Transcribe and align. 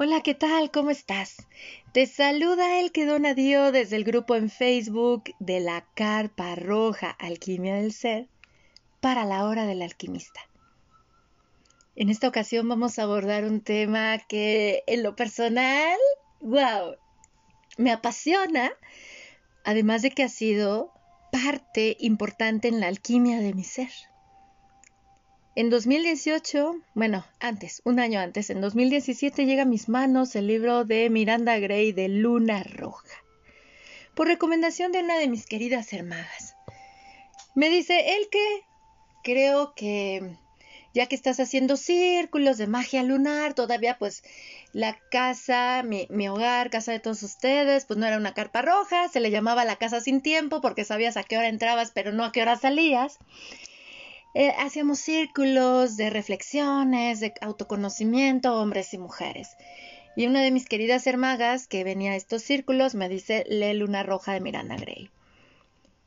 Hola, 0.00 0.20
¿qué 0.20 0.32
tal? 0.32 0.70
¿Cómo 0.70 0.90
estás? 0.90 1.38
Te 1.90 2.06
saluda 2.06 2.78
el 2.78 2.92
que 2.92 3.04
dona 3.04 3.34
Dio 3.34 3.72
desde 3.72 3.96
el 3.96 4.04
grupo 4.04 4.36
en 4.36 4.48
Facebook 4.48 5.24
de 5.40 5.58
la 5.58 5.88
Carpa 5.94 6.54
Roja 6.54 7.10
Alquimia 7.10 7.74
del 7.74 7.92
Ser 7.92 8.28
para 9.00 9.24
la 9.24 9.44
hora 9.44 9.66
del 9.66 9.82
alquimista. 9.82 10.40
En 11.96 12.10
esta 12.10 12.28
ocasión 12.28 12.68
vamos 12.68 12.96
a 12.96 13.02
abordar 13.02 13.42
un 13.42 13.60
tema 13.60 14.18
que 14.20 14.84
en 14.86 15.02
lo 15.02 15.16
personal, 15.16 15.98
wow, 16.42 16.94
me 17.76 17.90
apasiona, 17.90 18.70
además 19.64 20.02
de 20.02 20.12
que 20.12 20.22
ha 20.22 20.28
sido 20.28 20.92
parte 21.32 21.96
importante 21.98 22.68
en 22.68 22.78
la 22.78 22.86
alquimia 22.86 23.40
de 23.40 23.52
mi 23.52 23.64
ser. 23.64 23.90
En 25.58 25.70
2018, 25.70 26.76
bueno, 26.94 27.26
antes, 27.40 27.82
un 27.84 27.98
año 27.98 28.20
antes, 28.20 28.48
en 28.50 28.60
2017 28.60 29.44
llega 29.44 29.62
a 29.62 29.66
mis 29.66 29.88
manos 29.88 30.36
el 30.36 30.46
libro 30.46 30.84
de 30.84 31.10
Miranda 31.10 31.58
Gray 31.58 31.90
de 31.90 32.06
Luna 32.06 32.62
Roja, 32.62 33.24
por 34.14 34.28
recomendación 34.28 34.92
de 34.92 35.00
una 35.00 35.18
de 35.18 35.26
mis 35.26 35.46
queridas 35.46 35.92
hermanas. 35.92 36.54
Me 37.56 37.70
dice, 37.70 38.18
el 38.18 38.28
que 38.30 38.62
creo 39.24 39.74
que 39.74 40.36
ya 40.94 41.06
que 41.06 41.16
estás 41.16 41.40
haciendo 41.40 41.76
círculos 41.76 42.56
de 42.56 42.68
magia 42.68 43.02
lunar, 43.02 43.54
todavía 43.54 43.98
pues 43.98 44.22
la 44.72 44.96
casa, 45.10 45.82
mi, 45.84 46.06
mi, 46.08 46.28
hogar, 46.28 46.70
casa 46.70 46.92
de 46.92 47.00
todos 47.00 47.24
ustedes, 47.24 47.84
pues 47.84 47.98
no 47.98 48.06
era 48.06 48.16
una 48.16 48.32
carpa 48.32 48.62
roja, 48.62 49.08
se 49.08 49.18
le 49.18 49.32
llamaba 49.32 49.64
la 49.64 49.74
casa 49.74 50.00
sin 50.00 50.20
tiempo 50.20 50.60
porque 50.60 50.84
sabías 50.84 51.16
a 51.16 51.24
qué 51.24 51.36
hora 51.36 51.48
entrabas 51.48 51.90
pero 51.92 52.12
no 52.12 52.24
a 52.24 52.30
qué 52.30 52.42
hora 52.42 52.56
salías. 52.56 53.18
Eh, 54.34 54.52
hacíamos 54.58 54.98
círculos 54.98 55.96
de 55.96 56.10
reflexiones, 56.10 57.20
de 57.20 57.32
autoconocimiento, 57.40 58.60
hombres 58.60 58.92
y 58.94 58.98
mujeres. 58.98 59.56
Y 60.16 60.26
una 60.26 60.42
de 60.42 60.50
mis 60.50 60.66
queridas 60.66 61.06
hermagas 61.06 61.66
que 61.66 61.84
venía 61.84 62.12
a 62.12 62.16
estos 62.16 62.42
círculos 62.42 62.94
me 62.94 63.08
dice, 63.08 63.44
lee 63.48 63.74
Luna 63.74 64.02
Roja 64.02 64.32
de 64.32 64.40
Miranda 64.40 64.76
Gray. 64.76 65.10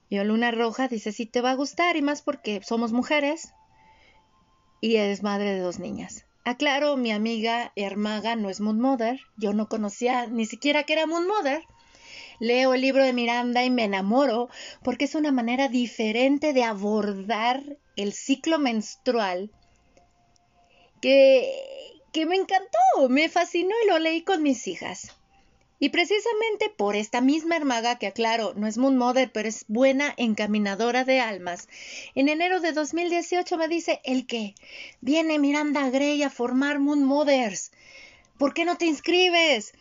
Yo 0.10 0.24
Luna 0.26 0.52
Roja 0.52 0.88
dice, 0.88 1.12
sí 1.14 1.26
te 1.26 1.42
va 1.42 1.52
a 1.52 1.56
gustar 1.56 1.96
y 1.96 2.02
más 2.02 2.22
porque 2.22 2.62
somos 2.64 2.92
mujeres 2.92 3.54
y 4.82 4.98
es 4.98 5.24
madre 5.24 5.54
de 5.54 5.60
dos 5.60 5.80
niñas. 5.80 6.26
Aclaro, 6.44 6.98
mi 6.98 7.12
amiga 7.12 7.72
Hermaga 7.76 8.36
no 8.36 8.50
es 8.50 8.60
Moon 8.60 8.80
Mother, 8.80 9.22
yo 9.38 9.54
no 9.54 9.70
conocía 9.70 10.28
ni 10.28 10.46
siquiera 10.46 10.84
que 10.84 10.94
era 10.94 11.06
Moon 11.06 11.28
Mother. 11.28 11.64
Leo 12.42 12.74
el 12.74 12.82
libro 12.82 13.04
de 13.06 13.14
Miranda 13.14 13.64
y 13.64 13.70
me 13.70 13.84
enamoro 13.84 14.50
porque 14.82 15.06
es 15.06 15.14
una 15.14 15.32
manera 15.32 15.68
diferente 15.68 16.54
de 16.54 16.64
abordar 16.64 17.78
el 17.96 18.14
ciclo 18.14 18.58
menstrual 18.58 19.52
que, 21.04 21.54
que 22.12 22.26
me 22.26 22.38
encantó, 22.38 23.10
me 23.10 23.30
fascinó 23.30 23.76
y 23.84 23.88
lo 23.88 24.00
leí 24.00 24.24
con 24.24 24.42
mis 24.42 24.68
hijas. 24.68 25.16
Y 25.78 25.90
precisamente 25.90 26.72
por 26.76 26.96
esta 26.96 27.22
misma 27.22 27.58
hermaga, 27.58 28.00
que 28.00 28.08
aclaro, 28.08 28.56
no 28.56 28.66
es 28.66 28.80
Moon 28.80 28.98
Mother, 28.98 29.32
pero 29.32 29.48
es 29.48 29.66
buena 29.68 30.12
encaminadora 30.18 31.04
de 31.04 31.20
almas, 31.20 31.70
en 32.16 32.28
enero 32.28 32.60
de 32.60 32.72
2018 32.72 33.56
me 33.56 33.68
dice, 33.68 34.02
¿el 34.04 34.26
qué? 34.26 34.56
Viene 35.00 35.38
Miranda 35.38 35.88
Gray 35.92 36.24
a 36.24 36.32
formar 36.32 36.80
Moon 36.80 37.04
Mothers. 37.04 37.72
¿Por 38.40 38.56
qué 38.56 38.66
no 38.66 38.78
te 38.78 38.88
inscribes? 38.88 39.74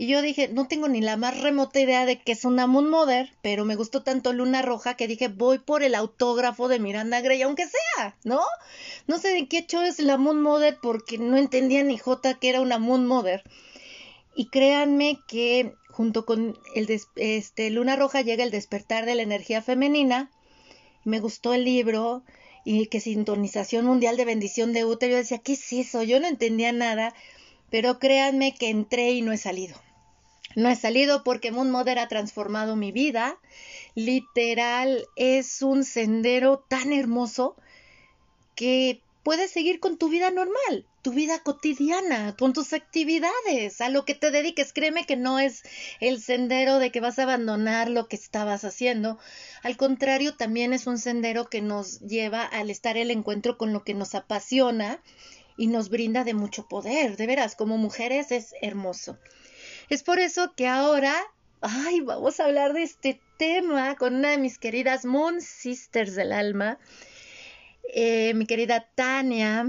Y 0.00 0.06
yo 0.06 0.22
dije, 0.22 0.48
no 0.48 0.66
tengo 0.66 0.88
ni 0.88 1.02
la 1.02 1.18
más 1.18 1.38
remota 1.42 1.78
idea 1.78 2.06
de 2.06 2.18
que 2.18 2.32
es 2.32 2.46
una 2.46 2.66
Moon 2.66 2.88
Mother, 2.88 3.34
pero 3.42 3.66
me 3.66 3.76
gustó 3.76 4.02
tanto 4.02 4.32
Luna 4.32 4.62
Roja 4.62 4.94
que 4.94 5.06
dije, 5.06 5.28
voy 5.28 5.58
por 5.58 5.82
el 5.82 5.94
autógrafo 5.94 6.68
de 6.68 6.78
Miranda 6.78 7.20
Gray, 7.20 7.42
aunque 7.42 7.66
sea, 7.66 8.16
¿no? 8.24 8.40
No 9.06 9.18
sé 9.18 9.28
de 9.28 9.46
qué 9.46 9.58
hecho 9.58 9.82
es 9.82 9.98
la 9.98 10.16
Moon 10.16 10.40
Mother 10.40 10.78
porque 10.80 11.18
no 11.18 11.36
entendía 11.36 11.84
ni 11.84 11.98
J 11.98 12.32
que 12.38 12.48
era 12.48 12.62
una 12.62 12.78
Moon 12.78 13.06
Mother. 13.06 13.42
Y 14.34 14.46
créanme 14.46 15.18
que 15.28 15.74
junto 15.90 16.24
con 16.24 16.56
el 16.74 16.88
este, 17.16 17.68
Luna 17.68 17.94
Roja 17.94 18.22
llega 18.22 18.42
el 18.42 18.50
despertar 18.50 19.04
de 19.04 19.16
la 19.16 19.22
energía 19.22 19.60
femenina. 19.60 20.30
Me 21.04 21.20
gustó 21.20 21.52
el 21.52 21.64
libro 21.64 22.22
y 22.64 22.86
que 22.86 23.00
sintonización 23.00 23.84
mundial 23.84 24.16
de 24.16 24.24
bendición 24.24 24.72
de 24.72 24.86
útero. 24.86 25.12
Yo 25.12 25.18
decía, 25.18 25.40
¿qué 25.40 25.52
es 25.52 25.72
eso? 25.74 26.02
Yo 26.02 26.20
no 26.20 26.26
entendía 26.26 26.72
nada, 26.72 27.12
pero 27.68 27.98
créanme 27.98 28.54
que 28.54 28.70
entré 28.70 29.10
y 29.10 29.20
no 29.20 29.32
he 29.32 29.36
salido. 29.36 29.76
No 30.56 30.68
he 30.68 30.76
salido 30.76 31.22
porque 31.22 31.52
Moon 31.52 31.70
Mother 31.70 31.98
ha 31.98 32.08
transformado 32.08 32.74
mi 32.76 32.90
vida. 32.92 33.38
Literal, 33.94 35.06
es 35.16 35.62
un 35.62 35.84
sendero 35.84 36.64
tan 36.68 36.92
hermoso 36.92 37.56
que 38.56 39.00
puedes 39.22 39.50
seguir 39.50 39.80
con 39.80 39.96
tu 39.96 40.08
vida 40.08 40.30
normal, 40.30 40.86
tu 41.02 41.12
vida 41.12 41.38
cotidiana, 41.40 42.34
con 42.36 42.52
tus 42.52 42.72
actividades, 42.72 43.80
a 43.80 43.88
lo 43.88 44.04
que 44.04 44.14
te 44.14 44.30
dediques. 44.30 44.72
Créeme 44.72 45.06
que 45.06 45.16
no 45.16 45.38
es 45.38 45.62
el 46.00 46.20
sendero 46.20 46.78
de 46.78 46.90
que 46.90 47.00
vas 47.00 47.18
a 47.18 47.24
abandonar 47.24 47.88
lo 47.88 48.08
que 48.08 48.16
estabas 48.16 48.64
haciendo. 48.64 49.18
Al 49.62 49.76
contrario, 49.76 50.34
también 50.36 50.72
es 50.72 50.86
un 50.86 50.98
sendero 50.98 51.48
que 51.48 51.62
nos 51.62 52.00
lleva 52.00 52.44
al 52.44 52.70
estar 52.70 52.96
el 52.96 53.10
encuentro 53.10 53.56
con 53.56 53.72
lo 53.72 53.84
que 53.84 53.94
nos 53.94 54.14
apasiona 54.14 55.00
y 55.56 55.68
nos 55.68 55.90
brinda 55.90 56.24
de 56.24 56.34
mucho 56.34 56.66
poder. 56.66 57.16
De 57.16 57.26
veras, 57.26 57.54
como 57.54 57.78
mujeres 57.78 58.32
es 58.32 58.54
hermoso. 58.62 59.18
Es 59.90 60.04
por 60.04 60.20
eso 60.20 60.54
que 60.54 60.68
ahora, 60.68 61.16
ay, 61.60 62.00
vamos 62.00 62.38
a 62.38 62.44
hablar 62.44 62.74
de 62.74 62.84
este 62.84 63.20
tema 63.38 63.96
con 63.96 64.14
una 64.14 64.30
de 64.30 64.38
mis 64.38 64.56
queridas 64.56 65.04
Moon 65.04 65.40
Sisters 65.40 66.14
del 66.14 66.32
alma, 66.32 66.78
eh, 67.92 68.32
mi 68.34 68.46
querida 68.46 68.88
Tania, 68.94 69.66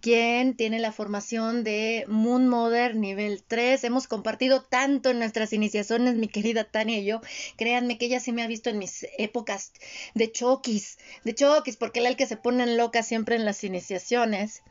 quien 0.00 0.54
tiene 0.54 0.78
la 0.78 0.92
formación 0.92 1.64
de 1.64 2.04
Moon 2.06 2.46
Mother 2.46 2.94
nivel 2.94 3.42
3. 3.42 3.82
Hemos 3.82 4.06
compartido 4.06 4.62
tanto 4.62 5.10
en 5.10 5.18
nuestras 5.18 5.52
iniciaciones, 5.52 6.14
mi 6.14 6.28
querida 6.28 6.62
Tania 6.62 6.98
y 6.98 7.06
yo. 7.06 7.20
Créanme 7.56 7.98
que 7.98 8.06
ella 8.06 8.20
sí 8.20 8.30
me 8.30 8.44
ha 8.44 8.46
visto 8.46 8.70
en 8.70 8.78
mis 8.78 9.08
épocas 9.18 9.72
de 10.14 10.30
choquis, 10.30 10.98
de 11.24 11.34
choquis, 11.34 11.76
porque 11.76 11.98
él 11.98 12.06
el 12.06 12.16
que 12.16 12.26
se 12.26 12.36
ponen 12.36 12.76
loca 12.76 13.02
siempre 13.02 13.34
en 13.34 13.44
las 13.44 13.64
iniciaciones. 13.64 14.62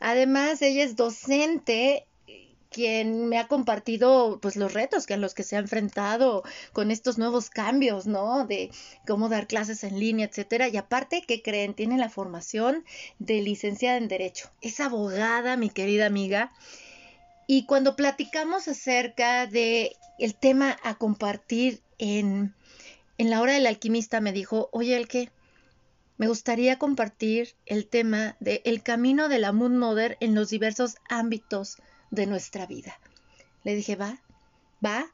Además, 0.00 0.60
ella 0.60 0.82
es 0.82 0.96
docente 0.96 2.08
quien 2.74 3.28
me 3.28 3.38
ha 3.38 3.46
compartido 3.46 4.40
pues 4.42 4.56
los 4.56 4.74
retos 4.74 5.06
que 5.06 5.14
a 5.14 5.16
los 5.16 5.32
que 5.32 5.44
se 5.44 5.54
ha 5.54 5.60
enfrentado 5.60 6.42
con 6.72 6.90
estos 6.90 7.18
nuevos 7.18 7.48
cambios, 7.48 8.06
¿no? 8.06 8.46
De 8.48 8.72
cómo 9.06 9.28
dar 9.28 9.46
clases 9.46 9.84
en 9.84 10.00
línea, 10.00 10.26
etcétera. 10.26 10.66
Y 10.66 10.76
aparte, 10.76 11.22
¿qué 11.26 11.40
creen? 11.40 11.74
Tiene 11.74 11.98
la 11.98 12.10
formación 12.10 12.84
de 13.20 13.42
licenciada 13.42 13.96
en 13.96 14.08
Derecho. 14.08 14.50
Es 14.60 14.80
abogada, 14.80 15.56
mi 15.56 15.70
querida 15.70 16.06
amiga. 16.06 16.50
Y 17.46 17.64
cuando 17.66 17.94
platicamos 17.94 18.66
acerca 18.66 19.46
de 19.46 19.96
el 20.18 20.34
tema 20.34 20.76
a 20.82 20.96
compartir 20.96 21.80
en, 21.98 22.54
en 23.18 23.30
la 23.30 23.40
hora 23.40 23.52
del 23.52 23.68
alquimista, 23.68 24.20
me 24.20 24.32
dijo, 24.32 24.68
oye, 24.72 24.96
el 24.96 25.06
que 25.06 25.30
me 26.16 26.26
gustaría 26.26 26.76
compartir 26.80 27.54
el 27.66 27.86
tema 27.86 28.36
de 28.40 28.62
el 28.64 28.82
camino 28.82 29.28
de 29.28 29.38
la 29.38 29.52
Moon 29.52 29.78
Mother 29.78 30.16
en 30.18 30.34
los 30.34 30.50
diversos 30.50 30.96
ámbitos 31.08 31.78
de 32.14 32.26
nuestra 32.26 32.66
vida. 32.66 32.98
Le 33.62 33.74
dije, 33.74 33.96
va, 33.96 34.18
va, 34.84 35.06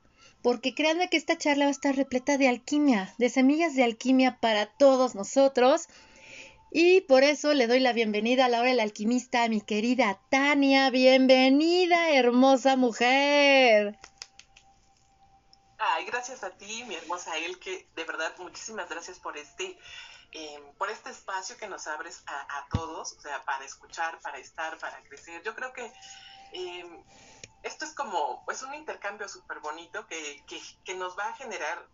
porque 0.43 0.75
créanme 0.75 1.09
que 1.09 1.16
esta 1.16 1.37
charla 1.37 1.66
va 1.66 1.69
a 1.69 1.72
estar 1.72 1.94
repleta 1.94 2.38
de 2.38 2.49
alquimia, 2.49 3.15
de 3.19 3.28
semillas 3.28 3.75
de 3.75 3.84
alquimia 3.84 4.38
para 4.41 4.66
todos 4.66 5.15
nosotros. 5.15 5.89
Y 6.72 7.03
por 7.03 7.25
eso 7.25 7.53
le 7.53 7.66
doy 7.66 7.81
la 7.81 7.93
bienvenida 7.93 8.47
a 8.47 8.49
la 8.49 8.60
hora 8.60 8.83
alquimista 8.83 9.43
a 9.43 9.49
mi 9.49 9.60
querida 9.60 10.21
Tania. 10.31 10.89
Bienvenida, 10.91 12.10
hermosa 12.10 12.77
mujer. 12.77 13.98
Ay, 15.78 16.04
gracias 16.07 16.42
a 16.42 16.51
ti, 16.51 16.84
mi 16.84 16.95
hermosa 16.95 17.36
Elke. 17.39 17.89
De 17.97 18.04
verdad, 18.04 18.33
muchísimas 18.39 18.89
gracias 18.89 19.19
por 19.19 19.36
este, 19.36 19.78
eh, 20.33 20.63
por 20.78 20.91
este 20.91 21.10
espacio 21.10 21.57
que 21.57 21.69
nos 21.69 21.86
abres 21.86 22.22
a 22.27 22.66
todos, 22.72 23.13
o 23.15 23.21
sea, 23.21 23.42
para 23.45 23.65
escuchar, 23.65 24.21
para 24.21 24.39
estar, 24.39 24.78
para 24.78 25.03
crecer. 25.03 25.42
Yo 25.42 25.54
creo 25.54 25.72
que 25.72 25.91
esto 27.62 27.84
es 27.84 27.94
como, 27.94 28.44
pues 28.44 28.62
un 28.62 28.74
intercambio 28.74 29.28
súper 29.28 29.60
bonito 29.60 30.06
que, 30.06 30.44
que, 30.47 30.60
que 30.84 30.94
nos 30.94 31.18
va 31.18 31.28
a 31.28 31.34
generar 31.34 31.86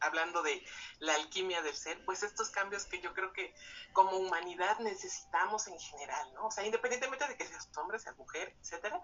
hablando 0.00 0.42
de 0.42 0.64
la 0.98 1.14
alquimia 1.14 1.62
del 1.62 1.76
ser, 1.76 2.02
pues 2.04 2.22
estos 2.22 2.50
cambios 2.50 2.86
que 2.86 3.00
yo 3.00 3.12
creo 3.12 3.32
que 3.32 3.54
como 3.92 4.16
humanidad 4.16 4.78
necesitamos 4.80 5.68
en 5.68 5.78
general, 5.78 6.32
¿no? 6.34 6.46
O 6.46 6.50
sea, 6.50 6.64
independientemente 6.64 7.26
de 7.28 7.36
que 7.36 7.46
seas 7.46 7.68
hombre, 7.76 7.98
seas 7.98 8.16
mujer, 8.16 8.56
etcétera, 8.62 9.00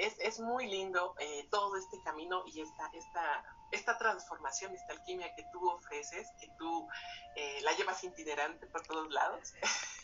es, 0.00 0.16
es 0.18 0.40
muy 0.40 0.66
lindo 0.66 1.14
eh, 1.18 1.46
todo 1.50 1.76
este 1.76 2.00
camino 2.02 2.42
y 2.46 2.62
esta, 2.62 2.90
esta, 2.94 3.44
esta 3.70 3.98
transformación, 3.98 4.74
esta 4.74 4.94
alquimia 4.94 5.32
que 5.36 5.44
tú 5.52 5.68
ofreces, 5.68 6.26
que 6.40 6.48
tú 6.58 6.88
eh, 7.36 7.60
la 7.62 7.72
llevas 7.76 8.02
itinerante 8.02 8.66
por 8.66 8.82
todos 8.82 9.12
lados. 9.12 9.52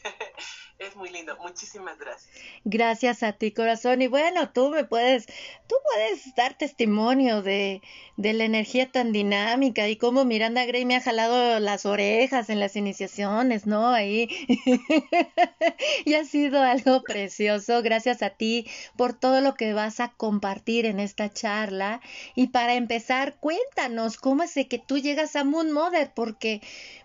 es 0.78 0.94
muy 0.96 1.08
lindo. 1.08 1.36
Muchísimas 1.38 1.98
gracias. 1.98 2.34
Gracias 2.64 3.22
a 3.22 3.32
ti, 3.32 3.52
corazón. 3.52 4.02
Y 4.02 4.06
bueno, 4.06 4.50
tú 4.50 4.68
me 4.68 4.84
puedes, 4.84 5.26
tú 5.66 5.76
puedes 5.82 6.34
dar 6.34 6.58
testimonio 6.58 7.40
de, 7.40 7.80
de 8.16 8.34
la 8.34 8.44
energía 8.44 8.92
tan 8.92 9.12
dinámica 9.12 9.88
y 9.88 9.96
cómo 9.96 10.24
Miranda 10.24 10.66
Gray 10.66 10.84
me 10.84 10.96
ha 10.96 11.00
jalado 11.00 11.58
las 11.58 11.86
orejas 11.86 12.50
en 12.50 12.60
las 12.60 12.76
iniciaciones, 12.76 13.66
¿no? 13.66 13.88
Ahí. 13.88 14.28
y 16.04 16.14
ha 16.14 16.24
sido 16.24 16.62
algo 16.62 17.02
precioso. 17.02 17.82
Gracias 17.82 18.22
a 18.22 18.30
ti 18.30 18.68
por 18.96 19.14
todo 19.14 19.40
lo 19.40 19.54
que 19.54 19.72
vas 19.72 19.85
a 20.00 20.08
compartir 20.08 20.86
en 20.86 21.00
esta 21.00 21.32
charla. 21.32 22.00
Y 22.34 22.48
para 22.48 22.74
empezar, 22.74 23.36
cuéntanos 23.40 24.16
cómo 24.16 24.42
es 24.42 24.54
que 24.54 24.82
tú 24.84 24.98
llegas 24.98 25.36
a 25.36 25.44
Moon 25.44 25.72
Mother, 25.72 26.12
porque 26.14 26.60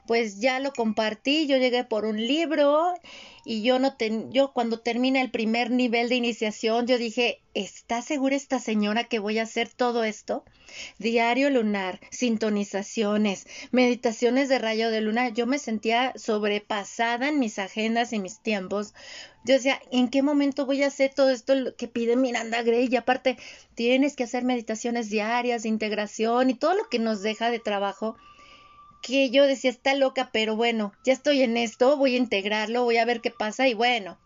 pues 0.07 0.39
ya 0.39 0.59
lo 0.59 0.73
compartí, 0.73 1.47
yo 1.47 1.57
llegué 1.57 1.83
por 1.83 2.05
un 2.05 2.17
libro 2.17 2.93
y 3.45 3.61
yo 3.61 3.79
no 3.79 3.95
ten, 3.95 4.31
yo 4.31 4.51
cuando 4.51 4.79
termina 4.79 5.21
el 5.21 5.31
primer 5.31 5.71
nivel 5.71 6.09
de 6.09 6.15
iniciación 6.15 6.85
yo 6.85 6.97
dije, 6.97 7.39
¿está 7.53 8.01
segura 8.01 8.35
esta 8.35 8.59
señora 8.59 9.05
que 9.05 9.19
voy 9.19 9.39
a 9.39 9.43
hacer 9.43 9.69
todo 9.69 10.03
esto? 10.03 10.43
Diario 10.99 11.49
lunar, 11.49 11.99
sintonizaciones, 12.09 13.47
meditaciones 13.71 14.49
de 14.49 14.59
rayo 14.59 14.89
de 14.89 15.01
luna, 15.01 15.29
yo 15.29 15.45
me 15.45 15.59
sentía 15.59 16.13
sobrepasada 16.15 17.29
en 17.29 17.39
mis 17.39 17.59
agendas 17.59 18.13
y 18.13 18.19
mis 18.19 18.39
tiempos. 18.39 18.93
Yo 19.43 19.55
decía, 19.55 19.81
¿en 19.91 20.09
qué 20.09 20.21
momento 20.21 20.65
voy 20.65 20.83
a 20.83 20.87
hacer 20.87 21.13
todo 21.13 21.31
esto 21.31 21.53
que 21.77 21.87
pide 21.87 22.15
Miranda 22.15 22.61
Gray? 22.61 22.87
Y 22.91 22.95
aparte, 22.95 23.37
tienes 23.73 24.15
que 24.15 24.23
hacer 24.23 24.43
meditaciones 24.43 25.09
diarias 25.09 25.63
de 25.63 25.69
integración 25.69 26.49
y 26.49 26.53
todo 26.53 26.75
lo 26.75 26.89
que 26.89 26.99
nos 26.99 27.21
deja 27.21 27.49
de 27.49 27.59
trabajo 27.59 28.17
que 29.01 29.31
yo 29.31 29.47
decía, 29.47 29.71
está 29.71 29.95
loca, 29.95 30.29
pero 30.31 30.55
bueno, 30.55 30.93
ya 31.03 31.13
estoy 31.13 31.41
en 31.41 31.57
esto, 31.57 31.97
voy 31.97 32.13
a 32.15 32.19
integrarlo, 32.19 32.83
voy 32.83 32.97
a 32.97 33.05
ver 33.05 33.21
qué 33.21 33.31
pasa 33.31 33.67
y 33.67 33.73
bueno. 33.73 34.17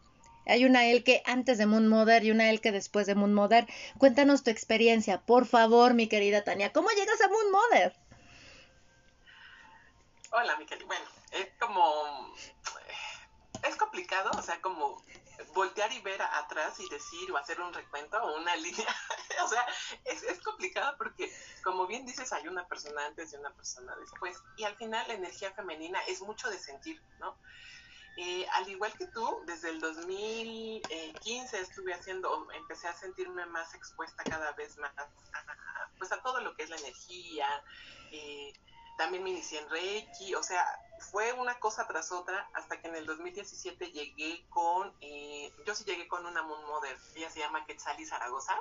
Hay 0.48 0.66
una 0.66 0.82
que 1.04 1.24
antes 1.26 1.58
de 1.58 1.66
Moon 1.66 1.88
Mother 1.88 2.24
y 2.24 2.32
una 2.32 2.56
que 2.58 2.72
después 2.72 3.08
de 3.08 3.16
Moon 3.16 3.34
Mother. 3.34 3.66
Cuéntanos 3.98 4.44
tu 4.44 4.52
experiencia, 4.52 5.22
por 5.22 5.48
favor, 5.48 5.96
mi 5.96 6.08
querida 6.08 6.44
Tania. 6.44 6.72
¿Cómo 6.72 6.90
llegas 6.90 7.20
a 7.22 7.30
Moon 7.30 7.52
Mother? 7.52 7.96
Hola, 10.32 10.56
mi. 10.58 10.66
Bueno, 10.86 11.06
es 11.32 11.48
como... 11.60 12.35
Es 13.68 13.76
complicado, 13.76 14.32
o 14.38 14.42
sea, 14.42 14.62
como 14.62 15.04
voltear 15.54 15.92
y 15.92 16.02
ver 16.02 16.22
atrás 16.22 16.80
y 16.80 16.90
decir 16.90 17.32
o 17.32 17.38
hacer 17.38 17.60
un 17.60 17.74
recuento 17.74 18.18
o 18.22 18.38
una 18.38 18.56
línea. 18.56 18.96
o 19.44 19.48
sea, 19.48 19.66
es, 20.06 20.24
es, 20.24 20.42
complicado 20.42 20.96
porque, 20.98 21.34
como 21.64 21.88
bien 21.88 22.06
dices, 22.06 22.32
hay 22.34 22.48
una 22.48 22.68
persona 22.68 23.06
antes 23.06 23.34
y 23.34 23.36
una 23.38 23.54
persona 23.54 23.96
después. 23.98 24.38
Y 24.58 24.64
al 24.64 24.76
final 24.76 25.08
la 25.08 25.14
energía 25.16 25.52
femenina 25.54 26.00
es 26.08 26.22
mucho 26.22 26.50
de 26.50 26.60
sentir, 26.60 27.02
¿no? 27.20 27.38
Eh, 28.18 28.48
al 28.54 28.70
igual 28.70 28.94
que 28.98 29.08
tú, 29.08 29.42
desde 29.46 29.70
el 29.72 29.82
2015 29.82 31.60
estuve 31.60 31.94
haciendo, 31.94 32.48
empecé 32.54 32.88
a 32.88 32.94
sentirme 32.94 33.46
más 33.46 33.74
expuesta 33.74 34.24
cada 34.24 34.54
vez 34.54 34.78
más 34.78 34.92
a, 34.98 35.10
pues 35.98 36.14
a 36.14 36.22
todo 36.22 36.40
lo 36.40 36.56
que 36.56 36.64
es 36.64 36.70
la 36.70 36.78
energía, 36.78 37.48
eh, 38.12 38.54
también 38.98 39.24
me 39.24 39.32
inicié 39.32 39.60
en 39.60 39.70
Reiki, 39.70 40.36
o 40.36 40.44
sea, 40.44 40.66
fue 41.12 41.34
una 41.34 41.60
cosa 41.60 41.88
tras 41.88 42.12
otra 42.12 42.50
hasta 42.54 42.80
que 42.80 42.88
en 42.88 42.96
el 42.96 43.06
2017 43.06 43.92
llegué 43.92 44.46
con, 44.50 44.94
eh, 45.02 45.54
yo 45.66 45.76
sí 45.76 45.84
llegué 45.84 46.08
con 46.08 46.26
una 46.26 46.42
Moon 46.42 46.66
Mother, 46.66 46.98
ella 47.16 47.30
se 47.30 47.40
llama 47.40 47.66
Quetzali 47.66 48.06
Zaragoza, 48.06 48.60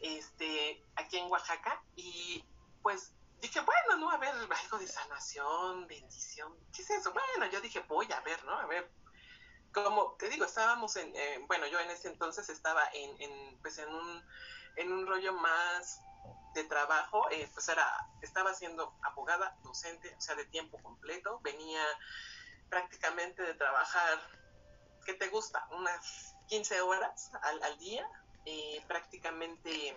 este, 0.00 0.84
aquí 0.96 1.18
en 1.18 1.30
Oaxaca, 1.30 1.82
y 1.96 2.44
pues 2.82 3.12
dije, 3.40 3.60
bueno, 3.60 3.96
no, 3.98 4.10
a 4.10 4.18
ver, 4.18 4.34
algo 4.34 4.78
de 4.78 4.86
sanación, 4.86 5.86
bendición, 5.86 6.54
¿qué 6.74 6.82
es 6.82 6.90
eso? 6.90 7.12
Bueno, 7.12 7.50
yo 7.52 7.60
dije, 7.60 7.80
voy 7.80 8.10
a 8.12 8.20
ver, 8.20 8.42
¿no? 8.44 8.52
A 8.52 8.66
ver, 8.66 8.90
como 9.72 10.12
te 10.18 10.28
digo, 10.28 10.44
estábamos 10.44 10.96
en, 10.96 11.14
eh, 11.16 11.44
bueno, 11.46 11.66
yo 11.66 11.80
en 11.80 11.90
ese 11.90 12.08
entonces 12.08 12.48
estaba 12.48 12.82
en, 12.92 13.20
en, 13.20 13.58
pues 13.60 13.78
en 13.78 13.88
un, 13.88 14.24
en 14.76 14.92
un 14.92 15.06
rollo 15.06 15.32
más 15.34 16.00
de 16.54 16.64
trabajo, 16.64 17.28
eh, 17.30 17.48
pues 17.52 17.68
era, 17.68 18.08
estaba 18.22 18.54
siendo 18.54 18.96
abogada, 19.02 19.56
docente, 19.62 20.14
o 20.16 20.20
sea, 20.20 20.34
de 20.36 20.44
tiempo 20.46 20.80
completo, 20.82 21.40
venía 21.42 21.82
prácticamente 22.70 23.42
de 23.42 23.54
trabajar, 23.54 24.18
¿qué 25.04 25.14
te 25.14 25.28
gusta? 25.28 25.66
Unas 25.72 26.34
15 26.48 26.80
horas 26.80 27.30
al, 27.42 27.78
día, 27.78 28.08
eh, 28.46 28.82
prácticamente 28.86 29.96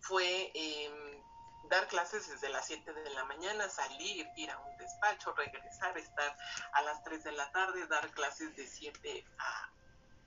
fue 0.00 0.50
em, 0.54 1.22
dar 1.68 1.86
clases 1.88 2.28
desde 2.28 2.48
las 2.48 2.66
7 2.66 2.92
de 2.92 3.10
la 3.10 3.24
mañana, 3.24 3.68
salir, 3.68 4.26
ir 4.36 4.50
a 4.50 4.58
un 4.58 4.76
despacho, 4.78 5.32
regresar, 5.34 5.96
estar 5.98 6.36
a 6.72 6.82
las 6.82 7.02
3 7.04 7.24
de 7.24 7.32
la 7.32 7.50
tarde, 7.52 7.86
dar 7.86 8.08
clases 8.12 8.54
de 8.56 8.66
7 8.66 9.24
a, 9.38 9.70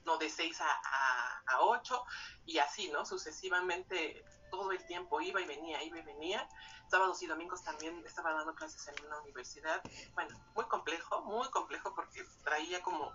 no, 0.05 0.17
de 0.17 0.29
6 0.29 0.61
a, 0.61 1.41
a 1.47 1.61
8 1.61 2.05
y 2.45 2.59
así, 2.59 2.89
¿no? 2.89 3.05
Sucesivamente 3.05 4.23
todo 4.51 4.71
el 4.71 4.85
tiempo, 4.85 5.21
iba 5.21 5.41
y 5.41 5.45
venía, 5.45 5.81
iba 5.83 5.97
y 5.97 6.01
venía. 6.03 6.47
Sábados 6.89 7.21
y 7.23 7.27
domingos 7.27 7.63
también 7.63 8.03
estaba 8.05 8.33
dando 8.33 8.53
clases 8.53 8.87
en 8.89 9.05
una 9.05 9.19
universidad. 9.21 9.81
Bueno, 10.13 10.37
muy 10.53 10.65
complejo, 10.65 11.21
muy 11.21 11.49
complejo 11.49 11.95
porque 11.95 12.23
traía 12.43 12.83
como 12.83 13.11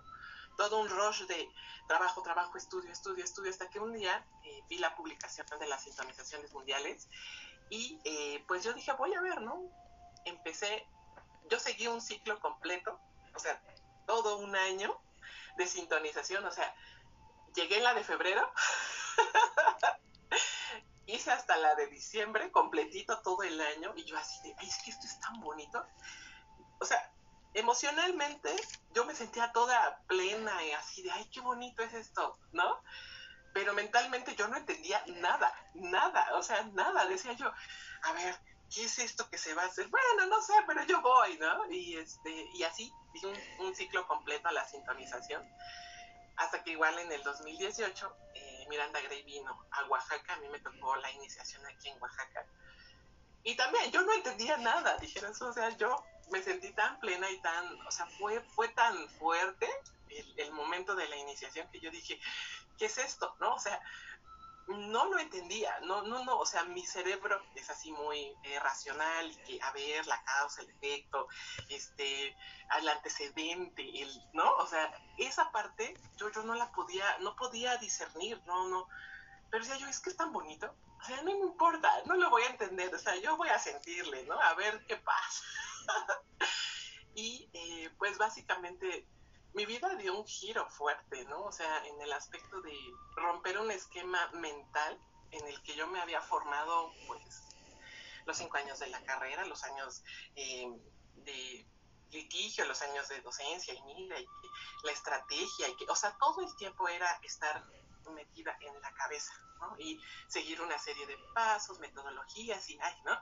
todo 0.57 0.79
un 0.79 0.89
rush 0.89 1.25
de 1.27 1.49
trabajo, 1.87 2.21
trabajo, 2.23 2.57
estudio, 2.57 2.91
estudio, 2.91 3.23
estudio, 3.23 3.51
hasta 3.51 3.69
que 3.69 3.79
un 3.79 3.93
día 3.93 4.25
eh, 4.43 4.63
vi 4.67 4.79
la 4.79 4.95
publicación 4.95 5.47
de 5.59 5.67
las 5.67 5.83
sintonizaciones 5.83 6.51
mundiales 6.51 7.07
y 7.69 7.99
eh, 8.03 8.43
pues 8.47 8.63
yo 8.63 8.73
dije, 8.73 8.91
voy 8.93 9.13
a 9.13 9.21
ver, 9.21 9.41
¿no? 9.41 9.61
Empecé, 10.25 10.85
yo 11.49 11.59
seguí 11.59 11.87
un 11.87 12.01
ciclo 12.01 12.39
completo, 12.39 12.99
o 13.35 13.39
sea, 13.39 13.61
todo 14.05 14.37
un 14.37 14.55
año 14.55 14.99
de 15.57 15.67
sintonización, 15.67 16.43
o 16.45 16.51
sea, 16.51 16.75
llegué 17.55 17.77
en 17.77 17.83
la 17.83 17.93
de 17.93 18.03
febrero 18.03 18.51
hice 21.07 21.31
hasta 21.31 21.57
la 21.57 21.75
de 21.75 21.87
diciembre, 21.87 22.51
completito 22.51 23.21
todo 23.21 23.43
el 23.43 23.59
año, 23.59 23.93
y 23.95 24.03
yo 24.03 24.17
así 24.17 24.41
de, 24.43 24.55
ay, 24.57 24.67
es 24.67 24.77
que 24.83 24.91
esto 24.91 25.07
es 25.07 25.19
tan 25.19 25.39
bonito. 25.39 25.83
O 26.79 26.85
sea, 26.85 27.11
emocionalmente 27.53 28.53
yo 28.93 29.05
me 29.05 29.15
sentía 29.15 29.51
toda 29.51 30.01
plena 30.07 30.63
y 30.63 30.71
así 30.71 31.01
de, 31.01 31.11
ay, 31.11 31.29
qué 31.33 31.39
bonito 31.39 31.81
es 31.81 31.93
esto, 31.93 32.37
¿no? 32.51 32.81
Pero 33.53 33.73
mentalmente 33.73 34.35
yo 34.35 34.47
no 34.47 34.57
entendía 34.57 35.01
nada, 35.07 35.51
nada, 35.73 36.35
o 36.35 36.43
sea, 36.43 36.63
nada. 36.73 37.05
Decía 37.07 37.33
yo, 37.33 37.51
a 38.03 38.13
ver, 38.13 38.35
¿qué 38.73 38.83
es 38.83 38.99
esto 38.99 39.29
que 39.29 39.37
se 39.37 39.53
va 39.53 39.63
a 39.63 39.67
hacer? 39.67 39.87
Bueno, 39.87 40.27
no 40.27 40.41
sé, 40.41 40.53
pero 40.67 40.83
yo 40.83 41.01
voy, 41.01 41.37
¿no? 41.39 41.71
Y, 41.71 41.95
este, 41.95 42.49
y 42.53 42.63
así, 42.63 42.91
un, 43.23 43.65
un 43.65 43.75
ciclo 43.75 44.05
completo 44.07 44.49
a 44.49 44.51
la 44.51 44.67
sintonización. 44.67 45.43
Hasta 46.35 46.63
que 46.63 46.71
igual 46.71 46.99
en 46.99 47.11
el 47.11 47.23
2018 47.23 48.15
Miranda 48.67 49.01
Gray 49.01 49.23
vino 49.23 49.67
a 49.71 49.85
Oaxaca, 49.85 50.33
a 50.33 50.37
mí 50.37 50.47
me 50.49 50.59
tocó 50.59 50.95
la 50.97 51.11
iniciación 51.11 51.65
aquí 51.65 51.89
en 51.89 52.01
Oaxaca. 52.01 52.45
Y 53.43 53.55
también 53.55 53.91
yo 53.91 54.01
no 54.01 54.13
entendía 54.13 54.57
nada, 54.57 54.97
dijeras, 54.97 55.41
o 55.41 55.53
sea, 55.53 55.69
yo 55.77 56.03
me 56.31 56.41
sentí 56.41 56.73
tan 56.73 56.99
plena 56.99 57.29
y 57.29 57.39
tan, 57.41 57.65
o 57.87 57.91
sea, 57.91 58.05
fue, 58.19 58.41
fue 58.41 58.67
tan 58.69 59.09
fuerte 59.11 59.67
el, 60.09 60.39
el 60.39 60.51
momento 60.51 60.95
de 60.95 61.07
la 61.07 61.15
iniciación 61.15 61.69
que 61.71 61.79
yo 61.79 61.89
dije, 61.91 62.19
¿qué 62.77 62.85
es 62.85 62.97
esto? 62.97 63.35
¿No? 63.39 63.55
O 63.55 63.59
sea, 63.59 63.81
no 64.67 65.05
lo 65.05 65.17
entendía, 65.19 65.79
no, 65.81 66.01
no, 66.03 66.23
no, 66.25 66.39
o 66.39 66.45
sea, 66.45 66.63
mi 66.65 66.85
cerebro 66.85 67.41
es 67.55 67.69
así 67.69 67.91
muy 67.91 68.33
eh, 68.43 68.59
racional, 68.59 69.31
que 69.43 69.59
a 69.61 69.71
ver, 69.71 70.05
la 70.07 70.21
causa, 70.23 70.61
el 70.61 70.69
efecto, 70.69 71.27
este, 71.69 72.35
el 72.77 72.89
antecedente, 72.89 74.01
el, 74.01 74.11
¿no? 74.33 74.51
O 74.55 74.67
sea, 74.67 74.91
esa 75.17 75.51
parte 75.51 75.93
yo, 76.17 76.29
yo 76.31 76.43
no 76.43 76.55
la 76.55 76.71
podía, 76.71 77.17
no 77.19 77.35
podía 77.35 77.77
discernir, 77.77 78.41
no, 78.45 78.67
no, 78.67 78.87
pero 79.49 79.63
decía 79.63 79.77
yo, 79.77 79.87
es 79.87 79.99
que 80.01 80.09
es 80.09 80.17
tan 80.17 80.33
bonito, 80.33 80.75
o 80.99 81.03
sea, 81.03 81.21
no 81.21 81.33
me 81.33 81.45
importa, 81.45 81.89
no 82.05 82.15
lo 82.15 82.29
voy 82.29 82.43
a 82.43 82.49
entender, 82.49 82.93
o 82.93 82.99
sea, 82.99 83.15
yo 83.15 83.37
voy 83.37 83.49
a 83.49 83.59
sentirle, 83.59 84.23
¿no? 84.23 84.39
A 84.39 84.53
ver 84.55 84.85
qué 84.85 84.97
pasa. 84.97 85.43
y 87.15 87.49
eh, 87.53 87.89
pues 87.97 88.17
básicamente 88.17 89.07
mi 89.53 89.65
vida 89.65 89.95
dio 89.95 90.17
un 90.17 90.25
giro 90.25 90.69
fuerte, 90.69 91.25
¿no? 91.25 91.43
O 91.43 91.51
sea, 91.51 91.85
en 91.85 92.01
el 92.01 92.13
aspecto 92.13 92.61
de 92.61 92.77
romper 93.15 93.57
un 93.59 93.71
esquema 93.71 94.29
mental 94.33 94.99
en 95.31 95.45
el 95.47 95.61
que 95.63 95.75
yo 95.75 95.87
me 95.87 95.99
había 95.99 96.21
formado, 96.21 96.91
pues, 97.07 97.43
los 98.25 98.37
cinco 98.37 98.57
años 98.57 98.79
de 98.79 98.87
la 98.87 99.03
carrera, 99.03 99.45
los 99.45 99.63
años 99.63 100.03
eh, 100.35 100.67
de 101.15 101.65
litigio, 102.11 102.65
los 102.65 102.81
años 102.81 103.07
de 103.09 103.21
docencia 103.21 103.73
y 103.73 103.81
mira, 103.83 104.19
y 104.19 104.27
la 104.83 104.91
estrategia, 104.91 105.67
y 105.67 105.75
que, 105.75 105.85
o 105.89 105.95
sea, 105.95 106.15
todo 106.17 106.41
el 106.41 106.55
tiempo 106.55 106.87
era 106.87 107.09
estar 107.23 107.65
metida 108.13 108.57
en 108.61 108.81
la 108.81 108.93
cabeza, 108.93 109.33
¿no? 109.59 109.75
Y 109.79 109.99
seguir 110.27 110.61
una 110.61 110.77
serie 110.79 111.05
de 111.07 111.17
pasos, 111.33 111.79
metodologías 111.79 112.69
y, 112.69 112.79
ay, 112.81 112.95
¿no? 113.03 113.21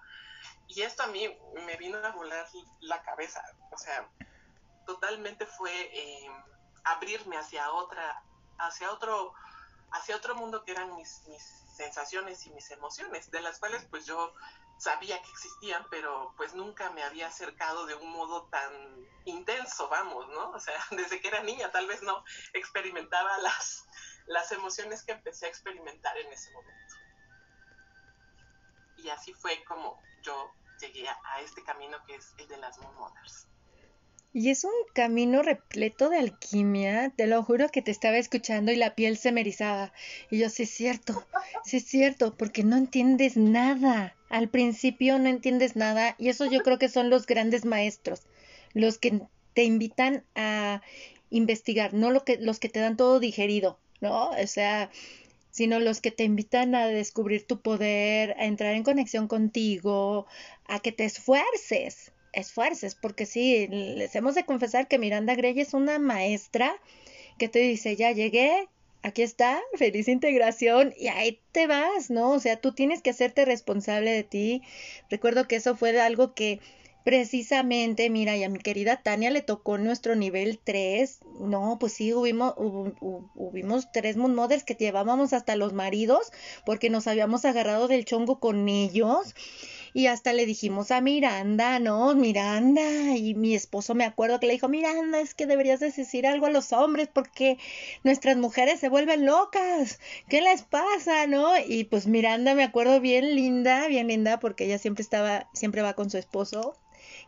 Y 0.67 0.82
esto 0.82 1.03
a 1.03 1.08
mí 1.08 1.27
me 1.65 1.75
vino 1.77 1.98
a 1.98 2.12
volar 2.12 2.48
la 2.82 3.01
cabeza, 3.01 3.44
o 3.72 3.77
sea, 3.77 4.08
totalmente 4.85 5.45
fue 5.45 5.71
eh, 5.71 6.29
abrirme 6.83 7.37
hacia 7.37 7.71
otra, 7.71 8.23
hacia 8.57 8.91
otro, 8.91 9.33
hacia 9.91 10.15
otro 10.15 10.35
mundo 10.35 10.63
que 10.63 10.71
eran 10.71 10.95
mis, 10.95 11.21
sensaciones 11.75 12.45
y 12.45 12.51
mis 12.51 12.71
emociones, 12.71 13.29
de 13.31 13.41
las 13.41 13.59
cuales 13.59 13.85
pues 13.89 14.05
yo 14.05 14.33
sabía 14.77 15.21
que 15.21 15.29
existían, 15.29 15.85
pero 15.89 16.33
pues 16.37 16.53
nunca 16.53 16.89
me 16.91 17.03
había 17.03 17.27
acercado 17.27 17.85
de 17.85 17.95
un 17.95 18.11
modo 18.11 18.47
tan 18.47 18.71
intenso, 19.25 19.89
vamos, 19.89 20.27
¿no? 20.29 20.51
O 20.51 20.59
sea, 20.59 20.79
desde 20.91 21.19
que 21.19 21.27
era 21.27 21.43
niña 21.43 21.71
tal 21.71 21.87
vez 21.87 22.01
no 22.01 22.23
experimentaba 22.53 23.37
las, 23.39 23.85
las 24.27 24.51
emociones 24.53 25.03
que 25.03 25.11
empecé 25.13 25.47
a 25.47 25.49
experimentar 25.49 26.17
en 26.17 26.31
ese 26.31 26.51
momento. 26.51 26.95
Y 28.97 29.09
así 29.09 29.33
fue 29.33 29.63
como 29.65 30.01
yo 30.21 30.53
llegué 30.79 31.07
a, 31.07 31.41
este 31.41 31.63
camino 31.63 31.97
que 32.05 32.15
es 32.15 32.33
el 32.37 32.47
de 32.47 32.57
las 32.57 32.77
Moon. 32.79 33.13
Y 34.37 34.49
es 34.49 34.65
un 34.65 34.73
camino 34.91 35.43
repleto 35.43 36.09
de 36.09 36.17
alquimia, 36.17 37.09
te 37.15 37.25
lo 37.25 37.41
juro 37.41 37.69
que 37.69 37.81
te 37.81 37.91
estaba 37.91 38.17
escuchando 38.17 38.69
y 38.69 38.75
la 38.75 38.93
piel 38.93 39.15
se 39.15 39.31
me 39.31 39.39
erizaba. 39.39 39.93
Y 40.29 40.39
yo, 40.39 40.49
sí 40.49 40.63
es 40.63 40.71
cierto, 40.71 41.25
sí 41.63 41.77
es 41.77 41.85
cierto, 41.85 42.35
porque 42.35 42.65
no 42.65 42.75
entiendes 42.75 43.37
nada. 43.37 44.13
Al 44.27 44.49
principio 44.49 45.17
no 45.19 45.29
entiendes 45.29 45.77
nada 45.77 46.15
y 46.19 46.27
eso 46.27 46.51
yo 46.51 46.63
creo 46.63 46.77
que 46.77 46.89
son 46.89 47.09
los 47.09 47.27
grandes 47.27 47.63
maestros, 47.63 48.23
los 48.73 48.97
que 48.97 49.21
te 49.53 49.63
invitan 49.63 50.25
a 50.35 50.81
investigar, 51.29 51.93
no 51.93 52.11
lo 52.11 52.25
que, 52.25 52.35
los 52.35 52.59
que 52.59 52.67
te 52.67 52.81
dan 52.81 52.97
todo 52.97 53.21
digerido, 53.21 53.79
¿no? 54.01 54.31
O 54.31 54.47
sea, 54.47 54.91
sino 55.49 55.79
los 55.79 56.01
que 56.01 56.11
te 56.11 56.25
invitan 56.25 56.75
a 56.75 56.87
descubrir 56.87 57.47
tu 57.47 57.61
poder, 57.61 58.35
a 58.37 58.43
entrar 58.43 58.75
en 58.75 58.83
conexión 58.83 59.29
contigo, 59.29 60.27
a 60.67 60.81
que 60.81 60.91
te 60.91 61.05
esfuerces, 61.05 62.11
esfuerces, 62.35 62.95
porque 62.95 63.25
sí, 63.25 63.67
les 63.67 64.15
hemos 64.15 64.35
de 64.35 64.45
confesar 64.45 64.87
que 64.87 64.99
Miranda 64.99 65.35
Grey 65.35 65.59
es 65.59 65.73
una 65.73 65.99
maestra 65.99 66.75
que 67.37 67.49
te 67.49 67.59
dice, 67.59 67.95
ya 67.95 68.11
llegué, 68.11 68.67
aquí 69.03 69.21
está, 69.21 69.61
feliz 69.75 70.07
integración 70.07 70.93
y 70.97 71.07
ahí 71.07 71.39
te 71.51 71.67
vas, 71.67 72.09
¿no? 72.09 72.31
O 72.31 72.39
sea, 72.39 72.57
tú 72.57 72.73
tienes 72.73 73.01
que 73.01 73.11
hacerte 73.11 73.45
responsable 73.45 74.11
de 74.11 74.23
ti. 74.23 74.61
Recuerdo 75.09 75.47
que 75.47 75.57
eso 75.57 75.75
fue 75.75 75.99
algo 75.99 76.33
que 76.33 76.59
precisamente, 77.05 78.09
mira, 78.09 78.35
y 78.35 78.43
a 78.43 78.49
mi 78.49 78.57
querida 78.57 79.03
Tania 79.03 79.29
le 79.29 79.43
tocó 79.43 79.77
nuestro 79.77 80.15
nivel 80.15 80.59
3. 80.61 81.19
No, 81.39 81.77
pues 81.79 81.93
sí, 81.93 82.13
hubimos, 82.13 82.55
hubimos 82.57 83.91
tres 83.91 84.17
moon 84.17 84.33
mothers 84.33 84.63
que 84.63 84.73
llevábamos 84.73 85.31
hasta 85.31 85.55
los 85.55 85.71
maridos 85.71 86.31
porque 86.65 86.89
nos 86.89 87.05
habíamos 87.05 87.45
agarrado 87.45 87.87
del 87.87 88.05
chongo 88.05 88.39
con 88.39 88.67
ellos 88.67 89.35
y 89.95 90.07
hasta 90.07 90.33
le 90.33 90.45
dijimos 90.45 90.91
a 90.91 90.99
Miranda, 90.99 91.79
no, 91.79 92.13
Miranda, 92.15 93.15
y 93.15 93.33
mi 93.33 93.55
esposo 93.55 93.95
me 93.95 94.03
acuerdo 94.03 94.41
que 94.41 94.47
le 94.47 94.51
dijo, 94.51 94.67
Miranda, 94.67 95.21
es 95.21 95.33
que 95.33 95.45
deberías 95.45 95.79
decir 95.79 96.27
algo 96.27 96.47
a 96.47 96.49
los 96.49 96.73
hombres 96.73 97.07
porque 97.07 97.57
nuestras 98.03 98.35
mujeres 98.35 98.81
se 98.81 98.89
vuelven 98.89 99.25
locas, 99.25 100.01
¿qué 100.27 100.41
les 100.41 100.63
pasa, 100.63 101.27
no? 101.27 101.47
Y 101.65 101.85
pues 101.85 102.07
Miranda 102.07 102.55
me 102.55 102.63
acuerdo 102.63 102.99
bien 102.99 103.37
linda, 103.37 103.87
bien 103.87 104.09
linda, 104.09 104.37
porque 104.37 104.65
ella 104.65 104.79
siempre 104.79 105.01
estaba, 105.01 105.49
siempre 105.53 105.81
va 105.81 105.93
con 105.93 106.09
su 106.09 106.17
esposo, 106.17 106.75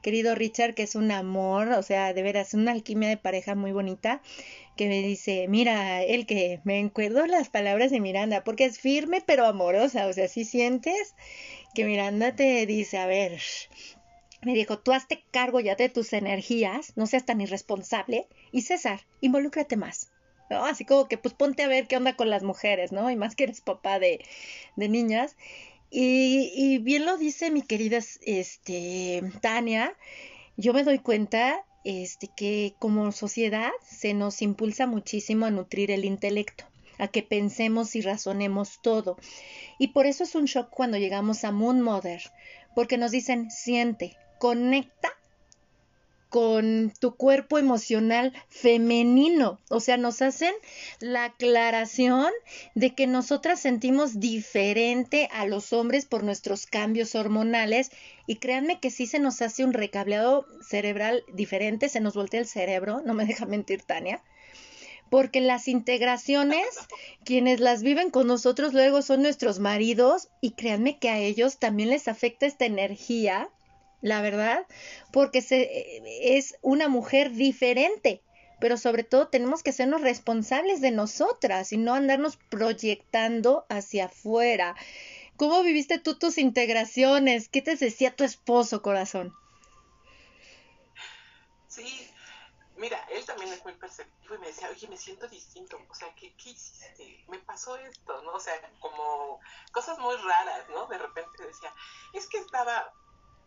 querido 0.02 0.36
Richard, 0.36 0.74
que 0.74 0.84
es 0.84 0.96
un 0.96 1.12
amor, 1.12 1.70
o 1.70 1.84
sea, 1.84 2.14
de 2.14 2.22
veras, 2.22 2.54
una 2.54 2.74
alquimia 2.74 3.08
de 3.08 3.16
pareja 3.16 3.56
muy 3.56 3.72
bonita, 3.72 4.22
que 4.76 4.88
me 4.88 5.02
dice, 5.02 5.48
mira, 5.48 6.04
el 6.04 6.26
que 6.26 6.62
me 6.64 6.84
acuerdo 6.84 7.26
las 7.26 7.50
palabras 7.50 7.92
de 7.92 8.00
Miranda, 8.00 8.44
porque 8.44 8.66
es 8.66 8.80
firme 8.80 9.24
pero 9.26 9.46
amorosa, 9.46 10.08
o 10.08 10.14
sea, 10.14 10.28
si 10.28 10.46
sientes 10.46 11.16
que 11.78 11.86
Miranda 11.86 12.36
te 12.36 12.66
dice, 12.66 12.98
a 12.98 13.06
ver, 13.06 13.40
me 14.42 14.56
dijo, 14.56 14.80
tú 14.80 14.94
hazte 14.94 15.24
cargo 15.30 15.60
ya 15.60 15.76
de 15.76 15.90
tus 15.90 16.12
energías, 16.12 16.94
no 16.96 17.06
seas 17.06 17.24
tan 17.24 17.40
irresponsable, 17.40 18.26
y 18.52 18.64
César, 18.64 19.02
involúcrate 19.22 19.78
más. 19.78 20.10
Así 20.50 20.86
como 20.86 21.08
que 21.08 21.20
pues 21.20 21.36
ponte 21.36 21.62
a 21.62 21.68
ver 21.68 21.86
qué 21.88 21.96
onda 21.96 22.16
con 22.16 22.32
las 22.32 22.42
mujeres, 22.42 22.92
¿no? 22.92 23.12
Y 23.12 23.16
más 23.16 23.36
que 23.36 23.44
eres 23.44 23.62
papá 23.62 24.00
de, 24.00 24.26
de 24.76 24.90
niñas. 24.90 25.38
Y, 25.92 26.52
y, 26.56 26.80
bien 26.80 27.06
lo 27.06 27.16
dice 27.16 27.52
mi 27.52 27.62
querida 27.62 28.00
este, 28.22 29.22
Tania, 29.42 29.94
yo 30.56 30.74
me 30.74 30.84
doy 30.84 30.98
cuenta 30.98 31.64
este, 31.84 32.28
que 32.36 32.74
como 32.80 33.12
sociedad 33.12 33.70
se 33.88 34.16
nos 34.16 34.42
impulsa 34.42 34.88
muchísimo 34.88 35.46
a 35.46 35.52
nutrir 35.52 35.92
el 35.92 36.06
intelecto 36.06 36.66
a 36.98 37.08
que 37.08 37.24
pensemos 37.24 37.96
y 37.96 38.02
razonemos 38.02 38.80
todo. 38.82 39.18
Y 39.80 39.90
por 39.90 40.06
eso 40.06 40.24
es 40.24 40.36
un 40.36 40.46
shock 40.46 40.70
cuando 40.70 40.98
llegamos 40.98 41.44
a 41.44 41.52
Moon 41.52 41.82
Mother, 41.82 42.22
porque 42.76 42.98
nos 42.98 43.12
dicen, 43.12 43.52
siente, 43.52 44.18
conecta 44.40 45.12
con 46.30 46.92
tu 47.00 47.16
cuerpo 47.16 47.58
emocional 47.58 48.34
femenino. 48.50 49.60
O 49.70 49.80
sea, 49.80 49.98
nos 49.98 50.22
hacen 50.22 50.54
la 51.00 51.26
aclaración 51.26 52.32
de 52.76 52.94
que 52.94 53.08
nosotras 53.08 53.60
sentimos 53.60 54.20
diferente 54.20 55.30
a 55.32 55.46
los 55.46 55.72
hombres 55.74 56.06
por 56.06 56.24
nuestros 56.24 56.66
cambios 56.66 57.16
hormonales 57.16 57.92
y 58.26 58.38
créanme 58.38 58.80
que 58.80 58.92
sí 58.92 59.08
se 59.08 59.20
nos 59.20 59.42
hace 59.42 59.64
un 59.64 59.74
recableado 59.74 60.46
cerebral 60.62 61.24
diferente, 61.34 61.90
se 61.90 62.02
nos 62.02 62.16
voltea 62.16 62.42
el 62.42 62.48
cerebro, 62.48 63.02
no 63.06 63.14
me 63.14 63.26
deja 63.26 63.46
mentir 63.46 63.82
Tania 63.84 64.22
porque 65.10 65.42
las 65.42 65.68
integraciones, 65.68 66.66
quienes 67.26 67.60
las 67.60 67.84
viven 67.84 68.10
con 68.10 68.28
nosotros 68.28 68.74
luego 68.74 69.02
son 69.02 69.22
nuestros 69.22 69.60
maridos 69.60 70.30
y 70.42 70.52
créanme 70.52 71.00
que 71.00 71.10
a 71.10 71.18
ellos 71.18 71.58
también 71.58 71.90
les 71.90 72.08
afecta 72.08 72.46
esta 72.46 72.66
energía, 72.66 73.50
la 74.02 74.22
verdad, 74.22 74.66
porque 75.12 75.42
se, 75.42 76.02
es 76.36 76.56
una 76.62 76.88
mujer 76.88 77.32
diferente, 77.32 78.22
pero 78.60 78.78
sobre 78.78 79.04
todo 79.04 79.28
tenemos 79.28 79.64
que 79.64 79.72
sernos 79.72 80.02
responsables 80.02 80.82
de 80.82 80.92
nosotras 80.92 81.72
y 81.74 81.78
no 81.78 81.94
andarnos 81.94 82.38
proyectando 82.50 83.66
hacia 83.70 84.06
afuera. 84.06 84.76
¿Cómo 85.36 85.62
viviste 85.62 86.00
tú 86.00 86.18
tus 86.18 86.40
integraciones? 86.40 87.48
¿Qué 87.50 87.62
te 87.62 87.76
decía 87.76 88.16
tu 88.16 88.24
esposo, 88.24 88.82
corazón? 88.82 89.34
Sí, 91.68 92.07
Mira, 92.78 93.04
él 93.10 93.26
también 93.26 93.52
es 93.52 93.64
muy 93.64 93.74
perceptivo 93.74 94.36
y 94.36 94.38
me 94.38 94.48
decía, 94.48 94.70
oye, 94.70 94.88
me 94.88 94.98
siento 94.98 95.28
distinto, 95.28 95.80
o 95.90 95.96
sea, 95.96 96.14
¿qué, 96.14 96.36
¿qué, 96.36 96.52
hiciste? 96.52 97.26
Me 97.28 97.40
pasó 97.40 97.76
esto, 97.76 98.22
¿no? 98.22 98.34
O 98.34 98.40
sea, 98.40 98.54
como 98.80 99.40
cosas 99.72 99.98
muy 99.98 100.16
raras, 100.18 100.70
¿no? 100.70 100.86
De 100.86 101.00
repente 101.00 101.44
decía, 101.44 101.74
es 102.14 102.30
que 102.30 102.38
estaba, 102.38 102.94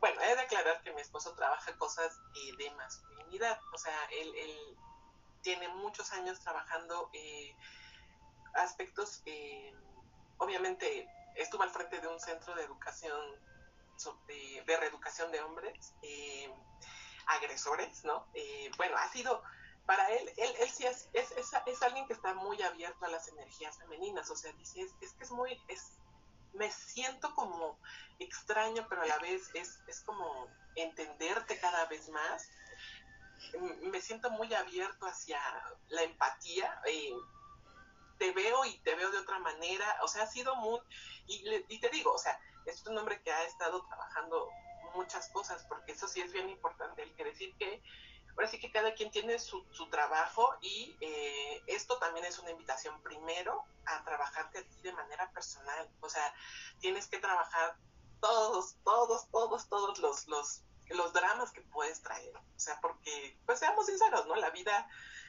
bueno, 0.01 0.21
he 0.21 0.35
de 0.35 0.41
aclarar 0.41 0.83
que 0.83 0.93
mi 0.93 1.01
esposo 1.01 1.33
trabaja 1.35 1.77
cosas 1.79 2.21
eh, 2.35 2.57
de 2.57 2.73
masculinidad, 2.73 3.61
o 3.73 3.79
sea, 3.79 3.97
él, 4.11 4.35
él, 4.35 4.77
tiene 5.43 5.69
muchos 5.69 6.13
años 6.13 6.39
trabajando 6.41 7.09
eh, 7.15 7.55
aspectos, 8.55 9.23
eh, 9.27 9.73
obviamente 10.39 11.09
estuvo 11.37 11.63
al 11.63 11.71
frente 11.71 12.01
de 12.01 12.09
un 12.09 12.19
centro 12.21 12.55
de 12.57 12.65
educación, 12.65 13.19
de, 14.27 14.65
de 14.67 14.77
reeducación 14.77 15.31
de 15.31 15.41
hombres, 15.41 15.95
agresores, 17.31 18.05
¿no? 18.05 18.27
Eh, 18.35 18.71
bueno, 18.77 18.97
ha 18.97 19.09
sido, 19.09 19.43
para 19.87 20.09
él, 20.11 20.31
él, 20.37 20.55
él 20.61 20.71
sí 20.71 20.87
es, 20.87 21.09
es, 21.13 21.33
es, 21.33 21.83
alguien 21.83 22.07
que 22.07 22.13
está 22.13 22.35
muy 22.35 22.61
abierto 22.63 23.05
a 23.05 23.09
las 23.09 23.29
energías 23.29 23.79
femeninas, 23.79 24.31
o 24.31 24.37
sea, 24.37 24.53
dice, 24.53 24.83
es, 25.01 25.13
que 25.13 25.25
es 25.25 25.31
muy, 25.31 25.61
es, 25.69 25.93
me 26.55 26.71
siento 26.71 27.35
como 27.35 27.79
extraño, 28.19 28.87
pero 28.89 29.03
a 29.03 29.07
la 29.07 29.19
vez 29.19 29.51
es, 29.55 29.81
es 29.87 30.01
como 30.01 30.49
entenderte 30.75 31.59
cada 31.59 31.87
vez 31.87 32.09
más. 32.09 32.51
Me 33.83 34.01
siento 34.01 34.31
muy 34.31 34.53
abierto 34.53 35.07
hacia 35.07 35.41
la 35.89 36.03
empatía. 36.03 36.81
Eh, 36.87 37.15
te 38.19 38.33
veo 38.33 38.65
y 38.67 38.77
te 38.81 38.95
veo 38.97 39.11
de 39.11 39.19
otra 39.19 39.39
manera. 39.39 39.99
O 40.03 40.09
sea, 40.09 40.25
ha 40.25 40.27
sido 40.27 40.55
muy... 40.57 40.81
Y, 41.27 41.65
y 41.69 41.81
te 41.81 41.89
digo, 41.89 42.13
o 42.13 42.19
sea, 42.19 42.39
es 42.67 42.85
un 42.87 42.99
hombre 42.99 43.23
que 43.23 43.33
ha 43.33 43.45
estado 43.45 43.85
trabajando 43.87 44.51
muchas 44.95 45.29
cosas, 45.29 45.65
porque 45.69 45.93
eso 45.93 46.09
sí 46.09 46.21
es 46.21 46.33
bien 46.33 46.49
importante, 46.49 47.03
el 47.03 47.15
que 47.15 47.25
decir 47.25 47.55
que 47.57 47.83
ahora 48.31 48.49
sí 48.49 48.59
que 48.59 48.71
cada 48.71 48.95
quien 48.95 49.11
tiene 49.11 49.39
su, 49.39 49.65
su 49.73 49.89
trabajo 49.91 50.57
y 50.61 50.97
eh, 51.01 51.63
esto 51.67 51.99
también 51.99 52.25
es 52.27 52.39
una 52.39 52.51
invitación 52.51 53.01
primero 53.03 53.65
a 53.87 54.05
trabajarte 54.05 54.59
a 54.59 54.63
ti 54.63 54.81
de 54.83 54.93
manera 54.93 55.31
personal, 55.33 55.91
o 56.01 56.09
sea, 56.09 56.35
tienes 56.81 57.07
que 57.07 57.19
trabajar 57.19 57.77
todos, 58.21 58.77
todos, 58.85 59.29
todos, 59.31 59.69
todos 59.69 59.99
los, 59.99 60.27
los, 60.29 60.63
los 60.91 61.13
dramas 61.13 61.51
que 61.53 61.63
puedes 61.63 62.01
traer, 62.03 62.37
o 62.37 62.59
sea, 62.59 62.81
porque, 62.81 63.39
pues 63.47 63.59
seamos 63.59 63.87
sinceros, 63.87 64.27
¿no? 64.27 64.37
La 64.37 64.51
vida 64.51 64.89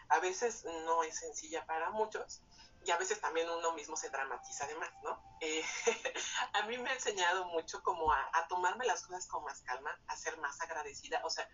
a 0.09 0.19
veces 0.19 0.65
no 0.85 1.03
es 1.03 1.19
sencilla 1.19 1.65
para 1.65 1.89
muchos 1.91 2.41
y 2.83 2.91
a 2.91 2.97
veces 2.97 3.21
también 3.21 3.49
uno 3.49 3.73
mismo 3.73 3.95
se 3.95 4.09
dramatiza 4.09 4.65
además, 4.65 4.91
¿no? 5.03 5.21
Eh, 5.39 5.63
a 6.53 6.63
mí 6.63 6.77
me 6.77 6.89
ha 6.89 6.93
enseñado 6.93 7.45
mucho 7.45 7.81
como 7.83 8.11
a, 8.11 8.47
tomarme 8.47 8.85
las 8.85 9.03
cosas 9.03 9.27
con 9.27 9.43
más 9.43 9.61
calma, 9.61 9.99
a 10.07 10.17
ser 10.17 10.37
más 10.37 10.59
agradecida. 10.61 11.21
O 11.23 11.29
sea, 11.29 11.47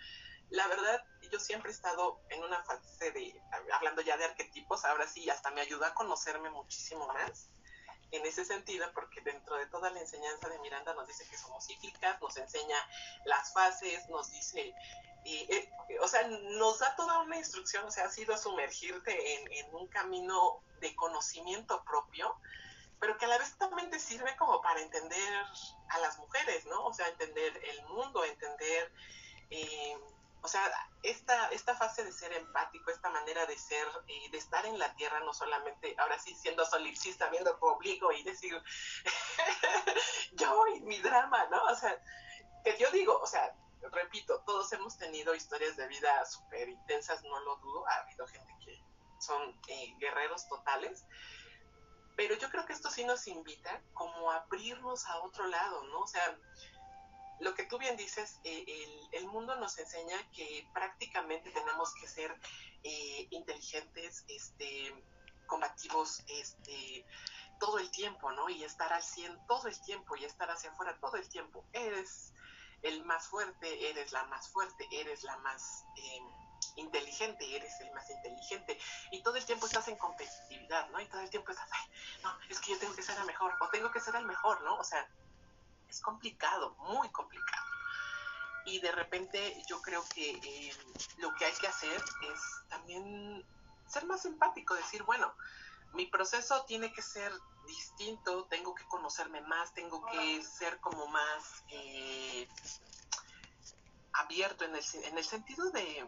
la 0.50 0.68
verdad, 0.68 1.04
yo 1.32 1.40
siempre 1.40 1.72
he 1.72 1.74
estado 1.74 2.22
en 2.30 2.44
una 2.44 2.64
fase 2.64 3.12
de, 3.12 3.42
hablando 3.74 4.02
ya 4.02 4.18
de 4.18 4.26
arquetipos, 4.26 4.86
ahora 4.86 5.08
sí, 5.08 5.30
hasta 5.30 5.52
me 5.52 5.62
ayuda 5.62 5.88
a 5.88 5.94
conocerme 5.94 6.50
muchísimo 6.50 7.08
más 7.08 7.50
en 8.12 8.26
ese 8.26 8.46
sentido, 8.46 8.90
porque 8.94 9.22
dentro 9.22 9.58
de 9.58 9.66
toda 9.68 9.90
la 9.90 10.00
enseñanza 10.00 10.50
de 10.50 10.60
Miranda 10.60 10.94
nos 10.94 11.08
dice 11.08 11.28
que 11.30 11.38
somos 11.38 11.66
cíclicas, 11.66 12.22
nos 12.22 12.38
enseña 12.38 12.78
las 13.26 13.54
fases, 13.54 14.08
nos 14.10 14.32
dice 14.32 14.74
eh, 15.30 15.70
o 16.02 16.08
sea, 16.08 16.26
nos 16.28 16.80
da 16.80 16.96
toda 16.96 17.20
una 17.20 17.38
instrucción, 17.38 17.84
o 17.86 17.92
sea, 17.92 18.06
ha 18.06 18.10
sido 18.10 18.38
sumergirte 18.38 19.60
en, 19.60 19.76
un 19.76 19.88
camino 19.88 20.62
de 20.80 20.96
conocimiento 20.96 21.84
propio 21.84 22.34
pero 23.00 23.18
que 23.18 23.26
a 23.26 23.28
la 23.28 23.38
vez 23.38 23.56
también 23.58 23.92
te 23.92 24.00
sirve 24.00 24.36
como 24.38 24.60
para 24.62 24.82
entender 24.82 25.34
a 25.90 26.00
las 26.00 26.18
mujeres, 26.18 26.66
¿no? 26.66 26.84
O 26.86 26.94
sea, 26.94 27.08
entender 27.10 27.62
el 27.64 27.86
mundo, 27.86 28.24
entender, 28.24 28.92
eh, 29.52 29.96
o 30.42 30.48
sea, 30.48 30.62
esta, 31.04 31.50
esta 31.50 31.76
fase 31.76 32.04
de 32.04 32.12
ser 32.12 32.34
empático, 32.34 32.92
esta 32.92 33.10
manera 33.10 33.46
de 33.46 33.58
ser, 33.58 33.88
eh, 34.08 34.30
de 34.32 34.38
estar 34.38 34.66
en 34.66 34.78
la 34.80 34.94
tierra, 34.96 35.20
no 35.22 35.34
solamente, 35.34 35.96
ahora 35.98 36.20
sí, 36.20 36.36
siendo 36.36 36.66
solipsista, 36.66 37.30
viendo 37.30 37.58
tu 37.58 37.66
obligo 37.66 38.12
y 38.12 38.24
decir, 38.24 38.62
yo 40.34 40.68
y 40.76 40.82
mi 40.82 41.00
drama, 41.00 41.46
¿no? 41.48 41.64
O 41.66 41.76
sea, 41.76 42.02
que 42.64 42.78
yo 42.78 42.90
digo, 42.92 43.18
o 43.20 43.28
sea, 43.28 43.56
repito, 43.92 44.42
todos 44.46 44.72
hemos 44.74 44.98
tenido 44.98 45.36
historias 45.36 45.76
de 45.78 45.88
vida 45.88 46.26
súper 46.26 46.70
intensas, 46.70 47.24
no 47.24 47.40
lo 47.42 47.56
dudo, 47.58 47.88
ha 47.88 47.96
habido 48.02 48.28
gente 48.28 48.54
que 48.64 48.82
son 49.20 49.60
eh, 49.68 49.96
guerreros 50.00 50.48
totales, 50.48 51.06
pero 52.16 52.36
yo 52.36 52.50
creo 52.50 52.66
que 52.66 52.74
esto 52.74 52.90
sí 52.90 53.04
nos 53.04 53.28
invita 53.28 53.82
como 53.94 54.32
a 54.32 54.38
abrirnos 54.38 55.06
a 55.06 55.20
otro 55.20 55.46
lado, 55.48 55.84
¿no? 55.84 56.00
O 56.00 56.08
sea, 56.08 56.38
lo 57.40 57.54
que 57.54 57.64
tú 57.64 57.78
bien 57.78 57.96
dices, 57.98 58.40
eh, 58.44 58.66
el, 59.12 59.28
mundo 59.28 59.56
nos 59.56 59.78
enseña 59.78 60.18
que 60.32 60.68
prácticamente 60.74 61.52
tenemos 61.52 61.94
que 61.96 62.08
ser 62.08 62.36
eh, 62.84 63.28
inteligentes, 63.32 64.26
este, 64.28 64.94
combativos, 65.46 66.24
este, 66.28 67.06
todo 67.60 67.80
el 67.80 67.90
tiempo, 67.92 68.32
¿no? 68.32 68.50
Y 68.50 68.64
estar 68.64 68.92
al 68.92 69.04
100 69.04 69.46
todo 69.48 69.68
el 69.68 69.80
tiempo 69.82 70.16
y 70.16 70.26
estar 70.26 70.50
hacia 70.50 70.72
afuera 70.72 70.98
todo 71.00 71.16
el 71.18 71.28
tiempo. 71.30 71.66
Eres 71.74 72.34
el 72.84 73.04
más 73.06 73.28
fuerte, 73.28 73.90
eres 73.90 74.12
la 74.12 74.24
más 74.26 74.50
fuerte, 74.50 74.88
eres 74.92 75.24
la 75.24 75.38
más 75.38 75.86
eh, 75.96 76.22
inteligente, 76.76 77.56
eres 77.56 77.80
el 77.82 77.92
más 77.92 78.10
inteligente. 78.10 78.80
Y 79.12 79.22
todo 79.24 79.36
el 79.36 79.46
tiempo 79.46 79.66
estás 79.66 79.88
en 79.88 79.98
competitividad, 79.98 80.90
¿no? 80.90 81.00
Y 81.00 81.06
todo 81.08 81.22
el 81.22 81.30
tiempo 81.30 81.52
estás, 81.52 81.70
ay, 81.72 81.92
no, 82.24 82.38
es 82.50 82.60
que 82.60 82.72
yo 82.72 82.80
tengo 82.80 82.96
que 82.96 83.04
ser 83.04 83.18
el 83.18 83.26
mejor, 83.26 83.54
o 83.60 83.70
tengo 83.70 83.92
que 83.92 84.00
ser 84.00 84.16
el 84.16 84.26
mejor, 84.26 84.62
¿no? 84.62 84.78
O 84.78 84.84
sea, 84.84 85.08
es 85.90 86.02
complicado, 86.02 86.76
muy 86.80 87.10
complicado. 87.10 87.66
Y 88.66 88.80
de 88.80 88.92
repente 88.92 89.64
yo 89.70 89.82
creo 89.82 90.04
que 90.14 90.32
eh, 90.32 90.74
lo 91.18 91.34
que 91.36 91.46
hay 91.46 91.54
que 91.54 91.68
hacer 91.68 92.02
es 92.34 92.42
también 92.70 93.46
ser 93.88 94.06
más 94.06 94.26
empático, 94.26 94.74
decir, 94.74 95.04
bueno, 95.04 95.34
mi 95.94 96.06
proceso 96.06 96.64
tiene 96.66 96.92
que 96.92 97.02
ser 97.02 97.32
distinto, 97.66 98.46
tengo 98.46 98.76
que 98.76 98.86
conocerme 98.86 99.42
más, 99.42 99.74
tengo 99.74 100.06
que 100.08 100.42
ser 100.42 100.80
como 100.80 101.08
más 101.08 101.64
eh, 101.70 102.48
abierto 104.14 104.66
en 104.66 104.76
el, 104.76 104.84
en 105.04 105.18
el 105.18 105.24
sentido 105.24 105.70
de 105.72 106.06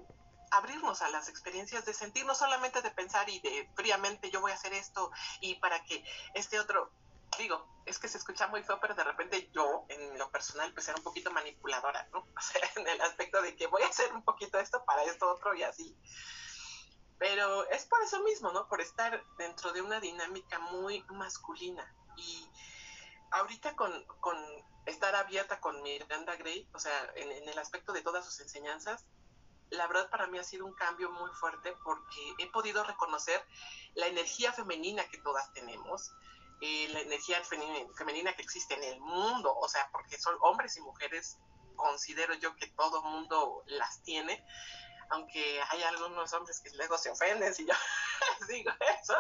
abrirnos 0.51 1.01
a 1.01 1.09
las 1.09 1.29
experiencias, 1.29 1.86
de 1.86 1.93
sentir, 1.93 2.25
no 2.25 2.36
solamente 2.36 2.81
de 2.81 2.91
pensar 2.91 3.29
y 3.29 3.39
de 3.39 3.69
fríamente 3.75 4.31
yo 4.31 4.41
voy 4.41 4.51
a 4.51 4.55
hacer 4.55 4.74
esto 4.74 5.12
y 5.41 5.55
para 5.55 5.83
que 5.83 6.03
este 6.33 6.59
otro, 6.59 6.91
digo, 7.39 7.67
es 7.86 7.98
que 7.98 8.08
se 8.08 8.19
escucha 8.19 8.48
muy 8.48 8.62
feo, 8.63 8.79
pero 8.79 8.93
de 8.93 9.03
repente 9.03 9.50
yo, 9.51 9.86
en 9.89 10.17
lo 10.19 10.29
personal, 10.29 10.72
pues 10.74 10.88
era 10.88 10.98
un 10.98 11.03
poquito 11.03 11.31
manipuladora, 11.31 12.08
¿no? 12.13 12.19
O 12.38 12.41
sea, 12.41 12.62
en 12.75 12.88
el 12.88 13.01
aspecto 13.01 13.41
de 13.41 13.55
que 13.55 13.67
voy 13.67 13.81
a 13.81 13.88
hacer 13.88 14.13
un 14.13 14.24
poquito 14.24 14.60
esto 14.60 14.84
para 14.86 15.03
esto 15.03 15.31
otro 15.31 15.55
y 15.55 15.63
así. 15.63 15.98
Pero 17.17 17.67
es 17.69 17.86
por 17.86 18.01
eso 18.03 18.22
mismo, 18.22 18.51
¿no? 18.51 18.67
Por 18.67 18.79
estar 18.79 19.24
dentro 19.38 19.74
de 19.74 19.81
una 19.81 20.00
dinámica 20.00 20.60
muy 20.60 21.03
masculina. 21.10 21.93
Y 22.15 22.48
ahorita 23.31 23.75
con, 23.75 24.05
con 24.22 24.38
estar 24.86 25.15
abierta 25.15 25.60
con 25.60 25.81
Miranda 25.81 26.36
Gray, 26.36 26.67
o 26.74 26.79
sea, 26.79 27.12
en, 27.15 27.48
el 27.48 27.60
aspecto 27.60 27.93
de 27.93 28.01
todas 28.01 28.25
sus 28.25 28.39
enseñanzas, 28.39 29.05
la 29.69 29.88
verdad 29.88 30.10
para 30.10 30.27
mí 30.27 30.39
ha 30.39 30.43
sido 30.43 30.65
un 30.65 30.74
cambio 30.74 31.12
muy 31.12 31.29
fuerte 31.31 31.75
porque 31.84 32.34
he 32.39 32.48
podido 32.48 32.84
reconocer 32.84 33.46
la 33.93 34.08
energía 34.08 34.51
femenina 34.51 35.08
que 35.10 35.19
todas 35.19 35.51
tenemos, 35.53 36.12
la 36.62 37.00
energía 37.00 37.42
femenina, 37.44 38.36
que 38.36 38.42
existe 38.42 38.74
en 38.74 38.84
el 38.84 39.00
mundo, 39.00 39.56
o 39.56 39.68
sea, 39.70 39.89
porque 39.92 40.18
son 40.18 40.36
hombres 40.42 40.75
y 40.78 40.82
mujeres, 40.82 41.38
considero 41.75 42.34
yo 42.36 42.56
que 42.56 42.68
todo 42.68 43.01
mundo 43.01 43.63
las 43.68 44.04
tiene, 44.04 44.44
aunque 45.10 45.62
hay 45.70 45.84
algunos 45.84 46.34
hombres 46.34 46.60
que 46.60 46.70
luego 46.72 46.98
se 46.98 47.10
ofenden 47.10 47.54
si 47.54 47.66
yo 47.66 47.74
digo 48.50 48.72
eso, 49.01 49.16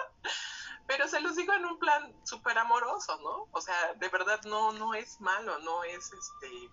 pero 0.85 1.07
se 1.07 1.21
los 1.21 1.35
digo 1.35 1.53
en 1.53 1.65
un 1.65 1.79
plan 1.79 2.13
súper 2.25 2.57
amoroso, 2.57 3.17
¿no? 3.21 3.47
O 3.51 3.61
sea, 3.61 3.93
de 3.93 4.09
verdad 4.09 4.41
no, 4.43 4.71
no 4.73 4.93
es 4.93 5.19
malo, 5.21 5.59
no 5.59 5.83
es 5.83 6.11
este 6.11 6.69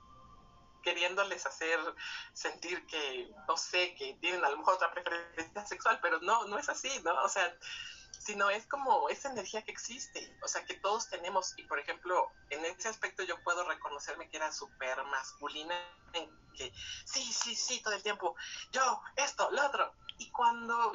queriéndoles 0.82 1.44
hacer 1.44 1.80
sentir 2.32 2.86
que, 2.86 3.28
no 3.48 3.56
sé, 3.56 3.96
que 3.96 4.14
tienen 4.20 4.44
a 4.44 4.50
lo 4.50 4.58
mejor 4.58 4.74
otra 4.74 4.92
preferencia 4.92 5.66
sexual, 5.66 5.98
pero 6.00 6.20
no, 6.20 6.46
no 6.46 6.58
es 6.58 6.68
así, 6.68 6.88
¿no? 7.02 7.12
O 7.24 7.28
sea, 7.28 7.52
sino 8.18 8.50
es 8.50 8.66
como 8.66 9.08
esa 9.08 9.30
energía 9.30 9.62
que 9.62 9.72
existe, 9.72 10.36
o 10.42 10.48
sea, 10.48 10.64
que 10.64 10.74
todos 10.74 11.08
tenemos, 11.08 11.54
y 11.56 11.64
por 11.64 11.78
ejemplo, 11.78 12.30
en 12.50 12.64
ese 12.64 12.88
aspecto 12.88 13.22
yo 13.22 13.42
puedo 13.42 13.64
reconocerme 13.64 14.28
que 14.28 14.36
era 14.36 14.52
súper 14.52 15.02
masculina, 15.04 15.74
en 16.12 16.30
que 16.54 16.72
sí, 17.04 17.22
sí, 17.32 17.54
sí, 17.54 17.82
todo 17.82 17.94
el 17.94 18.02
tiempo, 18.02 18.34
yo, 18.72 19.00
esto, 19.16 19.50
lo 19.50 19.66
otro, 19.66 19.92
y 20.18 20.30
cuando 20.30 20.92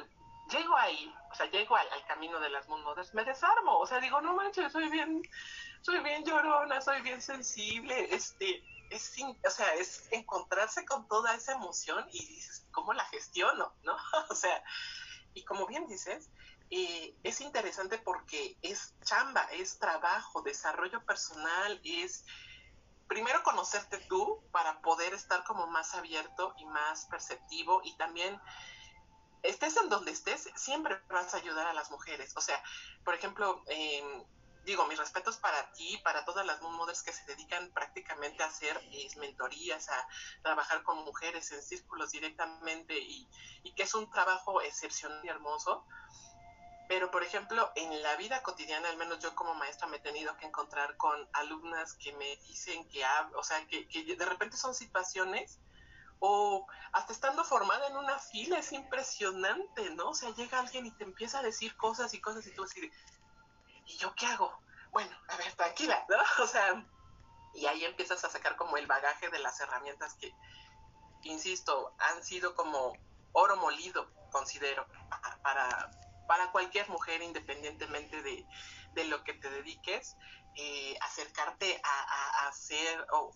llego 0.50 0.76
ahí, 0.76 1.14
o 1.30 1.34
sea, 1.34 1.50
llego 1.50 1.76
al, 1.76 1.88
camino 2.06 2.40
de 2.40 2.50
las 2.50 2.68
Moon 2.68 2.82
Mothers, 2.82 3.14
me 3.14 3.24
desarmo, 3.24 3.78
o 3.78 3.86
sea, 3.86 4.00
digo, 4.00 4.20
no 4.20 4.34
manches, 4.34 4.72
soy 4.72 4.88
bien, 4.90 5.22
soy 5.80 6.00
bien 6.00 6.24
llorona, 6.24 6.80
soy 6.80 7.00
bien 7.02 7.22
sensible, 7.22 8.14
este, 8.14 8.62
es, 8.90 9.14
o 9.46 9.50
sea, 9.50 9.74
es 9.74 10.08
encontrarse 10.10 10.84
con 10.84 11.08
toda 11.08 11.34
esa 11.34 11.52
emoción 11.52 12.06
y 12.12 12.26
dices, 12.26 12.66
¿cómo 12.72 12.92
la 12.92 13.04
gestiono? 13.06 13.72
¿No? 13.82 13.96
o 14.30 14.34
sea, 14.34 14.62
y 15.34 15.44
como 15.44 15.66
bien 15.66 15.86
dices, 15.86 16.28
es 17.22 17.40
interesante 17.42 17.98
porque 17.98 18.56
es 18.62 18.94
chamba, 19.04 19.42
es 19.52 19.78
trabajo, 19.78 20.40
desarrollo 20.40 21.04
personal, 21.04 21.80
es 21.84 22.24
primero 23.08 23.42
conocerte 23.42 23.98
tú 24.08 24.42
para 24.52 24.80
poder 24.80 25.12
estar 25.12 25.44
como 25.44 25.66
más 25.66 25.94
abierto 25.94 26.54
y 26.56 26.64
más 26.64 27.04
perceptivo 27.06 27.82
y 27.84 27.94
también 27.98 28.40
estés 29.42 29.76
en 29.76 29.90
donde 29.90 30.12
estés, 30.12 30.48
siempre 30.54 30.98
vas 31.10 31.34
a 31.34 31.36
ayudar 31.36 31.66
a 31.66 31.74
las 31.74 31.90
mujeres. 31.90 32.32
O 32.36 32.40
sea, 32.40 32.62
por 33.04 33.14
ejemplo, 33.14 33.62
eh, 33.66 34.24
digo, 34.64 34.86
mis 34.86 34.98
respetos 34.98 35.36
para 35.36 35.72
ti, 35.72 36.00
para 36.02 36.24
todas 36.24 36.46
las 36.46 36.62
mothers 36.62 37.02
que 37.02 37.12
se 37.12 37.24
dedican 37.26 37.70
prácticamente 37.72 38.42
a 38.42 38.46
hacer 38.46 38.80
mentorías, 39.18 39.90
a 39.90 40.08
trabajar 40.42 40.82
con 40.84 41.04
mujeres 41.04 41.50
en 41.52 41.62
círculos 41.62 42.12
directamente 42.12 42.98
y, 42.98 43.28
y 43.62 43.74
que 43.74 43.82
es 43.82 43.94
un 43.94 44.08
trabajo 44.10 44.62
excepcional 44.62 45.20
y 45.22 45.28
hermoso. 45.28 45.84
Pero, 46.92 47.10
por 47.10 47.22
ejemplo, 47.22 47.72
en 47.74 48.02
la 48.02 48.16
vida 48.16 48.42
cotidiana, 48.42 48.90
al 48.90 48.98
menos 48.98 49.18
yo 49.18 49.34
como 49.34 49.54
maestra 49.54 49.86
me 49.86 49.96
he 49.96 50.00
tenido 50.00 50.36
que 50.36 50.44
encontrar 50.44 50.94
con 50.98 51.26
alumnas 51.32 51.94
que 51.94 52.12
me 52.12 52.36
dicen 52.46 52.86
que, 52.90 53.02
o 53.34 53.42
sea, 53.42 53.66
que, 53.66 53.86
de 54.14 54.26
repente 54.26 54.58
son 54.58 54.74
situaciones 54.74 55.58
o 56.18 56.66
hasta 56.92 57.14
estando 57.14 57.44
formada 57.44 57.86
en 57.86 57.96
una 57.96 58.18
fila 58.18 58.58
es 58.58 58.72
impresionante, 58.72 59.88
¿no? 59.94 60.10
O 60.10 60.14
sea, 60.14 60.34
llega 60.34 60.58
alguien 60.58 60.84
y 60.84 60.90
te 60.90 61.04
empieza 61.04 61.38
a 61.38 61.42
decir 61.42 61.74
cosas 61.78 62.12
y 62.12 62.20
cosas 62.20 62.46
y 62.46 62.54
tú 62.54 62.64
así 62.64 62.92
¿y 63.86 63.96
yo 63.96 64.14
qué 64.14 64.26
hago? 64.26 64.52
Bueno, 64.90 65.16
a 65.28 65.36
ver, 65.38 65.50
tranquila, 65.54 66.04
¿no? 66.10 66.16
O 66.44 66.46
sea, 66.46 66.86
y 67.54 67.64
ahí 67.64 67.86
empiezas 67.86 68.22
a 68.22 68.28
sacar 68.28 68.54
como 68.56 68.76
el 68.76 68.86
bagaje 68.86 69.30
de 69.30 69.38
las 69.38 69.58
herramientas 69.60 70.12
que, 70.16 70.30
insisto, 71.22 71.94
han 71.98 72.22
sido 72.22 72.54
como 72.54 72.92
oro 73.32 73.56
molido, 73.56 74.12
considero, 74.30 74.86
para, 75.42 75.90
para 76.26 76.50
cualquier 76.52 76.88
mujer, 76.88 77.22
independientemente 77.22 78.22
de, 78.22 79.04
lo 79.04 79.24
que 79.24 79.34
te 79.34 79.50
dediques, 79.50 80.16
eh, 80.56 80.96
acercarte 81.00 81.80
a, 81.82 82.48
hacer 82.48 83.06
o, 83.12 83.32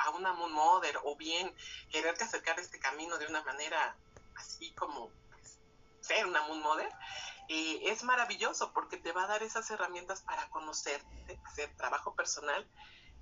a 0.00 0.10
una 0.10 0.32
moon 0.32 0.52
mother 0.52 0.98
o 1.04 1.16
bien 1.16 1.54
quererte 1.90 2.24
acercar 2.24 2.58
a 2.58 2.62
este 2.62 2.80
camino 2.80 3.16
de 3.18 3.26
una 3.26 3.42
manera 3.44 3.96
así 4.36 4.72
como 4.74 5.10
pues, 5.30 5.60
ser 6.00 6.26
una 6.26 6.42
moon 6.42 6.60
mother, 6.60 6.90
eh, 7.48 7.80
es 7.84 8.02
maravilloso 8.02 8.72
porque 8.72 8.96
te 8.96 9.12
va 9.12 9.24
a 9.24 9.28
dar 9.28 9.42
esas 9.42 9.70
herramientas 9.70 10.22
para 10.22 10.48
conocerte, 10.50 11.40
hacer 11.44 11.74
trabajo 11.76 12.14
personal 12.14 12.68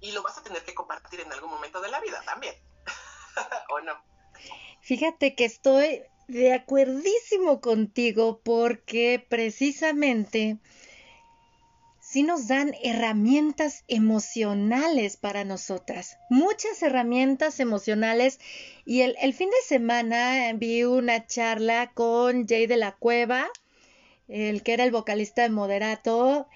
y 0.00 0.12
lo 0.12 0.22
vas 0.22 0.38
a 0.38 0.42
tener 0.42 0.64
que 0.64 0.74
compartir 0.74 1.20
en 1.20 1.33
algún 1.33 1.50
momento 1.50 1.81
de 1.81 1.90
la 1.90 2.00
vida 2.00 2.22
también, 2.24 2.55
¿o 3.70 3.81
no? 3.81 4.03
Fíjate 4.81 5.35
que 5.35 5.44
estoy 5.44 6.03
de 6.30 6.52
acuerdísimo 6.52 7.60
contigo 7.60 8.40
porque 8.44 9.24
precisamente 9.28 10.58
sí 12.00 12.22
nos 12.22 12.48
dan 12.48 12.74
herramientas 12.82 13.84
emocionales 13.88 15.16
para 15.16 15.44
nosotras, 15.44 16.18
muchas 16.28 16.82
herramientas 16.82 17.60
emocionales. 17.60 18.38
Y 18.84 19.02
el, 19.02 19.16
el, 19.20 19.34
fin 19.34 19.50
de 19.50 19.66
semana 19.66 20.52
vi 20.54 20.84
una 20.84 21.26
charla 21.26 21.90
con 21.92 22.46
Jay 22.46 22.66
de 22.66 22.76
la 22.76 22.92
Cueva, 22.92 23.48
el 24.28 24.62
que 24.62 24.72
era 24.72 24.84
el 24.84 24.92
vocalista 24.92 25.42
de 25.42 25.50
Moderato, 25.50 26.48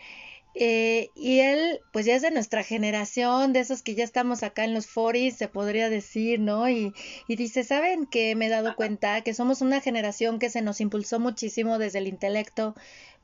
eh, 0.54 1.10
y 1.14 1.40
él, 1.40 1.80
pues 1.92 2.06
ya 2.06 2.14
es 2.14 2.22
de 2.22 2.30
nuestra 2.30 2.62
generación, 2.62 3.52
de 3.52 3.60
esos 3.60 3.82
que 3.82 3.94
ya 3.94 4.04
estamos 4.04 4.42
acá 4.42 4.64
en 4.64 4.74
los 4.74 4.86
40 4.86 5.36
se 5.36 5.48
podría 5.48 5.88
decir, 5.88 6.40
¿no? 6.40 6.68
Y, 6.68 6.92
y 7.28 7.36
dice, 7.36 7.64
¿saben 7.64 8.06
que 8.06 8.34
me 8.36 8.46
he 8.46 8.50
dado 8.50 8.76
cuenta 8.76 9.20
que 9.22 9.34
somos 9.34 9.60
una 9.60 9.80
generación 9.80 10.38
que 10.38 10.50
se 10.50 10.62
nos 10.62 10.80
impulsó 10.80 11.18
muchísimo 11.18 11.78
desde 11.78 11.98
el 11.98 12.08
intelecto 12.08 12.74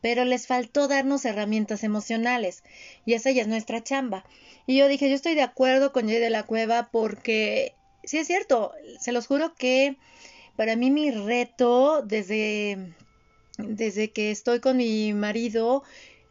pero 0.00 0.24
les 0.24 0.46
faltó 0.46 0.88
darnos 0.88 1.24
herramientas 1.24 1.84
emocionales 1.84 2.62
y 3.04 3.14
esa 3.14 3.30
ya 3.30 3.42
es 3.42 3.48
nuestra 3.48 3.82
chamba. 3.82 4.24
Y 4.66 4.78
yo 4.78 4.88
dije, 4.88 5.08
yo 5.08 5.14
estoy 5.14 5.34
de 5.34 5.42
acuerdo 5.42 5.92
con 5.92 6.08
Jay 6.08 6.18
de 6.18 6.30
la 6.30 6.44
Cueva 6.44 6.88
porque 6.90 7.74
sí 8.04 8.18
es 8.18 8.26
cierto, 8.26 8.72
se 8.98 9.12
los 9.12 9.26
juro 9.26 9.54
que 9.54 9.96
para 10.56 10.76
mí 10.76 10.90
mi 10.90 11.10
reto 11.10 12.02
desde, 12.02 12.94
desde 13.58 14.10
que 14.10 14.30
estoy 14.30 14.60
con 14.60 14.76
mi 14.76 15.12
marido 15.12 15.82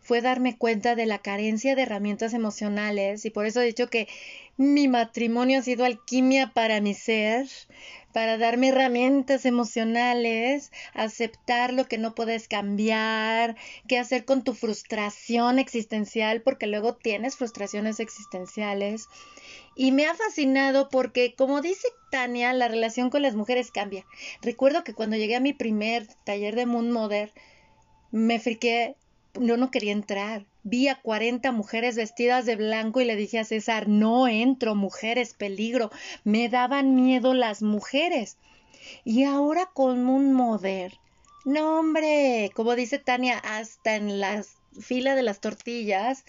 fue 0.10 0.22
darme 0.22 0.58
cuenta 0.58 0.95
de 0.95 1.06
la 1.06 1.19
carencia 1.19 1.76
de 1.76 1.84
herramientas 1.84 2.34
emocionales 2.34 3.26
y 3.26 3.30
por 3.30 3.45
eso 3.45 3.62
he 3.62 3.65
dicho 3.65 3.91
que 3.91 4.08
mi 4.58 4.88
matrimonio 4.88 5.60
ha 5.60 5.62
sido 5.62 5.86
alquimia 5.86 6.52
para 6.52 6.82
mi 6.82 6.95
ser, 6.95 7.48
para 8.12 8.39
darme 8.39 8.69
herramientas 8.69 9.45
emocionales, 9.45 10.72
aceptar 10.95 11.74
lo 11.74 11.86
que 11.86 12.00
no 12.00 12.15
puedes 12.15 12.48
cambiar, 12.48 13.56
qué 13.88 14.00
hacer 14.00 14.26
con 14.26 14.43
tu 14.43 14.56
frustración 14.56 15.60
existencial, 15.60 16.41
porque 16.41 16.65
luego 16.65 16.95
tienes 16.95 17.36
frustraciones 17.36 18.00
existenciales. 18.00 19.10
Y 19.76 19.91
me 19.91 20.08
ha 20.08 20.15
fascinado 20.15 20.89
porque, 20.89 21.36
como 21.36 21.62
dice 21.62 21.88
Tania, 22.10 22.52
la 22.54 22.67
relación 22.67 23.12
con 23.12 23.22
las 23.22 23.36
mujeres 23.36 23.69
cambia. 23.69 24.08
Recuerdo 24.41 24.84
que 24.84 24.95
cuando 24.95 25.17
llegué 25.17 25.36
a 25.36 25.39
mi 25.39 25.54
primer 25.54 26.08
taller 26.24 26.56
de 26.56 26.65
Moon 26.65 26.89
Mother, 26.89 27.32
me 28.10 28.39
friqué, 28.39 28.95
no, 29.38 29.58
no 29.58 29.72
quería 29.72 29.92
entrar. 29.92 30.46
Vi 30.63 30.88
a 30.88 31.02
40 31.02 31.52
mujeres 31.52 31.96
vestidas 31.96 32.46
de 32.46 32.56
blanco 32.56 33.02
y 33.02 33.06
le 33.06 33.15
dije 33.15 33.39
a 33.39 33.46
César, 33.46 33.88
no 33.88 34.28
entro, 34.28 34.76
mujeres, 34.76 35.34
peligro. 35.34 35.92
Me 36.24 36.50
daban 36.50 36.96
miedo 36.96 37.34
las 37.34 37.62
mujeres. 37.62 38.38
Y 39.04 39.24
ahora 39.24 39.70
con 39.74 40.04
Moon 40.04 40.34
Mother, 40.34 40.94
no 41.46 41.80
hombre, 41.80 42.52
como 42.54 42.76
dice 42.76 43.00
Tania, 43.00 43.38
hasta 43.38 43.96
en 43.96 44.20
la 44.20 44.44
fila 44.80 45.15
de 45.15 45.24
las 45.24 45.42
tortillas, 45.42 46.24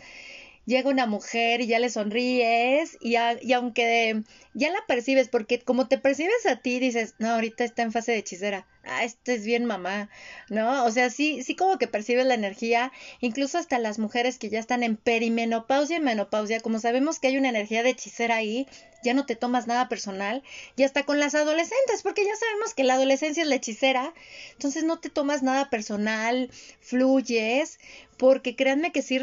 llega 0.67 0.91
una 0.91 1.07
mujer 1.07 1.61
y 1.61 1.67
ya 1.67 1.79
le 1.79 1.91
sonríes 1.91 2.97
y, 3.01 3.17
y 3.43 3.53
aunque 3.53 4.23
ya 4.55 4.71
la 4.71 4.85
percibes, 4.87 5.29
porque 5.29 5.61
como 5.61 5.89
te 5.89 5.99
percibes 5.99 6.47
a 6.47 6.57
ti, 6.57 6.79
dices, 6.79 7.15
no, 7.19 7.31
ahorita 7.31 7.65
está 7.65 7.83
en 7.83 7.93
fase 7.93 8.13
de 8.13 8.19
hechicera, 8.19 8.67
ah, 8.91 9.05
este 9.05 9.35
es 9.35 9.45
bien 9.45 9.65
mamá, 9.65 10.11
¿no? 10.49 10.85
O 10.85 10.91
sea, 10.91 11.11
sí, 11.11 11.43
sí 11.43 11.55
como 11.55 11.79
que 11.79 11.87
percibes 11.87 12.27
la 12.27 12.35
energía, 12.35 12.93
incluso 13.21 13.59
hasta 13.59 13.79
las 13.79 13.99
mujeres 13.99 14.39
que 14.39 14.51
ya 14.51 14.59
están 14.59 14.83
en 14.83 14.97
perimenopausia 14.97 15.97
y 15.97 16.01
menopausia, 16.01 16.61
como 16.61 16.81
sabemos 16.81 17.19
que 17.19 17.29
hay 17.29 17.37
una 17.39 17.49
energía 17.49 17.83
de 17.83 17.91
hechicera 17.91 18.37
ahí, 18.37 18.67
ya 19.03 19.15
no 19.15 19.25
te 19.27 19.37
tomas 19.37 19.67
nada 19.67 19.89
personal, 19.89 20.43
y 20.77 20.83
hasta 20.83 21.05
con 21.05 21.21
las 21.21 21.35
adolescentes, 21.35 22.03
porque 22.03 22.25
ya 22.25 22.37
sabemos 22.37 22.75
que 22.75 22.85
la 22.85 22.95
adolescencia 22.95 23.43
es 23.43 23.49
la 23.49 23.55
hechicera, 23.55 24.13
entonces 24.53 24.85
no 24.85 24.99
te 24.99 25.09
tomas 25.09 25.43
nada 25.43 25.71
personal, 25.71 26.51
fluyes, 26.81 27.79
porque 28.21 28.55
créanme 28.55 28.93
que 28.93 29.01
sí, 29.01 29.19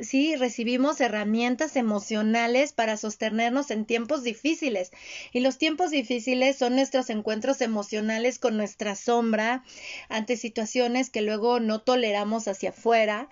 sí 0.00 0.34
recibimos 0.34 1.00
herramientas 1.00 1.76
emocionales 1.76 2.72
para 2.72 2.96
sostenernos 2.96 3.70
en 3.70 3.84
tiempos 3.84 4.24
difíciles. 4.24 4.90
Y 5.32 5.40
los 5.40 5.58
tiempos 5.58 5.92
difíciles 5.92 6.56
son 6.56 6.74
nuestros 6.74 7.08
encuentros 7.08 7.60
emocionales 7.60 8.40
con 8.40 8.56
nuestra 8.56 8.85
sombra 8.94 9.64
ante 10.08 10.36
situaciones 10.36 11.10
que 11.10 11.22
luego 11.22 11.60
no 11.60 11.80
toleramos 11.80 12.46
hacia 12.46 12.70
afuera. 12.70 13.28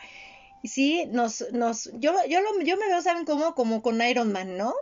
Y 0.63 0.69
sí, 0.69 1.05
nos, 1.11 1.45
nos, 1.53 1.91
yo, 2.01 2.15
yo, 2.29 2.41
yo 2.65 2.77
me 2.79 2.87
veo, 2.89 3.03
¿saben 3.03 3.27
cómo? 3.27 3.55
Como 3.55 3.83
con 3.83 4.01
Iron 4.01 4.33
Man, 4.33 4.57
¿no? 4.57 4.75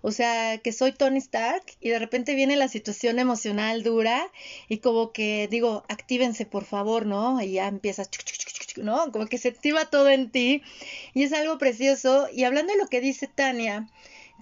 O 0.00 0.12
sea, 0.12 0.58
que 0.58 0.72
soy 0.72 0.92
Tony 0.92 1.18
Stark 1.18 1.64
y 1.80 1.90
de 1.90 1.98
repente 1.98 2.34
viene 2.34 2.56
la 2.56 2.68
situación 2.68 3.18
emocional 3.18 3.82
dura 3.82 4.30
y 4.68 4.78
como 4.78 5.12
que 5.12 5.48
digo, 5.50 5.84
actívense 5.88 6.46
por 6.46 6.64
favor, 6.64 7.06
¿no? 7.06 7.42
Y 7.42 7.52
ya 7.52 7.66
empiezas, 7.66 8.08
¿no? 8.76 9.10
Como 9.12 9.26
que 9.26 9.38
se 9.38 9.48
activa 9.48 9.86
todo 9.86 10.08
en 10.08 10.30
ti 10.30 10.62
y 11.12 11.24
es 11.24 11.32
algo 11.32 11.58
precioso. 11.58 12.28
Y 12.32 12.44
hablando 12.44 12.72
de 12.72 12.78
lo 12.78 12.86
que 12.86 13.00
dice 13.00 13.26
Tania, 13.26 13.88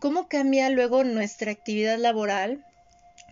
¿cómo 0.00 0.28
cambia 0.28 0.68
luego 0.70 1.02
nuestra 1.02 1.50
actividad 1.50 1.98
laboral? 1.98 2.64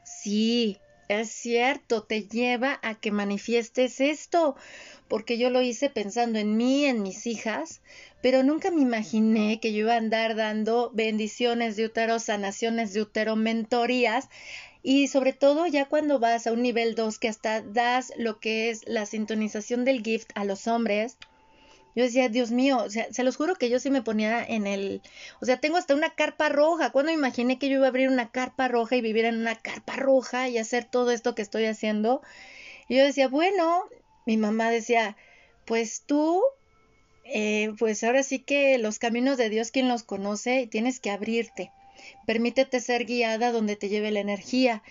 Sí, 0.05 0.79
es 1.21 1.31
cierto, 1.31 2.03
te 2.03 2.25
lleva 2.25 2.79
a 2.83 2.95
que 2.95 3.11
manifiestes 3.11 4.01
esto, 4.01 4.57
porque 5.09 5.39
yo 5.39 5.51
lo 5.51 5.63
hice 5.63 5.91
pensando 5.91 6.39
en 6.39 6.57
mí, 6.57 6.85
en 6.85 7.03
mis 7.03 7.27
hijas, 7.27 7.81
pero 8.23 8.43
nunca 8.43 8.71
me 8.71 8.83
imaginé 8.83 9.61
que 9.61 9.73
yo 9.73 9.81
iba 9.81 9.95
a 9.95 9.99
andar 9.99 10.37
dando 10.37 10.91
bendiciones 10.95 11.77
de 11.77 11.87
útero, 11.87 12.19
sanaciones 12.19 12.93
de 12.93 13.03
útero, 13.03 13.37
mentorías 13.37 14.29
y 14.83 15.09
sobre 15.09 15.33
todo 15.33 15.67
ya 15.67 15.85
cuando 15.85 16.19
vas 16.19 16.47
a 16.47 16.53
un 16.53 16.63
nivel 16.63 16.95
2 16.95 17.19
que 17.19 17.29
hasta 17.29 17.63
das 17.63 18.13
lo 18.17 18.41
que 18.41 18.71
es 18.71 18.87
la 18.87 19.07
sintonización 19.07 19.85
del 19.85 20.03
gift 20.03 20.31
a 20.35 20.45
los 20.45 20.67
hombres, 20.67 21.19
yo 21.95 22.05
decía, 22.05 22.29
Dios 22.29 22.51
mío, 22.51 22.79
o 22.79 22.91
sea, 22.91 23.13
se 23.13 23.23
los 23.23 23.37
juro 23.37 23.55
que 23.55 23.69
yo 23.69 23.79
sí 23.79 23.91
me 23.91 24.03
ponía 24.03 24.45
en 24.45 24.67
el, 24.67 25.03
o 25.41 25.47
sea, 25.47 25.59
tengo 25.59 25.77
hasta 25.77 25.95
una 25.95 26.11
carpa 26.11 26.49
roja. 26.49 26.91
Cuando 26.91 27.13
imaginé 27.13 27.59
que 27.59 27.69
yo 27.69 27.77
iba 27.77 27.87
a 27.87 27.89
abrir 27.89 28.09
una 28.09 28.31
carpa 28.31 28.69
roja 28.69 28.97
y 28.97 29.03
vivir 29.03 29.25
en 29.27 29.37
una 29.37 29.57
carpa 29.57 29.97
roja 29.97 30.49
y 30.49 30.59
hacer 30.59 30.85
todo 30.85 31.11
esto 31.11 31.35
que 31.35 31.43
estoy 31.43 31.67
haciendo? 31.67 32.23
Y 32.89 32.97
yo 32.97 33.05
decía, 33.05 33.29
bueno, 33.29 33.85
mi 34.27 34.37
mamá 34.37 34.71
decía, 34.71 35.17
pues 35.67 36.03
tú, 36.07 36.43
eh, 37.25 37.73
pues 37.79 38.03
ahora 38.05 38.23
sí 38.23 38.39
que 38.39 38.79
los 38.79 38.99
caminos 38.99 39.39
de 39.39 39.51
Dios, 39.51 39.71
quien 39.71 39.89
los 39.89 40.03
conoce, 40.03 40.67
tienes 40.71 41.01
que 41.01 41.11
abrirte. 41.11 41.71
Permítete 42.27 42.81
ser 42.81 43.05
guiada 43.05 43.53
donde 43.53 43.77
te 43.77 43.89
lleve 43.89 44.11
la 44.11 44.21
energía. 44.21 44.83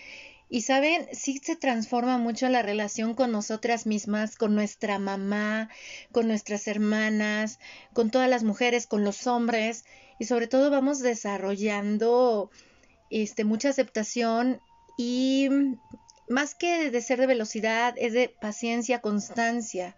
Y 0.52 0.60
saben, 0.60 1.08
sí 1.12 1.40
se 1.42 1.56
transforma 1.56 2.18
mucho 2.18 2.46
la 2.50 2.60
relación 2.60 3.14
con 3.14 3.32
nosotras 3.32 3.86
mismas, 3.86 4.36
con 4.36 4.54
nuestra 4.54 4.98
mamá, 4.98 5.70
con 6.12 6.28
nuestras 6.28 6.68
hermanas, 6.68 7.58
con 7.94 8.10
todas 8.10 8.28
las 8.28 8.44
mujeres, 8.44 8.86
con 8.86 9.02
los 9.02 9.26
hombres. 9.26 9.86
Y 10.18 10.26
sobre 10.26 10.48
todo 10.48 10.70
vamos 10.70 10.98
desarrollando 10.98 12.50
este, 13.08 13.44
mucha 13.44 13.70
aceptación 13.70 14.60
y 14.98 15.48
más 16.28 16.54
que 16.54 16.90
de 16.90 17.00
ser 17.00 17.18
de 17.18 17.28
velocidad, 17.28 17.94
es 17.96 18.12
de 18.12 18.28
paciencia, 18.28 19.00
constancia 19.00 19.96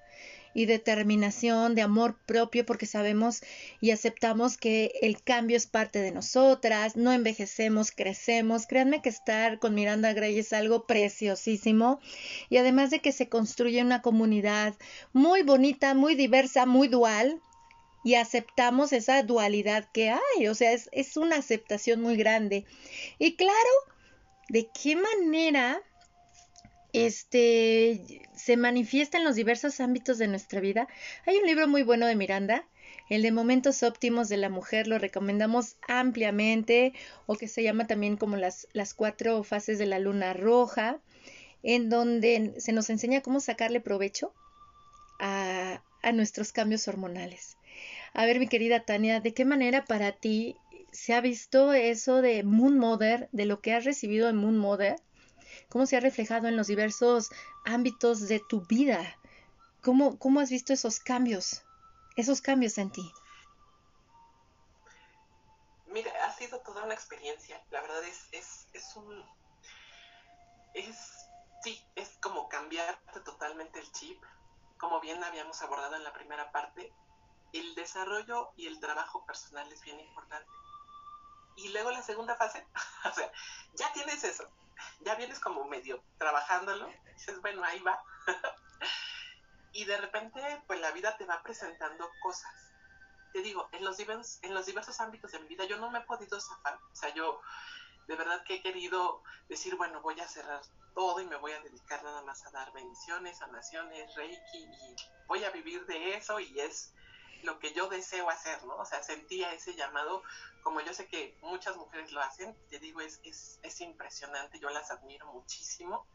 y 0.55 0.67
determinación, 0.67 1.75
de 1.75 1.83
amor 1.83 2.17
propio, 2.25 2.65
porque 2.65 2.87
sabemos 2.87 3.43
y 3.81 3.91
aceptamos 3.91 4.57
que 4.57 4.93
el 5.03 5.23
cambio 5.23 5.57
es 5.57 5.67
parte 5.67 6.01
de 6.01 6.13
nosotras, 6.13 6.97
no 6.97 7.13
envejecemos, 7.13 7.91
crecemos. 7.91 8.67
Créanme 8.67 9.03
que 9.03 9.09
estar 9.09 9.59
con 9.59 9.75
Miranda 9.75 10.13
Gray 10.13 10.39
es 10.39 10.53
algo 10.53 10.87
preciosísimo 10.87 12.01
y 12.49 12.57
además 12.59 12.91
de 12.91 13.01
que 13.01 13.13
se 13.13 13.29
construye 13.29 13.83
una 13.83 14.01
comunidad 14.01 14.75
muy 15.13 15.43
bonita, 15.43 15.95
muy 15.95 16.15
diversa, 16.15 16.67
muy 16.67 16.89
dual, 16.89 17.41
y 18.05 18.17
aceptamos 18.17 18.93
esa 18.93 19.23
dualidad 19.23 19.89
que 19.91 20.11
hay, 20.11 20.47
o 20.49 20.55
sea, 20.55 20.73
es, 20.73 20.91
es 20.93 21.17
una 21.17 21.37
aceptación 21.37 22.03
muy 22.03 22.17
grande. 22.17 22.67
Y 23.19 23.35
claro, 23.35 23.55
¿de 24.51 24.69
qué 24.71 24.95
manera 24.95 25.83
este 26.95 28.23
se 28.37 28.57
manifiesta 28.57 29.19
en 29.19 29.25
los 29.25 29.35
diversos 29.35 29.81
ámbitos 29.81 30.17
de 30.17 30.29
nuestra 30.29 30.61
vida. 30.61 30.87
Hay 31.27 31.37
un 31.37 31.47
libro 31.47 31.67
muy 31.67 31.83
bueno 31.83 32.07
de 32.07 32.15
Miranda, 32.15 32.65
el 33.11 33.23
de 33.23 33.33
Momentos 33.33 33.83
óptimos 33.83 34.29
de 34.29 34.37
la 34.37 34.49
mujer, 34.49 34.87
lo 34.87 34.99
recomendamos 34.99 35.77
ampliamente, 35.89 36.95
o 37.27 37.35
que 37.35 37.49
se 37.49 37.63
llama 37.63 37.87
también 37.87 38.17
como 38.17 38.37
las, 38.37 38.69
las 38.73 38.95
cuatro 38.95 39.43
fases 39.43 39.79
de 39.79 39.87
la 39.87 39.99
luna 39.99 40.33
roja, 40.33 41.01
en 41.65 41.91
donde 41.91 42.55
se 42.59 42.73
nos 42.73 42.89
enseña 42.91 43.23
cómo 43.23 43.41
sacarle 43.41 43.81
provecho 43.81 44.33
a, 45.19 45.83
a 46.03 46.13
nuestros 46.13 46.53
cambios 46.53 46.87
hormonales. 46.87 47.57
A 48.13 48.25
ver, 48.25 48.39
mi 48.39 48.47
querida 48.47 48.85
Tania, 48.85 49.21
¿de 49.21 49.35
qué 49.35 49.45
manera 49.45 49.85
para 49.85 50.13
ti 50.13 50.57
se 50.93 51.13
ha 51.13 51.21
visto 51.21 51.73
eso 51.73 52.23
de 52.23 52.45
Moon 52.45 52.79
Mother, 52.79 53.29
de 53.33 53.47
lo 53.47 53.61
que 53.61 53.73
has 53.73 53.85
recibido 53.85 54.29
en 54.29 54.37
Moon 54.37 54.57
Mother? 54.57 54.97
Cómo 55.69 55.87
se 55.87 55.97
ha 55.97 56.01
reflejado 56.01 56.49
en 56.49 56.57
los 56.57 56.67
diversos 56.67 57.31
ámbitos 57.65 58.29
de 58.29 58.41
tu 58.41 58.63
vida. 58.63 59.17
¿Cómo, 59.83 60.19
cómo 60.19 60.41
has 60.41 60.51
visto 60.51 60.73
esos 60.73 61.01
cambios, 61.01 61.63
esos 62.17 62.41
cambios 62.41 62.79
en 62.79 62.91
ti? 62.91 63.13
Mira, 65.87 66.11
ha 66.25 66.33
sido 66.33 66.61
toda 66.61 66.85
una 66.85 66.95
experiencia. 66.95 67.63
La 67.71 67.81
verdad 67.81 68.03
es, 68.05 68.29
es, 68.33 68.69
es 68.73 68.97
un... 68.97 69.25
Es, 70.73 70.97
sí, 71.63 71.87
es 71.95 72.17
como 72.21 72.49
cambiarte 72.49 73.21
totalmente 73.21 73.79
el 73.79 73.93
chip. 73.93 74.21
Como 74.79 75.01
bien 75.01 75.23
habíamos 75.23 75.63
abordado 75.63 75.97
en 75.97 76.03
la 76.03 76.13
primera 76.13 76.51
parte, 76.51 76.93
el 77.53 77.75
desarrollo 77.75 78.53
y 78.57 78.67
el 78.67 78.81
trabajo 78.81 79.25
personal 79.25 79.71
es 79.73 79.81
bien 79.83 80.01
importante. 80.01 80.51
Y 81.57 81.69
luego 81.69 81.91
la 81.91 82.03
segunda 82.03 82.37
fase, 82.37 82.67
o 83.05 83.15
sea, 83.15 83.31
ya 83.75 83.93
tienes 83.93 84.25
eso, 84.25 84.49
ya 85.01 85.15
vienes 85.15 85.41
como 85.41 85.65
medio 85.67 86.03
trabajándolo, 86.19 86.89
dices, 87.15 87.41
bueno, 87.41 87.63
ahí 87.65 87.81
va. 87.81 88.03
y 89.73 89.85
de 89.85 89.97
repente, 89.97 90.63
pues 90.67 90.81
la 90.81 90.93
vida 90.93 91.17
te 91.17 91.27
va 91.27 91.43
presentando 91.43 92.11
cosas. 92.23 92.53
Te 93.33 93.41
digo, 93.43 93.69
en 93.73 93.85
los, 93.85 93.97
diversos, 93.97 94.39
en 94.43 94.55
los 94.55 94.67
diversos 94.67 95.01
ámbitos 95.01 95.33
de 95.33 95.41
mi 95.41 95.49
vida 95.49 95.65
yo 95.65 95.77
no 95.79 95.91
me 95.91 95.99
he 95.99 96.03
podido 96.03 96.41
zafar. 96.41 96.79
O 96.93 96.97
sea, 96.97 97.13
yo 97.15 97.41
de 98.07 98.17
verdad 98.17 98.45
que 98.45 98.57
he 98.57 98.63
querido 98.63 99.23
decir, 99.49 99.77
bueno, 99.77 100.01
voy 100.03 100.21
a 100.21 100.29
cerrar 100.29 100.61
todo 100.95 101.21
y 101.21 101.27
me 101.27 101.37
voy 101.37 101.53
a 101.53 101.61
dedicar 101.61 102.03
nada 102.05 102.23
más 102.23 102.45
a 102.47 102.51
dar 102.51 102.73
bendiciones, 102.73 103.39
sanaciones, 103.39 104.15
reiki 104.15 104.59
y 104.59 104.97
voy 105.27 105.43
a 105.45 105.51
vivir 105.51 105.85
de 105.87 106.15
eso 106.15 106.39
y 106.39 106.61
es 106.61 106.95
lo 107.45 107.59
que 107.59 107.73
yo 107.73 107.89
deseo 107.89 108.29
hacer, 108.31 108.63
¿no? 108.65 108.77
O 108.77 108.85
sea, 108.85 109.03
sentía 109.03 109.53
ese 109.53 109.75
llamado, 109.75 110.23
como 110.63 110.81
yo 110.81 110.93
sé 110.95 111.07
que 111.09 111.39
muchas 111.43 111.77
mujeres 111.77 112.13
lo 112.13 112.21
hacen, 112.21 112.57
te 112.69 112.79
digo, 112.79 113.01
es, 113.01 113.21
es, 113.23 113.61
es 113.63 113.81
impresionante, 113.81 114.59
yo 114.59 114.71
las 114.71 114.91
admiro 114.91 115.27
muchísimo, 115.33 116.07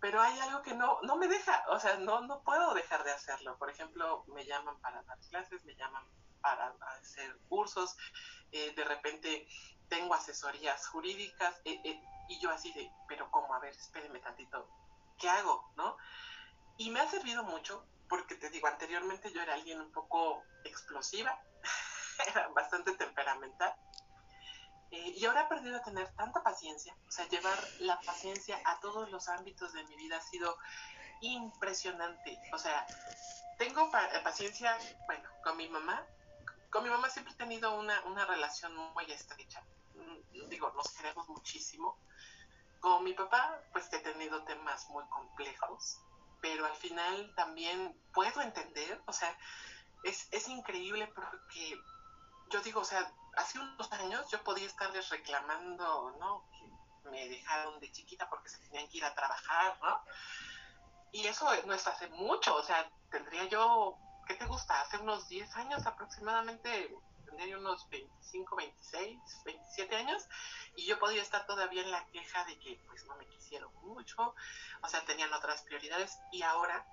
pero 0.00 0.20
hay 0.20 0.38
algo 0.40 0.62
que 0.62 0.74
no, 0.74 1.00
no 1.02 1.16
me 1.16 1.28
deja, 1.28 1.64
o 1.68 1.80
sea, 1.80 1.96
no, 1.96 2.20
no 2.20 2.42
puedo 2.42 2.74
dejar 2.74 3.02
de 3.02 3.10
hacerlo. 3.10 3.58
Por 3.58 3.70
ejemplo, 3.70 4.24
me 4.28 4.44
llaman 4.44 4.78
para 4.80 5.02
dar 5.02 5.18
clases, 5.30 5.64
me 5.64 5.74
llaman 5.74 6.04
para 6.40 6.72
hacer 7.00 7.36
cursos, 7.48 7.96
eh, 8.52 8.72
de 8.74 8.84
repente 8.84 9.48
tengo 9.88 10.14
asesorías 10.14 10.86
jurídicas, 10.88 11.60
eh, 11.64 11.80
eh, 11.84 12.00
y 12.28 12.38
yo 12.40 12.50
así 12.50 12.72
de, 12.72 12.90
pero 13.08 13.30
¿cómo? 13.30 13.54
A 13.54 13.58
ver, 13.58 13.74
espéreme 13.74 14.20
tantito, 14.20 14.68
¿qué 15.18 15.28
hago? 15.28 15.72
¿No? 15.76 15.96
Y 16.76 16.90
me 16.90 17.00
ha 17.00 17.08
servido 17.08 17.42
mucho 17.42 17.84
porque 18.08 18.34
te 18.36 18.50
digo, 18.50 18.66
anteriormente 18.66 19.32
yo 19.32 19.42
era 19.42 19.54
alguien 19.54 19.80
un 19.80 19.92
poco 19.92 20.42
explosiva, 20.64 21.40
era 22.26 22.48
bastante 22.48 22.92
temperamental, 22.92 23.74
eh, 24.90 25.12
y 25.16 25.24
ahora 25.26 25.42
he 25.42 25.44
aprendido 25.44 25.76
a 25.76 25.82
tener 25.82 26.08
tanta 26.14 26.42
paciencia, 26.42 26.96
o 27.06 27.10
sea, 27.10 27.28
llevar 27.28 27.58
la 27.80 28.00
paciencia 28.00 28.58
a 28.64 28.80
todos 28.80 29.10
los 29.10 29.28
ámbitos 29.28 29.72
de 29.72 29.84
mi 29.84 29.96
vida 29.96 30.16
ha 30.16 30.22
sido 30.22 30.56
impresionante, 31.20 32.40
o 32.52 32.58
sea, 32.58 32.86
tengo 33.58 33.90
paciencia, 33.90 34.78
bueno, 35.06 35.28
con 35.42 35.56
mi 35.56 35.68
mamá, 35.68 36.06
con 36.70 36.84
mi 36.84 36.90
mamá 36.90 37.10
siempre 37.10 37.34
he 37.34 37.36
tenido 37.36 37.78
una, 37.78 38.00
una 38.06 38.24
relación 38.24 38.74
muy 38.94 39.10
estrecha, 39.10 39.62
mm, 39.94 40.48
digo, 40.48 40.70
nos 40.72 40.90
queremos 40.92 41.28
muchísimo, 41.28 41.98
con 42.80 43.04
mi 43.04 43.12
papá, 43.12 43.60
pues 43.72 43.92
he 43.92 43.98
tenido 43.98 44.42
temas 44.44 44.88
muy 44.90 45.04
complejos, 45.08 46.00
pero 46.40 46.66
al 46.66 46.76
final 46.76 47.32
también 47.34 47.96
puedo 48.12 48.40
entender, 48.40 49.00
o 49.06 49.12
sea, 49.12 49.36
es, 50.04 50.28
es 50.30 50.48
increíble 50.48 51.06
porque 51.14 51.80
yo 52.50 52.60
digo, 52.62 52.80
o 52.80 52.84
sea, 52.84 53.12
hace 53.36 53.58
unos 53.58 53.92
años 53.92 54.30
yo 54.30 54.42
podía 54.42 54.66
estarles 54.66 55.08
reclamando, 55.10 56.16
¿no? 56.18 56.44
Que 56.50 57.10
me 57.10 57.28
dejaron 57.28 57.78
de 57.80 57.90
chiquita 57.92 58.28
porque 58.28 58.48
se 58.48 58.58
tenían 58.58 58.88
que 58.88 58.98
ir 58.98 59.04
a 59.04 59.14
trabajar, 59.14 59.78
¿no? 59.82 60.02
Y 61.12 61.26
eso 61.26 61.48
no 61.64 61.74
es 61.74 61.86
hace 61.86 62.08
mucho, 62.08 62.54
o 62.54 62.62
sea, 62.62 62.90
tendría 63.10 63.44
yo, 63.44 63.96
¿qué 64.26 64.34
te 64.34 64.46
gusta? 64.46 64.80
Hace 64.82 64.98
unos 64.98 65.28
10 65.28 65.56
años 65.56 65.86
aproximadamente, 65.86 66.94
tendría 67.28 67.58
unos 67.58 67.88
25, 67.90 68.56
26, 68.56 69.18
27 69.44 69.96
años, 69.96 70.26
y 70.76 70.86
yo 70.86 70.98
podía 70.98 71.22
estar 71.22 71.46
todavía 71.46 71.82
en 71.82 71.90
la 71.90 72.06
queja 72.08 72.44
de 72.44 72.58
que 72.58 72.80
pues 72.86 73.04
no 73.06 73.16
me 73.16 73.26
quisieron 73.26 73.72
mucho, 73.82 74.34
o 74.82 74.88
sea, 74.88 75.04
tenían 75.04 75.32
otras 75.32 75.62
prioridades 75.62 76.18
y 76.32 76.42
ahora 76.42 76.86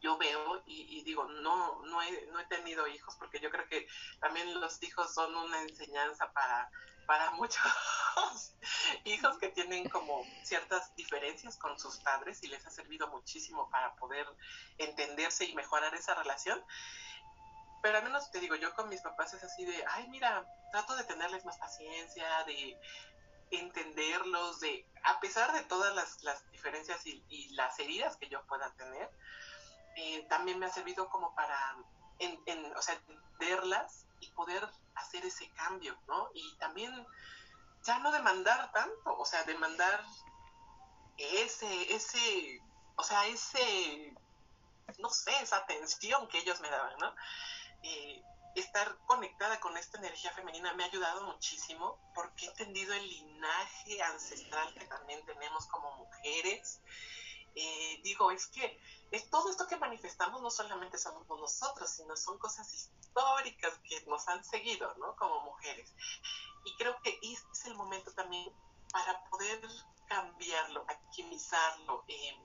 yo 0.00 0.16
veo 0.18 0.62
y, 0.66 1.02
digo, 1.02 1.24
no, 1.24 1.82
no 1.84 2.02
he, 2.02 2.26
no 2.26 2.38
he 2.38 2.44
tenido 2.46 2.86
hijos 2.86 3.16
porque 3.18 3.40
yo 3.40 3.50
creo 3.50 3.66
que 3.66 3.86
también 4.20 4.60
los 4.60 4.82
hijos 4.82 5.12
son 5.12 5.34
una 5.34 5.62
enseñanza 5.62 6.30
para, 6.32 6.70
para 7.06 7.30
muchos 7.32 7.62
hijos 9.04 9.38
que 9.38 9.48
tienen 9.48 9.88
como 9.88 10.24
ciertas 10.44 10.94
diferencias 10.96 11.56
con 11.56 11.78
sus 11.78 11.98
padres 11.98 12.42
y 12.42 12.48
les 12.48 12.64
ha 12.66 12.70
servido 12.70 13.08
muchísimo 13.08 13.70
para 13.70 13.94
poder 13.96 14.26
entenderse 14.78 15.44
y 15.46 15.54
mejorar 15.54 15.94
esa 15.94 16.14
relación. 16.14 16.62
Pero 17.82 17.98
al 17.98 18.04
menos 18.04 18.30
te 18.30 18.40
digo, 18.40 18.56
yo 18.56 18.74
con 18.74 18.88
mis 18.88 19.00
papás 19.00 19.34
es 19.34 19.44
así 19.44 19.64
de, 19.64 19.84
ay, 19.88 20.08
mira, 20.08 20.46
trato 20.72 20.96
de 20.96 21.04
tenerles 21.04 21.44
más 21.44 21.58
paciencia, 21.58 22.44
de 22.44 22.78
entenderlos, 23.50 24.60
de, 24.60 24.86
a 25.04 25.20
pesar 25.20 25.52
de 25.52 25.62
todas 25.62 25.94
las, 25.94 26.22
las 26.22 26.50
diferencias 26.50 27.06
y, 27.06 27.48
las 27.54 27.78
heridas 27.78 28.16
que 28.16 28.28
yo 28.28 28.44
pueda 28.46 28.72
tener, 28.74 29.10
eh, 29.96 30.26
también 30.28 30.58
me 30.58 30.66
ha 30.66 30.70
servido 30.70 31.08
como 31.08 31.34
para, 31.34 31.76
en, 32.18 32.38
en, 32.46 32.76
o 32.76 32.82
sea, 32.82 32.94
entenderlas 32.94 34.06
y 34.20 34.30
poder 34.32 34.68
hacer 34.94 35.24
ese 35.24 35.48
cambio, 35.50 35.96
¿no? 36.06 36.30
Y 36.34 36.56
también 36.58 37.06
ya 37.82 37.98
no 38.00 38.10
demandar 38.10 38.72
tanto, 38.72 39.16
o 39.16 39.24
sea, 39.24 39.44
demandar 39.44 40.04
ese, 41.16 41.94
ese, 41.94 42.60
o 42.96 43.02
sea, 43.02 43.26
ese, 43.26 44.14
no 44.98 45.08
sé, 45.08 45.32
esa 45.40 45.58
atención 45.58 46.28
que 46.28 46.38
ellos 46.38 46.60
me 46.60 46.70
daban, 46.70 46.96
¿no? 46.98 47.14
Eh, 47.86 48.22
estar 48.56 48.96
conectada 49.06 49.60
con 49.60 49.76
esta 49.76 49.98
energía 49.98 50.32
femenina 50.32 50.72
me 50.74 50.82
ha 50.82 50.86
ayudado 50.86 51.22
muchísimo 51.24 51.98
porque 52.14 52.46
he 52.46 52.48
entendido 52.48 52.94
el 52.94 53.06
linaje 53.06 54.02
ancestral 54.02 54.74
que 54.74 54.86
también 54.86 55.24
tenemos 55.24 55.66
como 55.66 55.94
mujeres. 55.96 56.80
Eh, 57.54 58.00
digo, 58.02 58.30
es 58.32 58.46
que 58.48 58.80
es 59.12 59.30
todo 59.30 59.50
esto 59.50 59.68
que 59.68 59.76
manifestamos 59.76 60.42
no 60.42 60.50
solamente 60.50 60.98
somos 60.98 61.28
nosotros, 61.28 61.88
sino 61.88 62.16
son 62.16 62.38
cosas 62.38 62.72
históricas 62.74 63.78
que 63.88 64.04
nos 64.06 64.26
han 64.26 64.42
seguido, 64.44 64.92
¿no? 64.96 65.14
Como 65.16 65.42
mujeres. 65.42 65.94
Y 66.64 66.74
creo 66.76 67.00
que 67.02 67.18
este 67.22 67.52
es 67.52 67.66
el 67.66 67.74
momento 67.76 68.12
también 68.12 68.52
para 68.90 69.22
poder 69.30 69.60
cambiarlo, 70.08 70.84
alquimizarlo, 70.88 72.04
eh, 72.08 72.36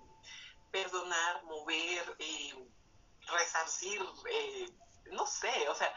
perdonar, 0.72 1.44
mover, 1.46 2.16
eh, 2.20 2.70
resarcir, 3.28 4.02
eh, 4.30 4.70
no 5.06 5.26
sé, 5.26 5.70
o 5.70 5.76
sea, 5.76 5.94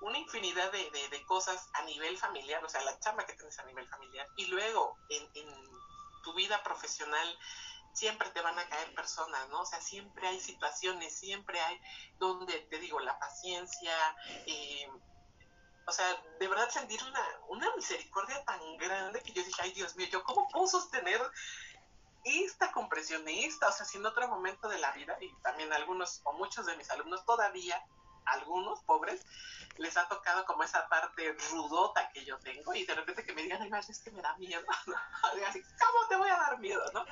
una 0.00 0.18
infinidad 0.18 0.70
de, 0.70 0.90
de, 1.10 1.26
cosas 1.26 1.68
a 1.74 1.82
nivel 1.82 2.16
familiar, 2.16 2.64
o 2.64 2.68
sea, 2.68 2.82
la 2.82 2.98
chamba 3.00 3.26
que 3.26 3.34
tienes 3.34 3.58
a 3.58 3.64
nivel 3.64 3.88
familiar. 3.88 4.28
Y 4.36 4.46
luego, 4.46 4.96
en, 5.08 5.28
en, 5.34 5.68
tu 6.22 6.34
vida 6.34 6.62
profesional, 6.62 7.38
siempre 7.92 8.28
te 8.30 8.40
van 8.42 8.58
a 8.58 8.68
caer 8.68 8.92
personas, 8.94 9.48
¿no? 9.48 9.60
O 9.60 9.66
sea, 9.66 9.80
siempre 9.80 10.26
hay 10.28 10.40
situaciones, 10.40 11.16
siempre 11.16 11.60
hay 11.60 11.80
donde, 12.18 12.60
te 12.70 12.78
digo, 12.78 13.00
la 13.00 13.18
paciencia, 13.18 13.92
eh, 14.46 14.90
o 15.86 15.92
sea, 15.92 16.22
de 16.38 16.48
verdad 16.48 16.68
sentir 16.68 17.02
una, 17.02 17.24
una 17.48 17.74
misericordia 17.76 18.44
tan 18.44 18.76
grande 18.76 19.22
que 19.22 19.32
yo 19.32 19.42
dije, 19.42 19.62
ay 19.62 19.72
Dios 19.72 19.96
mío, 19.96 20.06
¿yo 20.10 20.22
cómo 20.22 20.46
puedo 20.48 20.66
sostener 20.66 21.20
esta 22.24 22.72
compresión, 22.72 23.26
esta, 23.26 23.68
o 23.68 23.72
sea, 23.72 23.86
si 23.86 23.96
en 23.96 24.06
otro 24.06 24.28
momento 24.28 24.68
de 24.68 24.78
la 24.78 24.92
vida, 24.92 25.16
y 25.20 25.32
también 25.42 25.72
algunos 25.72 26.20
o 26.24 26.32
muchos 26.34 26.66
de 26.66 26.76
mis 26.76 26.90
alumnos 26.90 27.24
todavía 27.24 27.82
algunos 28.32 28.80
pobres 28.80 29.24
les 29.76 29.96
ha 29.96 30.08
tocado 30.08 30.44
como 30.44 30.64
esa 30.64 30.88
parte 30.88 31.36
rudota 31.50 32.10
que 32.10 32.24
yo 32.24 32.38
tengo 32.38 32.74
y 32.74 32.84
de 32.84 32.94
repente 32.94 33.24
que 33.24 33.32
me 33.32 33.42
digan, 33.42 33.62
ay, 33.62 33.80
es 33.88 34.00
que 34.00 34.10
me 34.10 34.22
da 34.22 34.36
miedo. 34.36 34.64
Así, 35.48 35.62
¿cómo 35.62 36.08
te 36.08 36.16
voy 36.16 36.28
a 36.28 36.36
dar 36.36 36.58
miedo, 36.58 36.82
no? 36.92 37.04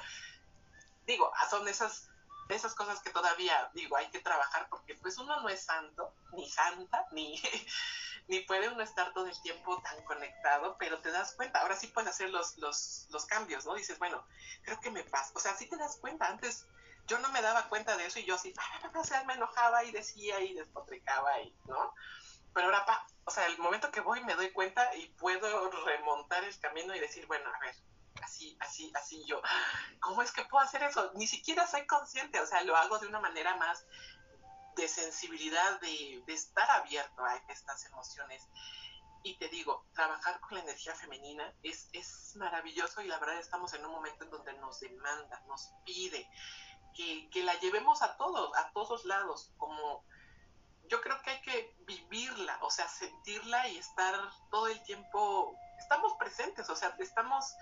Digo, 1.07 1.31
ah, 1.37 1.49
son 1.49 1.67
esas, 1.69 2.09
esas 2.49 2.75
cosas 2.75 3.01
que 3.01 3.11
todavía, 3.11 3.71
digo, 3.75 3.97
hay 3.97 4.09
que 4.09 4.21
trabajar 4.21 4.69
porque 4.69 4.95
pues 4.97 5.17
uno 5.19 5.41
no 5.41 5.49
es 5.49 5.65
santo, 5.65 6.13
ni 6.33 6.51
santa, 6.51 7.07
ni, 7.13 7.41
ni 8.29 8.41
puede 8.41 8.69
uno 8.69 8.83
estar 8.83 9.13
todo 9.13 9.27
el 9.27 9.41
tiempo 9.43 9.81
tan 9.83 10.03
conectado, 10.05 10.77
pero 10.79 10.99
te 10.99 11.13
das 11.13 11.35
cuenta, 11.35 11.61
ahora 11.61 11.77
sí 11.77 11.87
puedes 11.87 12.11
hacer 12.11 12.31
los, 12.31 12.59
los, 12.59 13.07
los 13.11 13.27
cambios, 13.27 13.65
¿no? 13.65 13.75
Dices, 13.75 13.99
bueno, 13.99 14.25
creo 14.63 14.81
que 14.81 14.91
me 14.91 15.05
pasa, 15.05 15.31
o 15.35 15.41
sea, 15.41 15.55
sí 15.57 15.69
te 15.69 15.77
das 15.77 15.97
cuenta, 15.99 16.27
antes 16.27 16.67
yo 17.07 17.19
no 17.19 17.31
me 17.31 17.43
daba 17.43 17.69
cuenta 17.69 17.97
de 17.97 18.07
eso 18.07 18.19
y 18.19 18.25
yo 18.25 18.35
así, 18.35 18.53
o 18.95 19.05
sea, 19.05 19.25
me 19.25 19.35
enojaba 19.35 19.85
y 19.85 19.93
decía 19.93 20.41
y 20.41 20.55
despotricaba 20.55 21.41
y, 21.41 21.55
¿no? 21.67 21.95
Pero 22.53 22.67
ahora, 22.67 22.85
pa, 22.87 23.07
o 23.25 23.31
sea, 23.31 23.47
el 23.47 23.59
momento 23.59 23.91
que 23.91 24.01
voy 24.01 24.25
me 24.25 24.35
doy 24.35 24.51
cuenta 24.51 24.95
y 24.97 25.09
puedo 25.11 25.71
remontar 25.85 26.43
el 26.45 26.59
camino 26.59 26.95
y 26.95 27.01
decir, 27.01 27.27
bueno, 27.27 27.51
a 27.55 27.59
ver, 27.61 27.77
así, 28.23 28.57
así, 28.61 28.91
así 28.95 29.25
yo, 29.27 29.43
¿cómo 30.01 30.23
es 30.23 30.33
que 30.33 30.45
puedo 30.45 30.65
hacer 30.65 30.83
eso? 30.83 31.13
Ni 31.15 31.27
siquiera 31.27 31.67
soy 31.67 31.87
consciente, 31.87 32.41
o 32.41 32.47
sea, 32.47 32.63
lo 32.65 32.77
hago 32.77 32.99
de 32.99 33.07
una 33.07 33.21
manera 33.21 33.57
más 33.57 33.87
de 34.77 34.89
sensibilidad, 34.89 35.81
de, 35.81 36.23
de 36.27 36.35
estar 36.35 36.71
abierto 36.71 37.25
a 37.25 37.37
estas 37.49 37.85
emociones. 37.87 38.47
Y 39.23 39.37
te 39.39 39.49
digo, 39.49 39.85
trabajar 39.93 40.39
con 40.41 40.55
la 40.55 40.63
energía 40.63 40.95
femenina 40.95 41.53
es, 41.63 41.89
es 41.93 42.37
maravilloso 42.37 43.01
y 43.01 43.09
la 43.09 43.19
verdad 43.19 43.39
estamos 43.39 43.75
en 43.75 43.85
un 43.85 43.91
momento 43.91 44.25
en 44.25 44.31
donde 44.31 44.53
nos 44.55 44.79
demanda, 44.81 45.43
nos 45.49 45.73
pide 45.85 46.29
que, 46.97 47.43
la 47.43 47.55
llevemos 47.61 48.03
a 48.03 48.17
todos, 48.17 48.57
a 48.57 48.73
todos 48.73 49.05
lados, 49.05 49.53
como 49.57 50.05
yo 50.89 51.01
creo 51.01 51.21
que 51.23 51.31
hay 51.31 51.43
que 51.43 51.77
vivirla, 51.81 52.59
o 52.63 52.71
sea, 52.71 52.89
sentirla 52.89 53.69
y 53.69 53.79
estar 53.79 54.15
todo 54.51 54.69
el 54.69 54.83
tiempo, 54.85 55.57
estamos 55.79 56.15
presentes, 56.15 56.69
o 56.71 56.77
sea, 56.77 56.95
estamos 56.99 57.55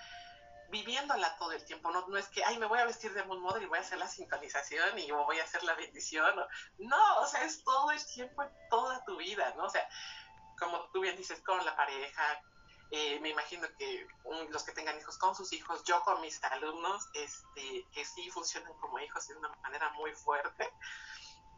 viviéndola 0.70 1.36
todo 1.36 1.52
el 1.52 1.64
tiempo, 1.64 1.90
no, 1.90 2.06
no 2.08 2.16
es 2.16 2.28
que, 2.28 2.44
ay, 2.44 2.58
me 2.58 2.66
voy 2.66 2.78
a 2.78 2.86
vestir 2.86 3.12
de 3.12 3.24
Moon 3.24 3.40
Mother 3.40 3.62
y 3.62 3.66
voy 3.66 3.78
a 3.78 3.82
hacer 3.82 3.98
la 3.98 4.08
sincronización 4.08 4.98
y 4.98 5.10
voy 5.10 5.38
a 5.38 5.44
hacer 5.44 5.62
la 5.64 5.74
bendición, 5.74 6.34
no, 6.78 7.18
o 7.20 7.26
sea, 7.26 7.44
es 7.44 7.62
todo 7.64 7.90
el 7.90 8.06
tiempo, 8.06 8.44
toda 8.70 9.04
tu 9.04 9.16
vida, 9.16 9.52
¿no? 9.56 9.64
O 9.64 9.70
sea, 9.70 9.88
como 10.58 10.88
tú 10.90 11.00
bien 11.00 11.16
dices, 11.16 11.40
con 11.42 11.64
la 11.64 11.76
pareja, 11.76 12.42
eh, 12.90 13.18
me 13.20 13.30
imagino 13.30 13.66
que 13.78 14.06
los 14.50 14.62
que 14.62 14.72
tengan 14.72 14.98
hijos 14.98 15.18
con 15.18 15.34
sus 15.34 15.52
hijos, 15.52 15.82
yo 15.84 16.02
con 16.02 16.20
mis 16.20 16.42
alumnos, 16.44 17.08
este, 17.14 17.86
que 17.92 18.04
sí 18.04 18.30
funcionan 18.30 18.72
como 18.74 18.98
hijos 18.98 19.26
de 19.28 19.36
una 19.36 19.48
manera 19.62 19.90
muy 19.92 20.12
fuerte. 20.12 20.70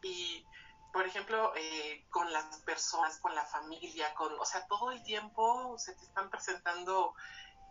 Y, 0.01 0.45
por 0.93 1.05
ejemplo, 1.05 1.53
eh, 1.55 2.05
con 2.09 2.31
las 2.31 2.45
personas, 2.61 3.19
con 3.19 3.35
la 3.35 3.45
familia, 3.45 4.13
con, 4.15 4.39
o 4.39 4.45
sea, 4.45 4.65
todo 4.67 4.91
el 4.91 5.03
tiempo 5.03 5.77
se 5.77 5.93
te 5.93 6.05
están 6.05 6.29
presentando 6.29 7.13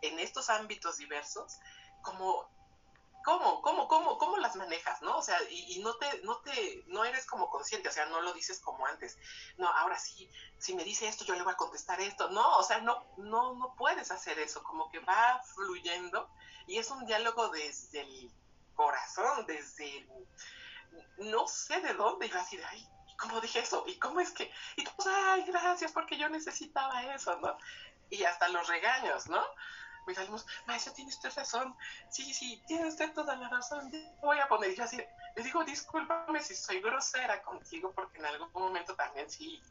en 0.02 0.18
estos 0.18 0.50
ámbitos 0.50 0.98
diversos, 0.98 1.58
como 2.02 2.48
¿cómo, 3.26 3.60
cómo, 3.60 3.88
cómo, 3.88 4.18
cómo 4.18 4.36
las 4.36 4.54
manejas, 4.54 5.02
no? 5.02 5.16
O 5.16 5.22
sea, 5.22 5.36
y, 5.50 5.80
no 5.80 5.96
te, 5.96 6.22
no 6.22 6.38
te, 6.42 6.84
no 6.86 7.04
eres 7.04 7.26
como 7.26 7.50
consciente, 7.50 7.88
o 7.88 7.92
sea, 7.92 8.06
no 8.06 8.20
lo 8.20 8.32
dices 8.32 8.60
como 8.60 8.86
antes. 8.86 9.18
No, 9.58 9.66
ahora 9.66 9.98
sí, 9.98 10.30
si 10.58 10.76
me 10.76 10.84
dice 10.84 11.08
esto, 11.08 11.24
yo 11.24 11.34
le 11.34 11.42
voy 11.42 11.52
a 11.52 11.56
contestar 11.56 12.00
esto. 12.00 12.30
No, 12.30 12.56
o 12.56 12.62
sea, 12.62 12.80
no, 12.82 13.04
no, 13.16 13.54
no 13.56 13.74
puedes 13.76 14.12
hacer 14.12 14.38
eso, 14.38 14.62
como 14.62 14.88
que 14.90 15.00
va 15.00 15.42
fluyendo 15.56 16.30
y 16.68 16.78
es 16.78 16.88
un 16.92 17.04
diálogo 17.04 17.48
desde 17.48 18.02
el 18.02 18.30
corazón, 18.76 19.44
desde 19.46 19.98
el, 19.98 20.08
no 21.32 21.48
sé 21.48 21.80
de 21.80 21.94
dónde, 21.94 22.28
iba 22.28 22.38
a 22.38 22.44
decir, 22.44 22.62
ay, 22.70 22.88
¿cómo 23.18 23.40
dije 23.40 23.58
eso? 23.58 23.82
¿Y 23.88 23.98
cómo 23.98 24.20
es 24.20 24.30
que? 24.30 24.52
Y 24.76 24.84
tú, 24.84 24.92
ay, 25.04 25.42
gracias, 25.48 25.90
porque 25.90 26.16
yo 26.16 26.28
necesitaba 26.28 27.12
eso, 27.12 27.36
¿no? 27.40 27.58
Y 28.08 28.22
hasta 28.22 28.46
los 28.50 28.68
regaños, 28.68 29.26
¿no? 29.26 29.44
Mis 30.06 30.18
alumnos, 30.18 30.46
maestro, 30.66 30.92
tiene 30.92 31.10
usted 31.10 31.32
razón, 31.34 31.76
sí, 32.10 32.32
sí, 32.32 32.62
tiene 32.66 32.86
usted 32.86 33.12
toda 33.12 33.36
la 33.36 33.48
razón, 33.48 33.90
voy 34.22 34.38
a 34.38 34.48
poner, 34.48 34.74
yo 34.74 34.84
así, 34.84 34.96
le 34.96 35.42
digo, 35.42 35.64
discúlpame 35.64 36.40
si 36.42 36.54
soy 36.54 36.80
grosera 36.80 37.42
contigo, 37.42 37.92
porque 37.92 38.18
en 38.18 38.26
algún 38.26 38.50
momento 38.52 38.94
también 38.94 39.28
sí, 39.30 39.62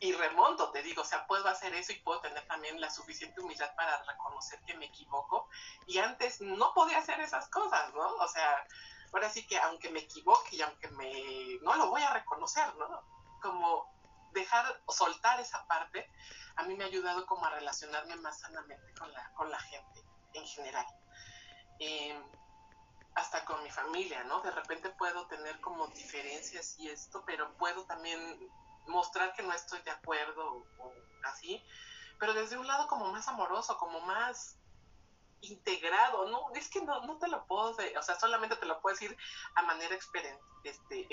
y 0.00 0.12
remonto, 0.12 0.70
te 0.70 0.82
digo, 0.82 1.02
o 1.02 1.04
sea, 1.04 1.26
puedo 1.26 1.48
hacer 1.48 1.74
eso 1.74 1.92
y 1.92 2.00
puedo 2.00 2.20
tener 2.20 2.46
también 2.46 2.80
la 2.80 2.90
suficiente 2.90 3.40
humildad 3.40 3.74
para 3.76 4.02
reconocer 4.04 4.60
que 4.66 4.76
me 4.76 4.86
equivoco, 4.86 5.48
y 5.86 5.98
antes 5.98 6.40
no 6.40 6.72
podía 6.74 6.98
hacer 6.98 7.20
esas 7.20 7.48
cosas, 7.48 7.94
¿no? 7.94 8.06
O 8.16 8.28
sea, 8.28 8.66
ahora 9.12 9.30
sí 9.30 9.46
que 9.46 9.58
aunque 9.58 9.90
me 9.90 10.00
equivoque 10.00 10.56
y 10.56 10.62
aunque 10.62 10.88
me, 10.88 11.58
no 11.62 11.74
lo 11.76 11.88
voy 11.88 12.02
a 12.02 12.12
reconocer, 12.12 12.74
¿no? 12.76 13.02
Como 13.40 13.96
dejar, 14.32 14.82
soltar 14.88 15.40
esa 15.40 15.66
parte, 15.66 16.10
mí 16.66 16.74
me 16.74 16.84
ha 16.84 16.88
ayudado 16.88 17.26
como 17.26 17.44
a 17.46 17.50
relacionarme 17.50 18.16
más 18.16 18.40
sanamente 18.40 18.94
con 18.94 19.12
la, 19.12 19.32
con 19.34 19.50
la 19.50 19.58
gente 19.58 20.04
en 20.34 20.46
general. 20.46 20.86
Em, 21.78 22.22
hasta 23.14 23.44
con 23.44 23.62
mi 23.62 23.70
familia, 23.70 24.24
¿no? 24.24 24.40
De 24.42 24.50
repente 24.50 24.90
puedo 24.90 25.26
tener 25.26 25.58
como 25.60 25.88
diferencias 25.88 26.78
y 26.78 26.88
esto, 26.88 27.24
pero 27.26 27.56
puedo 27.56 27.84
también 27.84 28.20
mostrar 28.86 29.32
que 29.32 29.42
no 29.42 29.52
estoy 29.52 29.80
de 29.82 29.90
acuerdo 29.90 30.66
o 30.78 30.92
así, 31.24 31.64
pero 32.18 32.34
desde 32.34 32.58
un 32.58 32.66
lado 32.66 32.86
como 32.88 33.10
más 33.10 33.26
amoroso, 33.28 33.78
como 33.78 34.00
más 34.00 34.58
integrado, 35.50 36.26
no, 36.28 36.50
es 36.54 36.68
que 36.68 36.82
no, 36.82 37.02
no 37.06 37.18
te 37.18 37.28
lo 37.28 37.46
puedo, 37.46 37.70
o 37.70 38.02
sea, 38.02 38.18
solamente 38.18 38.56
te 38.56 38.66
lo 38.66 38.80
puedo 38.80 38.94
decir 38.94 39.16
a 39.54 39.62
manera 39.62 39.94
este, 39.94 41.06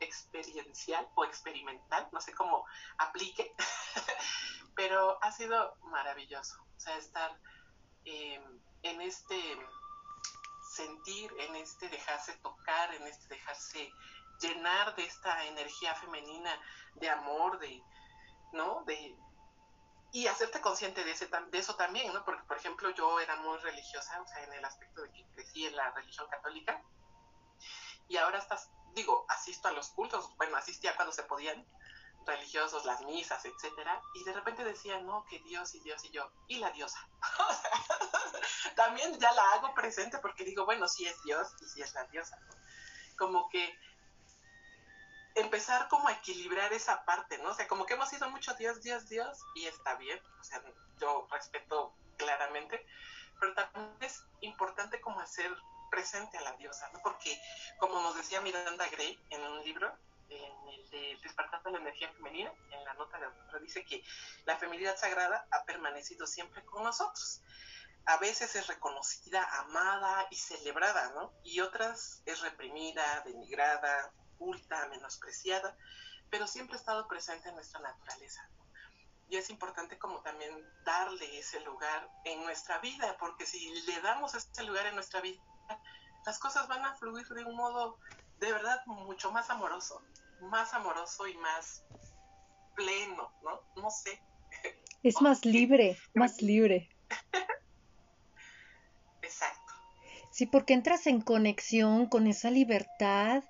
experiencial 0.00 1.08
o 1.14 1.24
experimental, 1.24 2.08
no 2.12 2.20
sé 2.20 2.32
cómo 2.34 2.64
aplique, 2.98 3.54
pero 4.74 5.18
ha 5.22 5.32
sido 5.32 5.76
maravilloso, 5.82 6.62
o 6.76 6.80
sea, 6.80 6.96
estar 6.96 7.38
em, 8.04 8.60
en 8.82 9.00
este 9.00 9.40
sentir, 10.70 11.32
en 11.38 11.56
este 11.56 11.88
dejarse 11.88 12.36
tocar, 12.38 12.94
en 12.94 13.06
este 13.06 13.34
dejarse 13.34 13.92
llenar 14.40 14.94
de 14.96 15.04
esta 15.04 15.46
energía 15.46 15.94
femenina, 15.94 16.50
de 16.94 17.08
amor, 17.10 17.58
de, 17.58 17.82
¿no? 18.52 18.84
De, 18.84 19.16
y 20.12 20.26
hacerte 20.26 20.60
consciente 20.60 21.04
de, 21.04 21.12
ese, 21.12 21.26
de 21.28 21.58
eso 21.58 21.76
también, 21.76 22.12
¿no? 22.12 22.24
Porque, 22.24 22.42
por 22.44 22.56
ejemplo, 22.56 22.90
yo 22.90 23.20
era 23.20 23.36
muy 23.36 23.58
religiosa, 23.58 24.20
o 24.20 24.26
sea, 24.26 24.42
en 24.44 24.52
el 24.52 24.64
aspecto 24.64 25.02
de 25.02 25.12
que 25.12 25.24
crecí 25.34 25.66
en 25.66 25.76
la 25.76 25.90
religión 25.92 26.26
católica, 26.28 26.82
y 28.08 28.16
ahora 28.16 28.38
estás, 28.38 28.70
digo, 28.94 29.24
asisto 29.28 29.68
a 29.68 29.72
los 29.72 29.90
cultos, 29.90 30.36
bueno, 30.36 30.56
asistía 30.56 30.96
cuando 30.96 31.12
se 31.12 31.22
podían, 31.22 31.64
religiosos, 32.26 32.84
las 32.84 33.00
misas, 33.02 33.44
etcétera, 33.44 34.00
y 34.14 34.24
de 34.24 34.32
repente 34.32 34.64
decía, 34.64 35.00
no, 35.00 35.24
que 35.26 35.38
Dios 35.40 35.74
y 35.74 35.80
Dios 35.80 36.04
y 36.04 36.10
yo, 36.10 36.30
y 36.48 36.58
la 36.58 36.70
diosa. 36.70 37.08
también 38.76 39.18
ya 39.18 39.32
la 39.32 39.52
hago 39.52 39.74
presente 39.74 40.18
porque 40.18 40.44
digo, 40.44 40.64
bueno, 40.64 40.88
sí 40.88 41.06
es 41.06 41.22
Dios 41.22 41.48
y 41.60 41.66
sí 41.66 41.82
es 41.82 41.94
la 41.94 42.04
diosa, 42.04 42.38
¿no? 42.40 42.54
Como 43.16 43.48
que 43.48 43.78
empezar 45.34 45.88
como 45.88 46.08
a 46.08 46.12
equilibrar 46.12 46.72
esa 46.72 47.04
parte, 47.04 47.38
¿no? 47.38 47.50
O 47.50 47.54
sea, 47.54 47.68
como 47.68 47.86
que 47.86 47.94
hemos 47.94 48.08
sido 48.08 48.28
mucho 48.30 48.54
Dios, 48.54 48.80
Dios, 48.82 49.08
Dios, 49.08 49.38
y 49.54 49.66
está 49.66 49.94
bien, 49.96 50.20
o 50.40 50.44
sea, 50.44 50.62
yo 50.98 51.26
respeto 51.30 51.94
claramente, 52.16 52.86
pero 53.38 53.54
también 53.54 53.96
es 54.00 54.24
importante 54.40 55.00
como 55.00 55.20
hacer 55.20 55.50
presente 55.90 56.38
a 56.38 56.42
la 56.42 56.52
diosa, 56.52 56.88
¿no? 56.92 57.00
Porque, 57.02 57.40
como 57.78 58.00
nos 58.00 58.16
decía 58.16 58.40
Miranda 58.40 58.88
Gray 58.88 59.18
en 59.30 59.42
un 59.42 59.64
libro, 59.64 59.92
en 60.28 60.68
el 60.68 60.90
de 60.90 61.18
Despertar 61.22 61.62
de 61.62 61.72
la 61.72 61.78
Energía 61.78 62.12
Femenina, 62.12 62.52
en 62.70 62.84
la 62.84 62.94
nota 62.94 63.18
de 63.18 63.26
autora, 63.26 63.58
dice 63.58 63.84
que 63.84 64.02
la 64.44 64.56
feminidad 64.56 64.96
sagrada 64.96 65.46
ha 65.50 65.64
permanecido 65.64 66.26
siempre 66.26 66.64
con 66.64 66.84
nosotros. 66.84 67.42
A 68.06 68.16
veces 68.18 68.54
es 68.54 68.66
reconocida, 68.66 69.42
amada 69.60 70.26
y 70.30 70.36
celebrada, 70.36 71.10
¿no? 71.10 71.32
Y 71.42 71.60
otras 71.60 72.22
es 72.26 72.40
reprimida, 72.40 73.22
denigrada, 73.26 74.12
oculta, 74.40 74.88
menospreciada, 74.88 75.76
pero 76.30 76.46
siempre 76.46 76.76
ha 76.76 76.80
estado 76.80 77.06
presente 77.06 77.50
en 77.50 77.54
nuestra 77.54 77.80
naturaleza. 77.80 78.48
Y 79.28 79.36
es 79.36 79.50
importante 79.50 79.98
como 79.98 80.22
también 80.22 80.50
darle 80.84 81.38
ese 81.38 81.60
lugar 81.60 82.10
en 82.24 82.42
nuestra 82.42 82.78
vida, 82.78 83.16
porque 83.18 83.46
si 83.46 83.70
le 83.86 84.00
damos 84.00 84.34
ese 84.34 84.64
lugar 84.64 84.86
en 84.86 84.94
nuestra 84.94 85.20
vida, 85.20 85.40
las 86.26 86.38
cosas 86.38 86.66
van 86.68 86.84
a 86.84 86.94
fluir 86.94 87.26
de 87.28 87.44
un 87.44 87.54
modo 87.54 87.98
de 88.38 88.52
verdad 88.52 88.80
mucho 88.86 89.30
más 89.30 89.50
amoroso, 89.50 90.02
más 90.40 90.72
amoroso 90.74 91.26
y 91.28 91.36
más 91.36 91.84
pleno, 92.74 93.32
¿no? 93.42 93.60
No 93.76 93.90
sé. 93.90 94.22
Es 95.02 95.14
más 95.20 95.44
libre, 95.44 95.98
más 96.14 96.40
libre. 96.42 96.88
Exacto. 99.22 99.74
Sí, 100.32 100.46
porque 100.46 100.74
entras 100.74 101.06
en 101.06 101.20
conexión 101.20 102.06
con 102.06 102.26
esa 102.26 102.50
libertad 102.50 103.44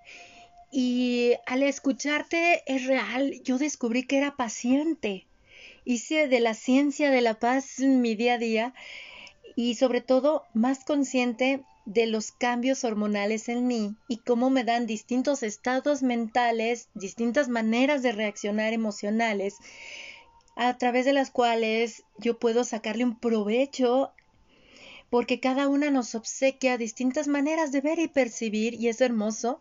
y 0.71 1.33
al 1.47 1.63
escucharte 1.63 2.63
es 2.67 2.87
real, 2.87 3.41
yo 3.43 3.59
descubrí 3.59 4.05
que 4.05 4.19
era 4.19 4.37
paciente. 4.37 5.27
Hice 5.85 6.29
de 6.29 6.41
la 6.41 6.55
ciencia 6.55 7.11
de 7.11 7.21
la 7.21 7.35
paz 7.35 7.81
mi 7.81 8.15
día 8.15 8.35
a 8.35 8.39
día 8.39 8.75
y 9.57 9.75
sobre 9.75 10.01
todo 10.01 10.45
más 10.55 10.85
consciente 10.85 11.65
de 11.87 12.07
los 12.07 12.31
cambios 12.31 12.85
hormonales 12.85 13.49
en 13.49 13.67
mí 13.67 13.97
y 14.07 14.19
cómo 14.19 14.49
me 14.51 14.63
dan 14.63 14.87
distintos 14.87 15.43
estados 15.43 16.03
mentales, 16.03 16.89
distintas 16.95 17.49
maneras 17.49 18.03
de 18.03 18.13
reaccionar 18.13 18.73
emocionales, 18.73 19.57
a 20.55 20.77
través 20.79 21.05
de 21.05 21.13
las 21.13 21.31
cuales 21.31 22.05
yo 22.19 22.39
puedo 22.39 22.65
sacarle 22.65 23.05
un 23.05 23.19
provecho 23.19 24.13
porque 25.09 25.41
cada 25.41 25.69
una 25.69 25.91
nos 25.91 26.15
obsequia 26.15 26.79
distintas 26.79 27.27
maneras 27.27 27.73
de 27.73 27.81
ver 27.81 27.99
y 27.99 28.07
percibir 28.07 28.75
y 28.75 28.89
es 28.89 29.01
hermoso 29.01 29.59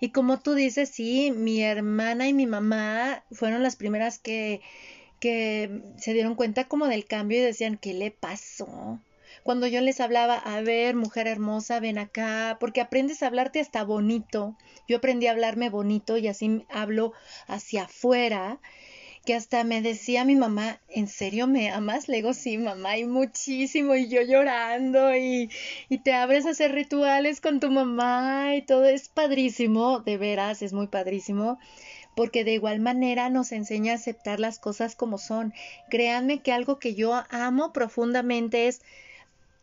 y 0.00 0.10
como 0.10 0.38
tú 0.38 0.54
dices, 0.54 0.90
sí, 0.90 1.32
mi 1.32 1.62
hermana 1.62 2.28
y 2.28 2.32
mi 2.32 2.46
mamá 2.46 3.24
fueron 3.32 3.62
las 3.62 3.76
primeras 3.76 4.18
que, 4.18 4.60
que 5.20 5.82
se 5.98 6.12
dieron 6.12 6.34
cuenta 6.34 6.64
como 6.64 6.86
del 6.86 7.04
cambio 7.06 7.38
y 7.38 7.42
decían, 7.42 7.76
¿qué 7.76 7.94
le 7.94 8.10
pasó? 8.10 9.00
Cuando 9.42 9.66
yo 9.66 9.80
les 9.80 10.00
hablaba, 10.00 10.36
a 10.36 10.60
ver, 10.60 10.94
mujer 10.94 11.26
hermosa, 11.26 11.80
ven 11.80 11.98
acá, 11.98 12.56
porque 12.60 12.80
aprendes 12.80 13.22
a 13.22 13.26
hablarte 13.28 13.60
hasta 13.60 13.84
bonito. 13.84 14.56
Yo 14.88 14.98
aprendí 14.98 15.26
a 15.26 15.32
hablarme 15.32 15.70
bonito 15.70 16.16
y 16.16 16.28
así 16.28 16.64
hablo 16.68 17.12
hacia 17.46 17.84
afuera 17.84 18.58
que 19.24 19.34
hasta 19.34 19.64
me 19.64 19.82
decía 19.82 20.24
mi 20.24 20.36
mamá, 20.36 20.80
¿en 20.88 21.08
serio 21.08 21.46
me 21.46 21.70
amas? 21.70 22.08
Le 22.08 22.16
digo, 22.16 22.34
sí, 22.34 22.58
mamá, 22.58 22.98
y 22.98 23.04
muchísimo, 23.04 23.94
y 23.94 24.08
yo 24.08 24.22
llorando, 24.22 25.14
y, 25.16 25.50
y 25.88 25.98
te 25.98 26.12
abres 26.12 26.46
a 26.46 26.50
hacer 26.50 26.72
rituales 26.72 27.40
con 27.40 27.60
tu 27.60 27.70
mamá, 27.70 28.54
y 28.56 28.62
todo 28.62 28.84
es 28.86 29.08
padrísimo, 29.08 30.00
de 30.00 30.16
veras, 30.16 30.62
es 30.62 30.72
muy 30.72 30.86
padrísimo 30.86 31.58
porque 32.14 32.42
de 32.42 32.54
igual 32.54 32.80
manera 32.80 33.30
nos 33.30 33.52
enseña 33.52 33.92
a 33.92 33.94
aceptar 33.94 34.40
las 34.40 34.58
cosas 34.58 34.96
como 34.96 35.18
son. 35.18 35.54
Créanme 35.88 36.42
que 36.42 36.50
algo 36.50 36.80
que 36.80 36.96
yo 36.96 37.22
amo 37.30 37.72
profundamente 37.72 38.66
es 38.66 38.82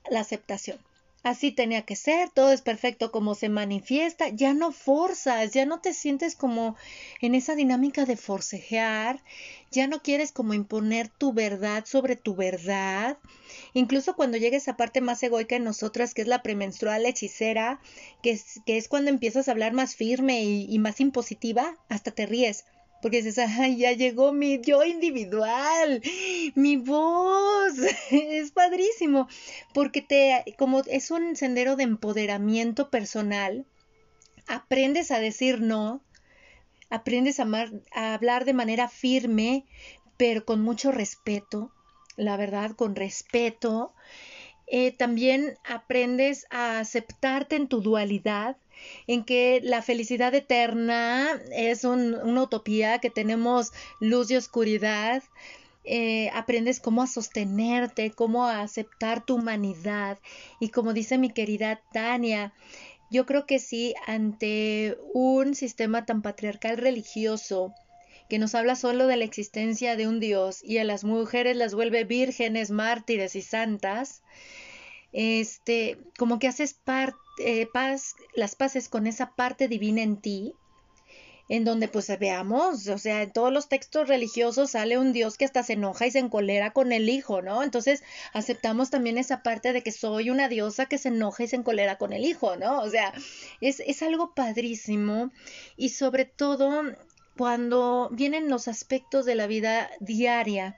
la 0.10 0.22
aceptación 0.22 0.78
así 1.26 1.52
tenía 1.52 1.82
que 1.82 1.96
ser, 1.96 2.30
todo 2.30 2.52
es 2.52 2.62
perfecto 2.62 3.12
como 3.12 3.34
se 3.34 3.50
manifiesta, 3.50 4.30
ya 4.30 4.54
no 4.54 4.72
forzas, 4.72 5.52
ya 5.52 5.66
no 5.66 5.82
te 5.82 5.92
sientes 5.92 6.36
como 6.36 6.76
en 7.20 7.34
esa 7.34 7.56
dinámica 7.56 8.06
de 8.06 8.16
forcejear, 8.16 9.24
ya 9.72 9.88
no 9.88 10.04
quieres 10.04 10.32
como 10.32 10.54
imponer 10.54 11.10
tu 11.10 11.34
verdad 11.34 11.84
sobre 11.88 12.16
tu 12.16 12.36
verdad. 12.36 13.18
Incluso 13.74 14.16
cuando 14.16 14.38
llega 14.38 14.56
esa 14.56 14.78
parte 14.78 15.02
más 15.02 15.24
egoica 15.24 15.56
en 15.56 15.64
nosotras, 15.64 16.14
que 16.14 16.22
es 16.22 16.28
la 16.28 16.44
premenstrual 16.44 17.04
hechicera, 17.08 17.82
que 18.22 18.30
es, 18.30 18.62
que 18.68 18.78
es 18.78 18.88
cuando 18.88 19.10
empiezas 19.10 19.48
a 19.48 19.52
hablar 19.52 19.74
más 19.74 19.96
firme 19.96 20.44
y, 20.44 20.68
y 20.70 20.78
más 20.78 21.00
impositiva, 21.00 21.76
hasta 21.90 22.12
te 22.12 22.28
ríes 22.28 22.66
porque 23.02 23.22
dices, 23.22 23.38
ay, 23.60 23.78
ya 23.78 23.92
llegó 23.92 24.34
mi 24.34 24.60
yo 24.62 24.84
individual, 24.84 26.02
mi 26.56 26.78
voz, 26.78 27.74
es 28.12 28.52
padrísimo, 28.52 29.28
porque 29.74 30.02
te, 30.02 30.56
como 30.58 30.82
es 30.88 31.12
un 31.12 31.36
sendero 31.36 31.76
de 31.76 31.84
empoderamiento 31.84 32.90
personal, 32.90 33.66
aprendes 34.48 35.12
a 35.12 35.20
decir 35.20 35.62
no, 35.62 36.02
aprendes 36.90 37.40
a, 37.40 37.46
hablar 38.14 38.46
de 38.46 38.54
manera 38.54 38.88
firme, 38.88 39.66
pero 40.18 40.46
con 40.46 40.62
mucho 40.62 40.92
respeto, 40.92 41.72
la 42.16 42.38
verdad, 42.38 42.72
con 42.72 42.96
respeto. 42.96 43.94
Eh, 44.68 44.92
también 44.92 45.58
aprendes 45.64 46.48
a 46.50 46.80
aceptarte 46.80 47.56
en 47.56 47.68
tu 47.68 47.82
dualidad, 47.82 48.58
en 49.08 49.24
que 49.24 49.62
la 49.64 49.82
felicidad 49.82 50.34
eterna 50.34 51.30
es 51.52 51.84
una 51.84 52.42
utopía, 52.42 53.00
que 53.00 53.10
tenemos 53.10 53.72
luz 54.00 54.32
y 54.32 54.36
oscuridad. 54.36 55.24
Eh, 55.84 56.32
aprendes 56.34 56.80
cómo 56.80 57.04
a 57.04 57.08
sostenerte, 57.08 58.12
cómo 58.12 58.46
a 58.46 58.62
aceptar 58.62 59.26
tu 59.26 59.36
humanidad. 59.36 60.20
Y 60.60 60.70
como 60.70 60.94
dice 60.94 61.18
mi 61.18 61.30
querida 61.30 61.82
Tania, 61.94 62.54
yo 63.12 63.26
creo 63.26 63.46
que 63.46 63.60
sí, 63.60 63.94
ante 64.08 64.98
un 65.14 65.56
sistema 65.56 66.06
tan 66.06 66.22
patriarcal 66.22 66.78
religioso, 66.78 67.74
que 68.30 68.40
nos 68.40 68.56
habla 68.56 68.76
solo 68.76 69.08
de 69.08 69.18
la 69.18 69.26
existencia 69.26 69.96
de 69.96 70.08
un 70.08 70.20
Dios 70.20 70.64
y 70.64 70.80
a 70.80 70.84
las 70.84 71.04
mujeres 71.04 71.56
las 71.56 71.76
vuelve 71.76 72.04
vírgenes, 72.04 72.72
mártires 72.72 73.36
y 73.36 73.42
santas, 73.42 74.24
este, 75.14 75.98
como 76.18 76.40
que 76.40 76.48
haces 76.48 76.74
eh, 77.38 77.70
las 78.34 78.56
paces 78.56 78.90
con 78.90 79.08
esa 79.08 79.36
parte 79.36 79.68
divina 79.68 80.02
en 80.02 80.18
ti, 80.18 80.54
en 81.48 81.64
donde 81.64 81.88
pues 81.88 82.08
veamos, 82.20 82.88
o 82.88 82.98
sea, 82.98 83.22
en 83.22 83.32
todos 83.32 83.54
los 83.54 83.70
textos 83.70 84.08
religiosos 84.08 84.72
sale 84.72 84.98
un 84.98 85.14
Dios 85.14 85.38
que 85.38 85.46
hasta 85.46 85.62
se 85.62 85.74
enoja 85.74 86.08
y 86.08 86.12
se 86.12 86.20
encolera 86.20 86.72
con 86.72 86.92
el 86.92 87.08
Hijo, 87.08 87.42
¿no? 87.42 87.62
Entonces 87.62 88.04
aceptamos 88.34 88.90
también 88.90 89.18
esa 89.18 89.44
parte 89.44 89.72
de 89.72 89.84
que 89.84 89.92
soy 89.92 90.32
una 90.32 90.50
diosa 90.50 90.88
que 90.88 90.98
se 90.98 91.10
enoja 91.10 91.44
y 91.44 91.48
se 91.48 91.58
encolera 91.58 91.98
con 91.98 92.14
el 92.14 92.26
Hijo, 92.26 92.56
¿no? 92.56 92.80
O 92.80 92.90
sea, 92.90 93.14
es, 93.62 93.80
es 93.86 94.02
algo 94.02 94.34
padrísimo 94.34 95.32
y 95.78 95.90
sobre 95.90 96.26
todo 96.26 96.84
cuando 97.38 98.10
vienen 98.12 98.50
los 98.50 98.68
aspectos 98.68 99.26
de 99.26 99.36
la 99.36 99.46
vida 99.46 99.92
diaria. 100.00 100.78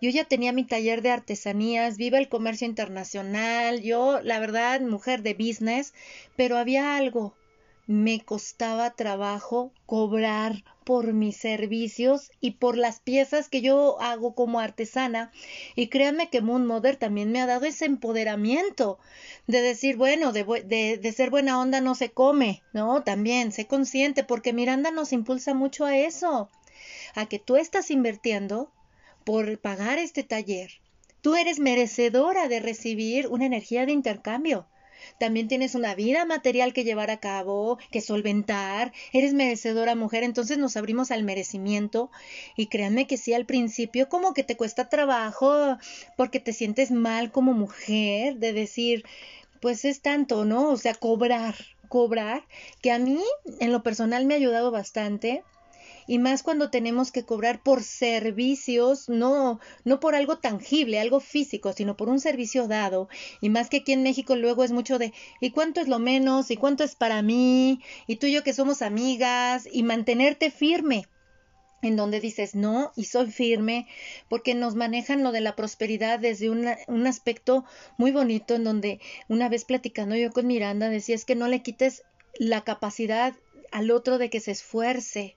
Yo 0.00 0.10
ya 0.10 0.24
tenía 0.24 0.52
mi 0.52 0.64
taller 0.64 1.02
de 1.02 1.10
artesanías, 1.10 1.96
viva 1.96 2.18
el 2.18 2.28
comercio 2.28 2.66
internacional, 2.66 3.80
yo 3.80 4.20
la 4.22 4.38
verdad 4.38 4.80
mujer 4.80 5.22
de 5.22 5.34
business, 5.34 5.94
pero 6.36 6.58
había 6.58 6.96
algo 6.96 7.34
me 7.86 8.24
costaba 8.24 8.94
trabajo 8.94 9.72
cobrar 9.84 10.64
por 10.84 11.12
mis 11.12 11.36
servicios 11.36 12.30
y 12.40 12.52
por 12.52 12.76
las 12.76 13.00
piezas 13.00 13.48
que 13.48 13.60
yo 13.60 14.00
hago 14.00 14.34
como 14.34 14.60
artesana. 14.60 15.32
Y 15.74 15.88
créanme 15.88 16.30
que 16.30 16.40
Moon 16.40 16.66
Mother 16.66 16.96
también 16.96 17.30
me 17.32 17.40
ha 17.40 17.46
dado 17.46 17.66
ese 17.66 17.84
empoderamiento 17.84 18.98
de 19.46 19.60
decir, 19.60 19.96
bueno, 19.96 20.32
de, 20.32 20.44
de, 21.00 21.12
ser 21.12 21.30
buena 21.30 21.60
onda 21.60 21.80
no 21.80 21.94
se 21.94 22.10
come, 22.10 22.62
¿no? 22.72 23.02
También, 23.02 23.52
sé 23.52 23.66
consciente, 23.66 24.24
porque 24.24 24.52
Miranda 24.52 24.90
nos 24.90 25.12
impulsa 25.12 25.52
mucho 25.54 25.84
a 25.84 25.96
eso, 25.96 26.50
a 27.14 27.26
que 27.26 27.38
tú 27.38 27.56
estás 27.56 27.90
invirtiendo 27.90 28.70
por 29.24 29.58
pagar 29.58 29.98
este 29.98 30.22
taller. 30.22 30.70
Tú 31.20 31.36
eres 31.36 31.58
merecedora 31.58 32.48
de 32.48 32.60
recibir 32.60 33.28
una 33.28 33.46
energía 33.46 33.86
de 33.86 33.92
intercambio 33.92 34.66
también 35.18 35.48
tienes 35.48 35.74
una 35.74 35.94
vida 35.94 36.24
material 36.24 36.72
que 36.72 36.84
llevar 36.84 37.10
a 37.10 37.20
cabo, 37.20 37.78
que 37.90 38.00
solventar, 38.00 38.92
eres 39.12 39.34
merecedora 39.34 39.94
mujer, 39.94 40.22
entonces 40.22 40.58
nos 40.58 40.76
abrimos 40.76 41.10
al 41.10 41.24
merecimiento 41.24 42.10
y 42.56 42.66
créanme 42.66 43.06
que 43.06 43.16
sí 43.16 43.34
al 43.34 43.46
principio 43.46 44.08
como 44.08 44.34
que 44.34 44.44
te 44.44 44.56
cuesta 44.56 44.88
trabajo 44.88 45.78
porque 46.16 46.40
te 46.40 46.52
sientes 46.52 46.90
mal 46.90 47.30
como 47.30 47.52
mujer 47.52 48.36
de 48.36 48.52
decir, 48.52 49.04
pues 49.60 49.84
es 49.84 50.00
tanto, 50.00 50.44
¿no? 50.44 50.70
O 50.70 50.76
sea, 50.76 50.94
cobrar, 50.94 51.54
cobrar, 51.88 52.44
que 52.82 52.90
a 52.90 52.98
mí 52.98 53.22
en 53.60 53.72
lo 53.72 53.82
personal 53.82 54.26
me 54.26 54.34
ha 54.34 54.38
ayudado 54.38 54.70
bastante 54.70 55.42
y 56.06 56.18
más 56.18 56.42
cuando 56.42 56.70
tenemos 56.70 57.12
que 57.12 57.24
cobrar 57.24 57.62
por 57.62 57.82
servicios, 57.82 59.08
no, 59.08 59.60
no 59.84 60.00
por 60.00 60.14
algo 60.14 60.38
tangible, 60.38 61.00
algo 61.00 61.20
físico, 61.20 61.72
sino 61.72 61.96
por 61.96 62.08
un 62.08 62.20
servicio 62.20 62.68
dado. 62.68 63.08
Y 63.40 63.50
más 63.50 63.70
que 63.70 63.78
aquí 63.78 63.92
en 63.92 64.02
México 64.02 64.36
luego 64.36 64.64
es 64.64 64.72
mucho 64.72 64.98
de 64.98 65.12
¿y 65.40 65.50
cuánto 65.50 65.80
es 65.80 65.88
lo 65.88 65.98
menos? 65.98 66.50
¿y 66.50 66.56
cuánto 66.56 66.84
es 66.84 66.94
para 66.94 67.22
mí? 67.22 67.80
Y 68.06 68.16
tú 68.16 68.26
y 68.26 68.32
yo 68.32 68.42
que 68.42 68.52
somos 68.52 68.82
amigas 68.82 69.68
y 69.70 69.82
mantenerte 69.82 70.50
firme 70.50 71.06
en 71.82 71.96
donde 71.96 72.20
dices 72.20 72.54
no 72.54 72.92
y 72.96 73.04
soy 73.04 73.30
firme, 73.30 73.86
porque 74.28 74.54
nos 74.54 74.74
manejan 74.74 75.22
lo 75.22 75.32
de 75.32 75.42
la 75.42 75.54
prosperidad 75.54 76.18
desde 76.18 76.48
un 76.50 77.06
aspecto 77.06 77.64
muy 77.98 78.10
bonito, 78.10 78.54
en 78.54 78.64
donde 78.64 79.00
una 79.28 79.48
vez 79.48 79.64
platicando 79.64 80.16
yo 80.16 80.30
con 80.32 80.46
Miranda 80.46 80.88
decía 80.88 81.14
es 81.14 81.24
que 81.26 81.34
no 81.34 81.46
le 81.46 81.62
quites 81.62 82.02
la 82.38 82.62
capacidad 82.62 83.34
al 83.70 83.90
otro 83.90 84.18
de 84.18 84.30
que 84.30 84.40
se 84.40 84.52
esfuerce, 84.52 85.36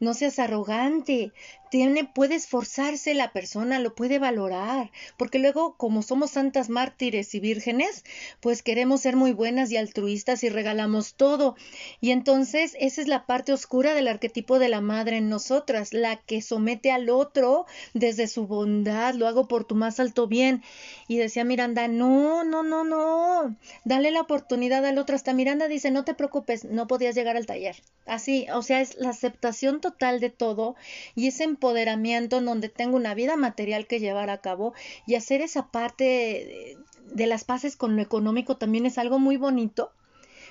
no 0.00 0.14
seas 0.14 0.38
arrogante, 0.38 1.32
tiene, 1.70 2.04
puede 2.04 2.34
esforzarse 2.34 3.14
la 3.14 3.32
persona, 3.32 3.78
lo 3.78 3.94
puede 3.94 4.18
valorar, 4.18 4.90
porque 5.16 5.38
luego, 5.38 5.76
como 5.76 6.02
somos 6.02 6.30
santas 6.30 6.70
mártires 6.70 7.34
y 7.34 7.40
vírgenes, 7.40 8.04
pues 8.40 8.62
queremos 8.62 9.02
ser 9.02 9.16
muy 9.16 9.32
buenas 9.32 9.70
y 9.70 9.76
altruistas 9.76 10.42
y 10.44 10.48
regalamos 10.48 11.14
todo. 11.14 11.56
Y 12.00 12.10
entonces 12.10 12.74
esa 12.80 13.02
es 13.02 13.08
la 13.08 13.26
parte 13.26 13.52
oscura 13.52 13.94
del 13.94 14.08
arquetipo 14.08 14.58
de 14.58 14.68
la 14.68 14.80
madre 14.80 15.18
en 15.18 15.28
nosotras, 15.28 15.92
la 15.92 16.16
que 16.16 16.40
somete 16.40 16.90
al 16.90 17.10
otro 17.10 17.66
desde 17.92 18.28
su 18.28 18.46
bondad, 18.46 19.14
lo 19.14 19.26
hago 19.26 19.46
por 19.48 19.64
tu 19.64 19.74
más 19.74 20.00
alto 20.00 20.26
bien. 20.26 20.62
Y 21.06 21.18
decía 21.18 21.44
Miranda, 21.44 21.88
no, 21.88 22.44
no, 22.44 22.62
no, 22.62 22.84
no, 22.84 23.56
dale 23.84 24.10
la 24.10 24.22
oportunidad 24.22 24.84
al 24.86 24.98
otro. 24.98 25.16
Hasta 25.16 25.34
Miranda 25.34 25.68
dice, 25.68 25.90
no 25.90 26.04
te 26.04 26.14
preocupes, 26.14 26.64
no 26.64 26.86
podías 26.86 27.14
llegar 27.14 27.36
al 27.36 27.46
taller. 27.46 27.76
Así, 28.06 28.46
o 28.54 28.62
sea, 28.62 28.80
es 28.80 28.96
la 28.96 29.10
aceptación 29.10 29.80
total 29.80 29.87
de 29.98 30.30
todo 30.30 30.76
y 31.14 31.28
ese 31.28 31.44
empoderamiento 31.44 32.38
en 32.38 32.46
donde 32.46 32.68
tengo 32.68 32.96
una 32.96 33.14
vida 33.14 33.36
material 33.36 33.86
que 33.86 34.00
llevar 34.00 34.30
a 34.30 34.40
cabo 34.40 34.74
y 35.06 35.14
hacer 35.14 35.40
esa 35.40 35.70
parte 35.70 36.76
de, 37.12 37.26
las 37.26 37.44
paces 37.44 37.76
con 37.76 37.96
lo 37.96 38.02
económico 38.02 38.56
también 38.56 38.86
es 38.86 38.98
algo 38.98 39.18
muy 39.18 39.36
bonito 39.36 39.92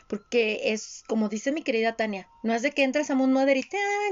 porque 0.08 0.74
es 0.74 1.04
como 1.08 1.28
dice 1.28 1.52
mi 1.52 1.64
querida 1.64 1.96
Tania, 1.96 2.28
no 2.44 2.54
es 2.54 2.62
de 2.62 2.72
que 2.72 2.84
entras 2.84 3.10
a 3.10 3.16
Moon 3.16 3.34
Mother 3.34 3.58
y 3.58 3.66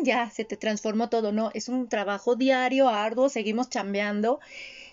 ya 0.04 0.30
se 0.30 0.44
te 0.44 0.58
transformó 0.58 1.10
todo, 1.10 1.32
no, 1.32 1.52
es 1.54 1.70
un 1.70 1.88
trabajo 1.88 2.36
diario, 2.36 2.90
arduo, 2.90 3.30
seguimos 3.30 3.70
chambeando 3.70 4.40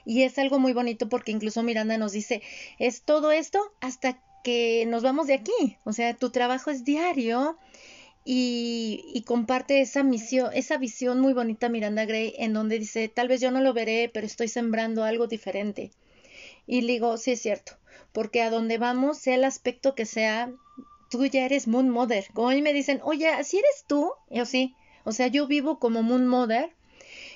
y 0.05 0.23
es 0.23 0.39
algo 0.39 0.59
muy 0.59 0.73
bonito 0.73 1.09
porque 1.09 1.33
incluso 1.33 1.63
Miranda 1.63 1.99
nos 1.99 2.13
dice, 2.13 2.43
es 2.79 3.03
todo 3.03 3.33
esto 3.33 3.61
hasta 3.81 4.21
que 4.45 4.85
nos 4.87 5.03
vamos 5.03 5.27
de 5.27 5.35
aquí, 5.35 5.79
o 5.85 5.93
sea, 5.93 6.15
tu 6.15 6.31
trabajo 6.31 6.71
es 6.71 6.85
diario 6.85 7.59
y, 8.25 9.25
comparte 9.27 9.81
esa 9.81 10.03
misión, 10.03 10.51
esa 10.55 10.79
visión 10.79 11.21
muy 11.21 11.33
bonita 11.33 11.69
Miranda 11.69 12.05
Gray 12.05 12.35
en 12.39 12.53
donde 12.53 12.79
dice, 12.79 13.09
tal 13.09 13.29
vez 13.29 13.41
yo 13.41 13.51
no 13.51 13.61
lo 13.61 13.73
veré, 13.73 14.11
pero 14.13 14.27
estoy 14.27 14.49
sembrando 14.49 15.05
algo 15.05 15.27
diferente. 15.27 15.91
Y 16.67 16.87
digo, 16.87 17.17
sí 17.17 17.33
es 17.33 17.43
cierto, 17.43 17.73
porque 18.13 18.43
a 18.43 18.51
donde 18.51 18.79
vamos, 18.79 19.19
sea 19.19 19.35
el 19.35 19.45
aspecto 19.45 19.95
que 19.95 20.07
sea, 20.07 20.53
tú 21.11 21.27
ya 21.27 21.45
eres 21.45 21.67
Moon 21.67 21.89
Mother. 21.89 22.27
Como 22.33 22.51
a 22.51 22.55
mí 22.55 22.63
me 22.63 22.73
dicen, 22.73 23.01
oye, 23.03 23.29
¿así 23.29 23.59
eres 23.59 23.85
tú? 23.87 24.13
Yo 24.31 24.47
sí, 24.47 24.75
o 25.05 25.13
sea, 25.13 25.27
yo 25.27 25.47
vivo 25.47 25.79
como 25.79 26.03
Moon 26.03 26.27
Mother, 26.27 26.71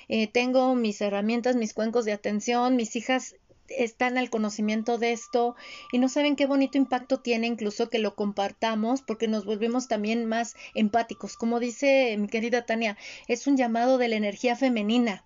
eh, 0.07 0.27
tengo 0.27 0.73
mis 0.75 1.01
herramientas, 1.01 1.57
mis 1.57 1.73
cuencos 1.73 2.05
de 2.05 2.13
atención, 2.13 2.77
mis 2.77 2.95
hijas 2.95 3.35
están 3.69 4.17
al 4.17 4.29
conocimiento 4.29 4.97
de 4.97 5.11
esto 5.11 5.55
y 5.91 5.99
no 5.99 6.09
saben 6.09 6.35
qué 6.35 6.45
bonito 6.45 6.77
impacto 6.77 7.19
tiene 7.19 7.47
incluso 7.47 7.89
que 7.89 7.99
lo 7.99 8.15
compartamos 8.15 9.01
porque 9.01 9.27
nos 9.27 9.45
volvemos 9.45 9.87
también 9.87 10.25
más 10.25 10.55
empáticos. 10.73 11.37
Como 11.37 11.59
dice 11.59 12.15
mi 12.17 12.27
querida 12.27 12.65
Tania, 12.65 12.97
es 13.27 13.47
un 13.47 13.57
llamado 13.57 13.97
de 13.97 14.07
la 14.07 14.15
energía 14.15 14.55
femenina 14.55 15.23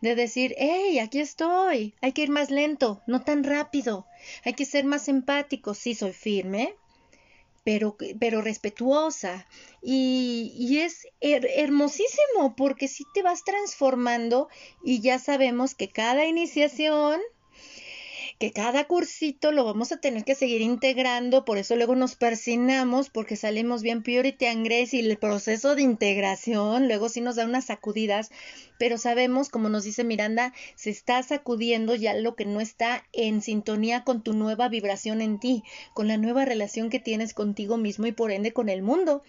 de 0.00 0.14
decir, 0.14 0.54
hey, 0.58 0.98
aquí 0.98 1.20
estoy, 1.20 1.94
hay 2.00 2.12
que 2.12 2.22
ir 2.22 2.30
más 2.30 2.50
lento, 2.50 3.02
no 3.06 3.22
tan 3.22 3.44
rápido, 3.44 4.06
hay 4.44 4.54
que 4.54 4.64
ser 4.64 4.84
más 4.84 5.08
empáticos, 5.08 5.78
sí 5.78 5.94
soy 5.94 6.12
firme, 6.12 6.74
pero, 7.64 7.96
pero 8.20 8.42
respetuosa. 8.42 9.46
Y, 9.82 10.52
y 10.56 10.78
es 10.78 11.06
hermosísimo 11.20 12.54
porque 12.56 12.88
sí 12.88 13.04
te 13.14 13.22
vas 13.22 13.44
transformando 13.44 14.48
y 14.82 15.00
ya 15.00 15.18
sabemos 15.18 15.74
que 15.74 15.88
cada 15.88 16.26
iniciación 16.26 17.20
que 18.38 18.52
cada 18.52 18.84
cursito 18.84 19.52
lo 19.52 19.64
vamos 19.64 19.92
a 19.92 20.00
tener 20.00 20.24
que 20.24 20.34
seguir 20.34 20.60
integrando, 20.60 21.44
por 21.44 21.58
eso 21.58 21.76
luego 21.76 21.94
nos 21.94 22.16
persinamos 22.16 23.10
porque 23.10 23.36
salimos 23.36 23.82
bien 23.82 24.02
Purity 24.02 24.46
and 24.46 24.66
Grace 24.66 24.96
y 24.96 25.00
el 25.00 25.16
proceso 25.16 25.74
de 25.74 25.82
integración 25.82 26.88
luego 26.88 27.08
sí 27.08 27.20
nos 27.20 27.36
da 27.36 27.44
unas 27.44 27.66
sacudidas, 27.66 28.30
pero 28.78 28.98
sabemos, 28.98 29.48
como 29.48 29.68
nos 29.68 29.84
dice 29.84 30.04
Miranda, 30.04 30.52
se 30.74 30.90
está 30.90 31.22
sacudiendo 31.22 31.94
ya 31.94 32.14
lo 32.14 32.34
que 32.34 32.44
no 32.44 32.60
está 32.60 33.04
en 33.12 33.42
sintonía 33.42 34.04
con 34.04 34.22
tu 34.22 34.32
nueva 34.32 34.68
vibración 34.68 35.20
en 35.20 35.38
ti, 35.38 35.62
con 35.92 36.08
la 36.08 36.16
nueva 36.16 36.44
relación 36.44 36.90
que 36.90 37.00
tienes 37.00 37.34
contigo 37.34 37.76
mismo 37.76 38.06
y 38.06 38.12
por 38.12 38.32
ende 38.32 38.52
con 38.52 38.68
el 38.68 38.82
mundo, 38.82 39.22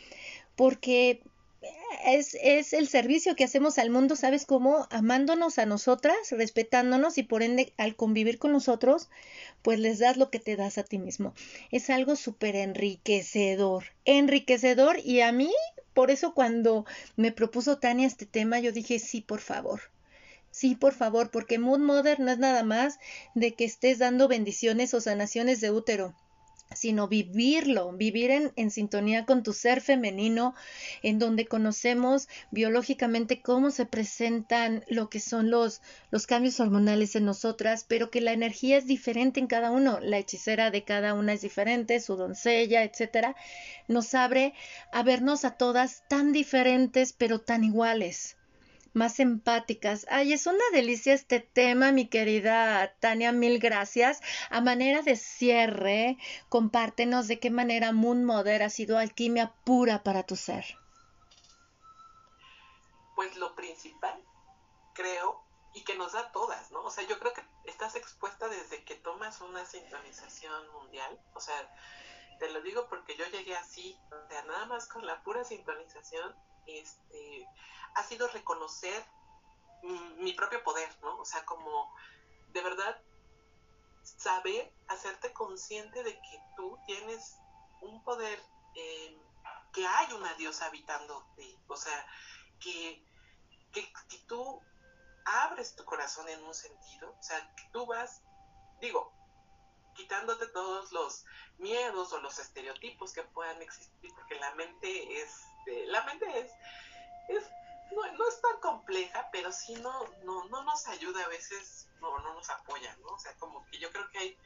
porque 0.56 1.22
es, 2.03 2.73
el 2.73 2.87
servicio 2.87 3.35
que 3.35 3.43
hacemos 3.43 3.77
al 3.77 3.89
mundo, 3.89 4.15
¿sabes 4.15 4.45
cómo? 4.45 4.87
Amándonos 4.89 5.59
a 5.59 5.65
nosotras, 5.65 6.15
respetándonos 6.31 7.17
y 7.17 7.23
por 7.23 7.43
ende 7.43 7.73
al 7.77 7.95
convivir 7.95 8.37
con 8.39 8.51
nosotros, 8.51 9.09
pues 9.61 9.79
les 9.79 9.99
das 9.99 10.17
lo 10.17 10.29
que 10.29 10.39
te 10.39 10.55
das 10.55 10.77
a 10.77 10.83
ti 10.83 10.97
mismo. 10.97 11.33
Es 11.71 11.89
algo 11.89 12.15
súper 12.15 12.55
enriquecedor, 12.55 13.85
enriquecedor 14.05 14.99
y 14.99 15.21
a 15.21 15.31
mí, 15.31 15.51
por 15.93 16.11
eso 16.11 16.33
cuando 16.33 16.85
me 17.15 17.31
propuso 17.31 17.77
Tania 17.77 18.07
este 18.07 18.25
tema, 18.25 18.59
yo 18.59 18.71
dije, 18.71 18.99
sí, 18.99 19.21
por 19.21 19.39
favor. 19.39 19.81
Sí, 20.51 20.75
por 20.75 20.93
favor, 20.93 21.31
porque 21.31 21.59
Mood 21.59 21.79
Mother 21.79 22.19
no 22.19 22.31
es 22.31 22.37
nada 22.37 22.63
más 22.63 22.97
de 23.33 23.53
que 23.53 23.65
estés 23.65 23.99
dando 23.99 24.27
bendiciones 24.27 24.93
o 24.93 25.01
sanaciones 25.01 25.59
de 25.61 25.71
útero 25.71 26.15
sino 26.74 27.07
vivirlo, 27.07 27.91
vivir 27.93 28.32
en, 28.32 28.51
en, 28.55 28.72
sintonía 28.72 29.26
con 29.26 29.43
tu 29.43 29.53
ser 29.53 29.82
femenino, 29.82 30.55
en 31.03 31.20
donde 31.20 31.45
conocemos 31.45 32.28
biológicamente 32.51 33.41
cómo 33.41 33.72
se 33.72 33.86
presentan 33.86 34.84
lo 34.88 35.09
que 35.09 35.20
son 35.20 35.49
los, 35.49 35.82
los 36.11 36.28
cambios 36.28 36.59
hormonales 36.59 37.16
en 37.16 37.26
nosotras, 37.26 37.86
pero 37.88 38.09
que 38.09 38.22
la 38.22 38.34
energía 38.34 38.78
es 38.78 38.88
diferente 38.88 39.39
en 39.39 39.47
cada 39.47 39.72
uno, 39.72 39.99
la 39.99 40.18
hechicera 40.18 40.72
de 40.72 40.84
cada 40.84 41.13
una 41.13 41.34
es 41.34 41.41
diferente, 41.41 41.99
su 41.99 42.16
doncella, 42.16 42.84
etcétera, 42.84 43.36
nos 43.88 44.13
abre 44.13 44.53
a 44.91 45.03
vernos 45.03 45.45
a 45.45 45.51
todas 45.51 46.03
tan 46.07 46.32
diferentes 46.32 47.13
pero 47.13 47.39
tan 47.39 47.63
iguales 47.63 48.36
más 48.95 49.19
empáticas. 49.19 50.07
Ay, 50.09 50.33
es 50.33 50.47
una 50.47 50.63
delicia 50.71 51.13
este 51.13 51.39
tema, 51.39 51.91
mi 51.91 52.07
querida 52.07 52.95
Tania, 52.99 53.31
mil 53.31 53.59
gracias. 53.59 54.21
A 54.49 54.61
manera 54.61 55.01
de 55.01 55.15
cierre, 55.15 56.17
compártenos 56.49 57.27
de 57.27 57.39
qué 57.39 57.51
manera 57.51 57.91
Moon 57.91 58.23
Mother 58.23 58.63
ha 58.63 58.69
sido 58.69 58.97
alquimia 58.97 59.53
pura 59.63 60.03
para 60.03 60.23
tu 60.23 60.35
ser. 60.35 60.65
Pues 63.15 63.35
lo 63.37 63.55
principal, 63.55 64.21
creo, 64.93 65.43
y 65.73 65.83
que 65.83 65.95
nos 65.95 66.13
da 66.13 66.31
todas, 66.31 66.71
¿no? 66.71 66.83
O 66.83 66.89
sea, 66.89 67.05
yo 67.05 67.19
creo 67.19 67.33
que 67.33 67.43
estás 67.65 67.95
expuesta 67.95 68.47
desde 68.47 68.83
que 68.85 68.95
tomas 68.95 69.41
una 69.41 69.65
sintonización 69.65 70.71
mundial. 70.71 71.19
O 71.33 71.39
sea, 71.41 71.55
te 72.39 72.49
lo 72.51 72.61
digo 72.61 72.88
porque 72.88 73.15
yo 73.15 73.25
llegué 73.25 73.55
así, 73.55 73.99
o 74.11 74.27
sea, 74.29 74.43
nada 74.43 74.65
más 74.65 74.88
con 74.88 75.05
la 75.05 75.23
pura 75.23 75.43
sintonización, 75.43 76.36
este, 76.67 77.47
ha 77.95 78.03
sido 78.03 78.27
reconocer 78.27 79.05
mi 80.17 80.33
propio 80.33 80.63
poder, 80.63 80.89
¿no? 81.01 81.19
O 81.19 81.25
sea, 81.25 81.45
como 81.45 81.93
de 82.49 82.61
verdad 82.61 83.01
saber, 84.03 84.73
hacerte 84.88 85.33
consciente 85.33 86.03
de 86.03 86.13
que 86.13 86.39
tú 86.55 86.79
tienes 86.86 87.38
un 87.81 88.03
poder, 88.03 88.39
que 89.73 89.86
hay 89.86 90.13
una 90.13 90.33
diosa 90.36 90.67
habitando 90.67 91.27
ti, 91.36 91.59
o 91.67 91.75
sea, 91.75 92.05
que, 92.59 93.03
que, 93.71 93.91
que, 94.09 94.17
tú 94.27 94.61
abres 95.25 95.75
tu 95.75 95.83
corazón 95.86 96.27
en 96.29 96.43
un 96.43 96.53
sentido, 96.53 97.11
o 97.11 97.23
sea, 97.23 97.53
que 97.55 97.63
tú 97.71 97.86
vas, 97.86 98.23
digo, 98.79 99.13
quitándote 99.95 100.47
todos 100.47 100.91
los 100.91 101.25
miedos 101.57 102.13
o 102.13 102.19
los 102.19 102.37
estereotipos 102.39 103.13
que 103.13 103.23
puedan 103.23 103.61
existir, 103.61 104.11
porque 104.15 104.35
la 104.35 104.53
mente 104.55 105.21
es, 105.21 105.41
la 105.87 106.03
mente 106.03 106.25
es, 106.39 106.51
es 107.29 107.43
no, 107.91 108.27
es 108.27 108.41
tan 108.41 108.59
compleja, 108.59 109.29
pero 109.31 109.51
sí 109.51 109.75
no, 109.75 110.07
no, 110.23 110.45
no 110.45 110.63
nos 110.63 110.87
ayuda 110.87 111.23
a 111.23 111.27
veces, 111.27 111.87
no, 112.01 112.19
no 112.19 112.33
nos 112.33 112.49
apoya, 112.49 112.95
¿no? 112.97 113.07
O 113.07 113.19
sea, 113.19 113.33
como 113.37 113.65
que 113.67 113.77
yo 113.79 113.91
creo 113.91 114.09
que 114.09 114.17
hay 114.17 114.37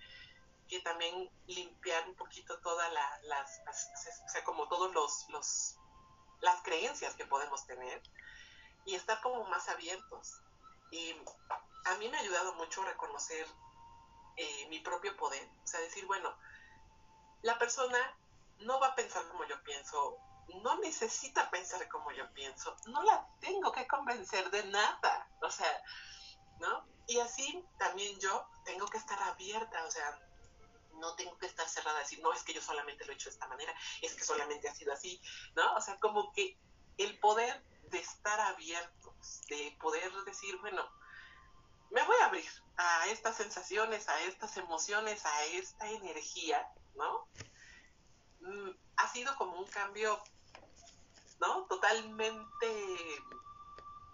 que 0.68 0.82
también 0.82 1.30
limpiar 1.48 2.08
un 2.08 2.16
poquito 2.16 2.60
todas 2.60 2.92
las, 3.24 3.62
o 4.26 4.30
sea, 4.30 4.44
como 4.44 4.68
todos 4.68 4.94
los, 4.94 5.26
los, 5.30 5.78
las 6.42 6.62
creencias 6.62 7.16
que 7.16 7.26
podemos 7.26 7.66
tener 7.66 8.02
y 8.86 8.96
estar 8.96 9.20
como 9.22 9.44
más 9.46 9.68
abiertos. 9.68 10.42
Y 10.92 11.16
a 11.86 11.96
mí 11.96 12.08
me 12.08 12.18
ha 12.18 12.22
ayudado 12.22 12.54
mucho 12.54 12.84
reconocer 12.84 13.48
eh, 14.40 14.68
mi 14.70 14.80
propio 14.80 15.18
poder, 15.18 15.46
o 15.62 15.68
sea, 15.68 15.82
decir, 15.82 16.06
bueno, 16.06 16.34
la 17.42 17.58
persona 17.58 18.00
no 18.60 18.80
va 18.80 18.88
a 18.88 18.96
pensar 18.96 19.28
como 19.28 19.44
yo 19.46 19.62
pienso, 19.64 20.18
no 20.64 20.80
necesita 20.80 21.50
pensar 21.52 21.86
como 21.90 22.10
yo 22.14 22.32
pienso, 22.34 22.74
no 22.88 23.04
la 23.04 23.28
tengo 23.42 23.70
que 23.74 23.86
convencer 23.86 24.50
de 24.50 24.64
nada, 24.68 25.30
o 25.42 25.52
sea, 25.52 25.84
¿no? 26.60 26.88
Y 27.08 27.20
así 27.20 27.66
también 27.78 28.18
yo 28.22 28.48
tengo 28.64 28.86
que 28.86 28.98
estar 28.98 29.22
abierta, 29.24 29.84
o 29.84 29.92
sea, 29.92 30.18
no 30.94 31.16
tengo 31.16 31.38
que 31.38 31.48
estar 31.48 31.68
cerrada 31.68 31.98
a 31.98 32.04
decir, 32.04 32.22
no, 32.22 32.32
es 32.32 32.44
que 32.44 32.54
yo 32.54 32.62
solamente 32.62 33.04
lo 33.04 33.12
he 33.12 33.16
hecho 33.16 33.30
de 33.30 33.34
esta 33.34 33.48
manera, 33.48 33.76
es 34.02 34.16
que 34.16 34.24
solamente 34.24 34.70
ha 34.70 34.74
sido 34.74 34.94
así, 34.94 35.22
¿no? 35.54 35.76
O 35.76 35.82
sea, 35.82 36.00
como 36.00 36.32
que 36.32 36.58
el 36.98 37.20
poder 37.20 37.62
de 37.90 38.00
estar 38.00 38.40
abiertos, 38.40 39.42
de 39.50 39.76
poder 39.82 40.14
decir, 40.24 40.58
bueno, 40.62 40.90
me 41.92 42.04
voy 42.04 42.16
a 42.22 42.26
abrir 42.26 42.50
a 42.78 43.08
estas 43.08 43.36
sensaciones, 43.36 44.08
a 44.08 44.22
estas 44.24 44.58
emociones, 44.58 45.26
a 45.26 45.46
esta 45.46 45.90
energía, 45.90 46.68
¿no? 46.96 47.28
Mm, 48.42 48.70
ha 48.98 49.08
sido 49.10 49.36
como 49.36 49.60
un 49.60 49.68
cambio 49.68 50.22
¿no? 51.40 51.66
Totalmente 51.66 53.22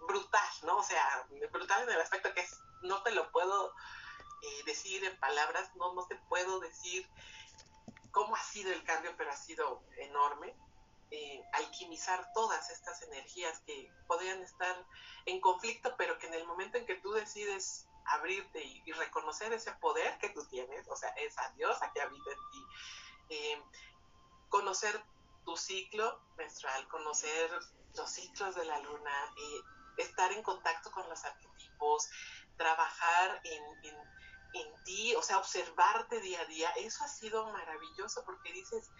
brutal, 0.06 0.48
¿no? 0.62 0.78
O 0.78 0.82
sea, 0.82 1.26
brutal 1.52 1.82
en 1.82 1.90
el 1.90 2.00
aspecto 2.00 2.32
que 2.32 2.40
es, 2.40 2.60
no 2.82 3.02
te 3.02 3.10
lo 3.10 3.30
puedo 3.32 3.74
eh, 4.42 4.62
decir 4.64 5.04
en 5.04 5.18
palabras, 5.18 5.74
no, 5.76 5.92
no 5.94 6.06
te 6.06 6.16
puedo 6.28 6.60
decir 6.60 7.08
cómo 8.12 8.34
ha 8.36 8.42
sido 8.42 8.72
el 8.72 8.84
cambio, 8.84 9.14
pero 9.16 9.30
ha 9.30 9.36
sido 9.36 9.82
enorme. 9.98 10.56
Alquimizar 11.52 12.32
todas 12.34 12.70
estas 12.70 13.02
energías 13.02 13.60
que 13.60 13.90
podrían 14.06 14.42
estar 14.42 14.76
en 15.24 15.40
conflicto, 15.40 15.94
pero 15.96 16.18
que 16.18 16.26
en 16.26 16.34
el 16.34 16.46
momento 16.46 16.78
en 16.78 16.86
que 16.86 16.96
tú 16.96 17.12
decides 17.12 17.88
abrirte 18.06 18.62
y, 18.62 18.92
reconocer 18.92 19.52
ese 19.52 19.72
poder 19.72 20.18
que 20.18 20.30
tú 20.30 20.44
tienes, 20.46 20.86
o 20.88 20.96
sea, 20.96 21.10
esa 21.10 21.48
diosa 21.50 21.90
que 21.92 22.00
habita 22.00 22.30
en 22.30 22.50
ti, 22.50 22.66
eh, 23.30 23.62
conocer 24.48 25.02
tu 25.44 25.56
ciclo 25.56 26.20
menstrual, 26.36 26.86
conocer 26.88 27.50
los 27.94 28.10
ciclos 28.10 28.54
de 28.54 28.64
la 28.64 28.78
luna, 28.80 29.34
eh, 29.36 29.60
estar 29.98 30.32
en 30.32 30.42
contacto 30.42 30.90
con 30.90 31.08
los 31.08 31.24
arquetipos, 31.24 32.08
trabajar 32.56 33.40
en, 33.44 33.62
en, 33.84 34.84
ti, 34.84 35.14
o 35.16 35.22
sea, 35.22 35.38
observarte 35.38 36.20
día 36.20 36.40
a 36.40 36.44
día, 36.46 36.70
eso 36.76 37.04
ha 37.04 37.08
sido 37.08 37.50
maravilloso 37.52 38.24
porque 38.24 38.52
dices, 38.52 38.90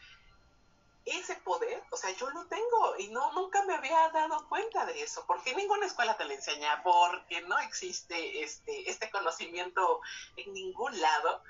ese 1.06 1.36
poder, 1.36 1.82
o 1.90 1.96
sea, 1.96 2.10
yo 2.10 2.28
lo 2.30 2.44
tengo 2.46 2.96
y 2.98 3.08
no 3.08 3.32
nunca 3.32 3.62
me 3.64 3.74
había 3.74 4.08
dado 4.10 4.48
cuenta 4.48 4.84
de 4.84 5.02
eso, 5.02 5.24
porque 5.26 5.54
ninguna 5.54 5.86
escuela 5.86 6.16
te 6.16 6.24
lo 6.24 6.32
enseña, 6.32 6.82
porque 6.82 7.40
no 7.42 7.58
existe 7.60 8.42
este 8.42 8.90
este 8.90 9.08
conocimiento 9.10 10.00
en 10.36 10.52
ningún 10.52 11.00
lado 11.00 11.42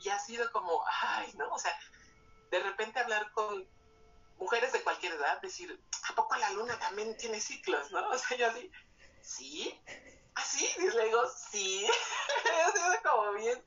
y 0.00 0.08
ha 0.08 0.18
sido 0.18 0.50
como, 0.50 0.82
ay, 1.02 1.32
no, 1.36 1.52
o 1.52 1.58
sea, 1.58 1.78
de 2.50 2.60
repente 2.60 3.00
hablar 3.00 3.30
con 3.32 3.66
mujeres 4.38 4.72
de 4.72 4.82
cualquier 4.82 5.12
edad 5.12 5.40
decir, 5.40 5.80
¿a 6.08 6.14
poco 6.14 6.34
la 6.36 6.50
luna 6.50 6.78
también 6.78 7.16
tiene 7.16 7.40
ciclos, 7.40 7.92
no? 7.92 8.08
O 8.08 8.18
sea, 8.18 8.36
yo 8.36 8.48
así, 8.48 8.70
¿sí? 9.22 9.80
¿Así? 10.34 10.66
¿Ah, 10.66 10.82
y 10.82 10.96
le 10.96 11.04
digo, 11.04 11.22
sí. 11.50 11.86
es 12.94 13.00
como 13.02 13.32
bien, 13.34 13.62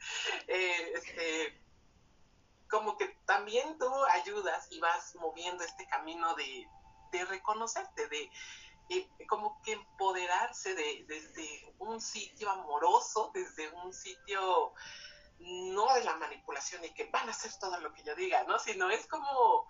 eh, 0.48 0.93
este, 0.96 1.64
como 2.70 2.97
que 2.97 3.07
también 3.26 3.78
tú 3.78 3.91
ayudas 4.05 4.68
y 4.72 4.80
vas 4.80 5.16
moviendo 5.16 5.63
este 5.63 5.88
camino 5.88 6.36
de, 6.36 6.68
de 7.11 7.26
reconocerte, 7.26 8.07
de, 8.07 8.30
como 9.28 9.61
que 9.63 9.74
empoderarse 9.74 10.76
de, 10.76 11.05
desde 11.07 11.74
un 11.80 11.99
sitio 12.01 12.49
amoroso, 12.49 13.32
desde 13.34 13.70
un 13.70 13.93
sitio 13.93 14.74
no 15.39 15.93
de 15.95 16.03
la 16.03 16.16
manipulación 16.16 16.84
y 16.86 16.93
que 16.93 17.09
van 17.09 17.28
a 17.28 17.32
hacer 17.32 17.51
todo 17.59 17.80
lo 17.80 17.93
que 17.93 18.03
yo 18.03 18.16
diga, 18.16 18.43
¿no? 18.43 18.57
Sino 18.59 18.89
es 18.89 19.05
como 19.07 19.68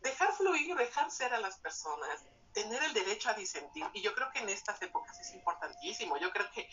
dejar 0.00 0.32
fluir, 0.32 0.74
dejar 0.76 1.10
ser 1.10 1.32
a 1.32 1.40
las 1.40 1.58
personas, 1.58 2.24
tener 2.54 2.82
el 2.82 2.94
derecho 2.94 3.28
a 3.28 3.34
disentir. 3.34 3.86
Y 3.92 4.02
yo 4.02 4.14
creo 4.14 4.30
que 4.32 4.38
en 4.38 4.48
estas 4.48 4.80
épocas 4.80 5.18
es 5.20 5.34
importantísimo. 5.34 6.16
Yo 6.16 6.30
creo 6.30 6.50
que 6.52 6.68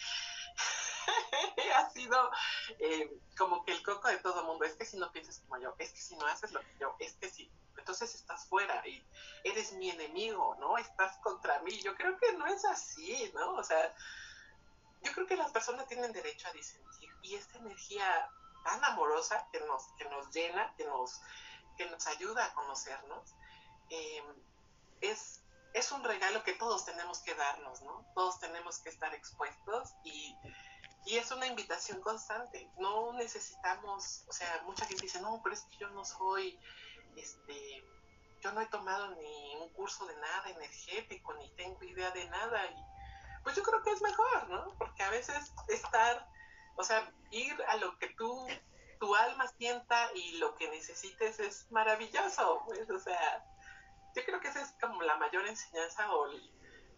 ha 1.76 1.90
sido 1.90 2.32
eh, 2.80 3.12
como 3.38 3.66
que 3.66 3.74
el 3.74 3.84
coco 3.84 4.08
de 4.08 4.18
todo 4.18 4.46
mundo. 4.46 4.64
Es 4.64 4.76
que 4.76 4.86
si 4.86 4.98
no 4.98 5.12
piensas 5.12 5.40
como 5.40 5.62
yo, 5.62 5.76
es 5.78 5.92
que 5.92 6.02
si 6.02 6.16
no 6.16 6.26
haces 6.28 6.52
lo 6.52 6.62
que 6.62 6.78
yo, 6.80 6.96
es 7.00 7.14
que 7.14 7.30
si, 7.30 7.52
entonces 7.78 8.16
estás 8.16 8.46
fuera 8.48 8.88
y 8.88 9.04
eres 9.44 9.74
mi 9.74 9.90
enemigo, 9.90 10.56
¿no? 10.60 10.78
Estás 10.78 11.18
contra 11.18 11.60
mí. 11.64 11.78
Yo 11.82 11.96
creo 11.96 12.18
que 12.18 12.34
no 12.34 12.46
es 12.46 12.64
así, 12.66 13.30
¿no? 13.34 13.56
O 13.56 13.64
sea, 13.64 13.94
yo 15.02 15.12
creo 15.12 15.28
que 15.28 15.36
las 15.36 15.52
personas 15.52 15.88
tienen 15.88 16.12
derecho 16.14 16.48
a 16.48 16.54
disentir 16.54 17.10
y 17.24 17.36
esta 17.36 17.58
energía 17.58 18.30
tan 18.64 18.84
amorosa 18.86 19.48
que 19.52 19.60
nos, 19.62 19.88
que 19.98 20.06
nos 20.06 20.32
llena, 20.32 20.74
que 20.78 20.86
nos 20.86 21.22
que 21.78 21.90
nos 21.90 22.06
ayuda 22.08 22.46
a 22.46 22.54
conocernos, 22.54 23.36
em, 23.90 24.26
es, 25.02 25.41
es 25.74 25.92
un 25.92 26.04
regalo 26.04 26.44
que 26.44 26.54
todos 26.54 26.86
tenemos 26.86 27.20
que 27.20 27.34
darnos, 27.36 27.82
¿no? 27.82 28.06
Todos 28.14 28.40
tenemos 28.40 28.80
que 28.80 28.90
estar 28.90 29.14
expuestos 29.14 29.94
y, 30.04 30.36
y 31.06 31.18
es 31.18 31.32
una 31.32 31.48
invitación 31.48 32.02
constante. 32.02 32.70
No 32.78 33.14
necesitamos, 33.14 34.24
o 34.28 34.34
sea, 34.34 34.62
mucha 34.66 34.86
gente 34.86 35.04
dice, 35.04 35.22
no, 35.22 35.42
pero 35.44 35.56
es 35.56 35.62
que 35.64 35.78
yo 35.78 35.90
no 35.90 36.04
soy, 36.04 36.60
este, 37.16 37.84
yo 38.42 38.52
no 38.52 38.62
he 38.62 38.68
tomado 38.68 39.16
ni 39.16 39.56
un 39.58 39.70
curso 39.70 40.06
de 40.06 40.16
nada 40.16 40.50
energético, 40.50 41.34
ni 41.36 41.50
tengo 41.56 41.84
idea 41.84 42.12
de 42.12 42.28
nada. 42.30 42.66
Y, 42.66 43.44
pues 43.44 43.56
yo 43.56 43.64
creo 43.64 43.82
que 43.82 43.92
es 43.92 44.02
mejor, 44.02 44.50
¿no? 44.50 44.76
Porque 44.78 45.04
a 45.04 45.10
veces 45.10 45.54
estar, 45.70 46.28
o 46.76 46.84
sea, 46.84 47.12
ir 47.32 47.56
a 47.70 47.78
lo 47.78 47.98
que 47.98 48.10
tú 48.10 48.48
tu 49.02 49.16
alma 49.16 49.48
sienta 49.58 50.12
y 50.14 50.38
lo 50.38 50.54
que 50.56 50.70
necesites 50.70 51.40
es 51.40 51.66
maravilloso, 51.72 52.62
pues, 52.68 52.88
o 52.88 53.00
sea, 53.00 53.44
yo 54.16 54.24
creo 54.26 54.40
que 54.40 54.48
esa 54.50 54.62
es 54.62 54.74
como 54.82 55.02
la 55.02 55.18
mayor 55.18 55.48
enseñanza 55.48 56.12
o 56.14 56.28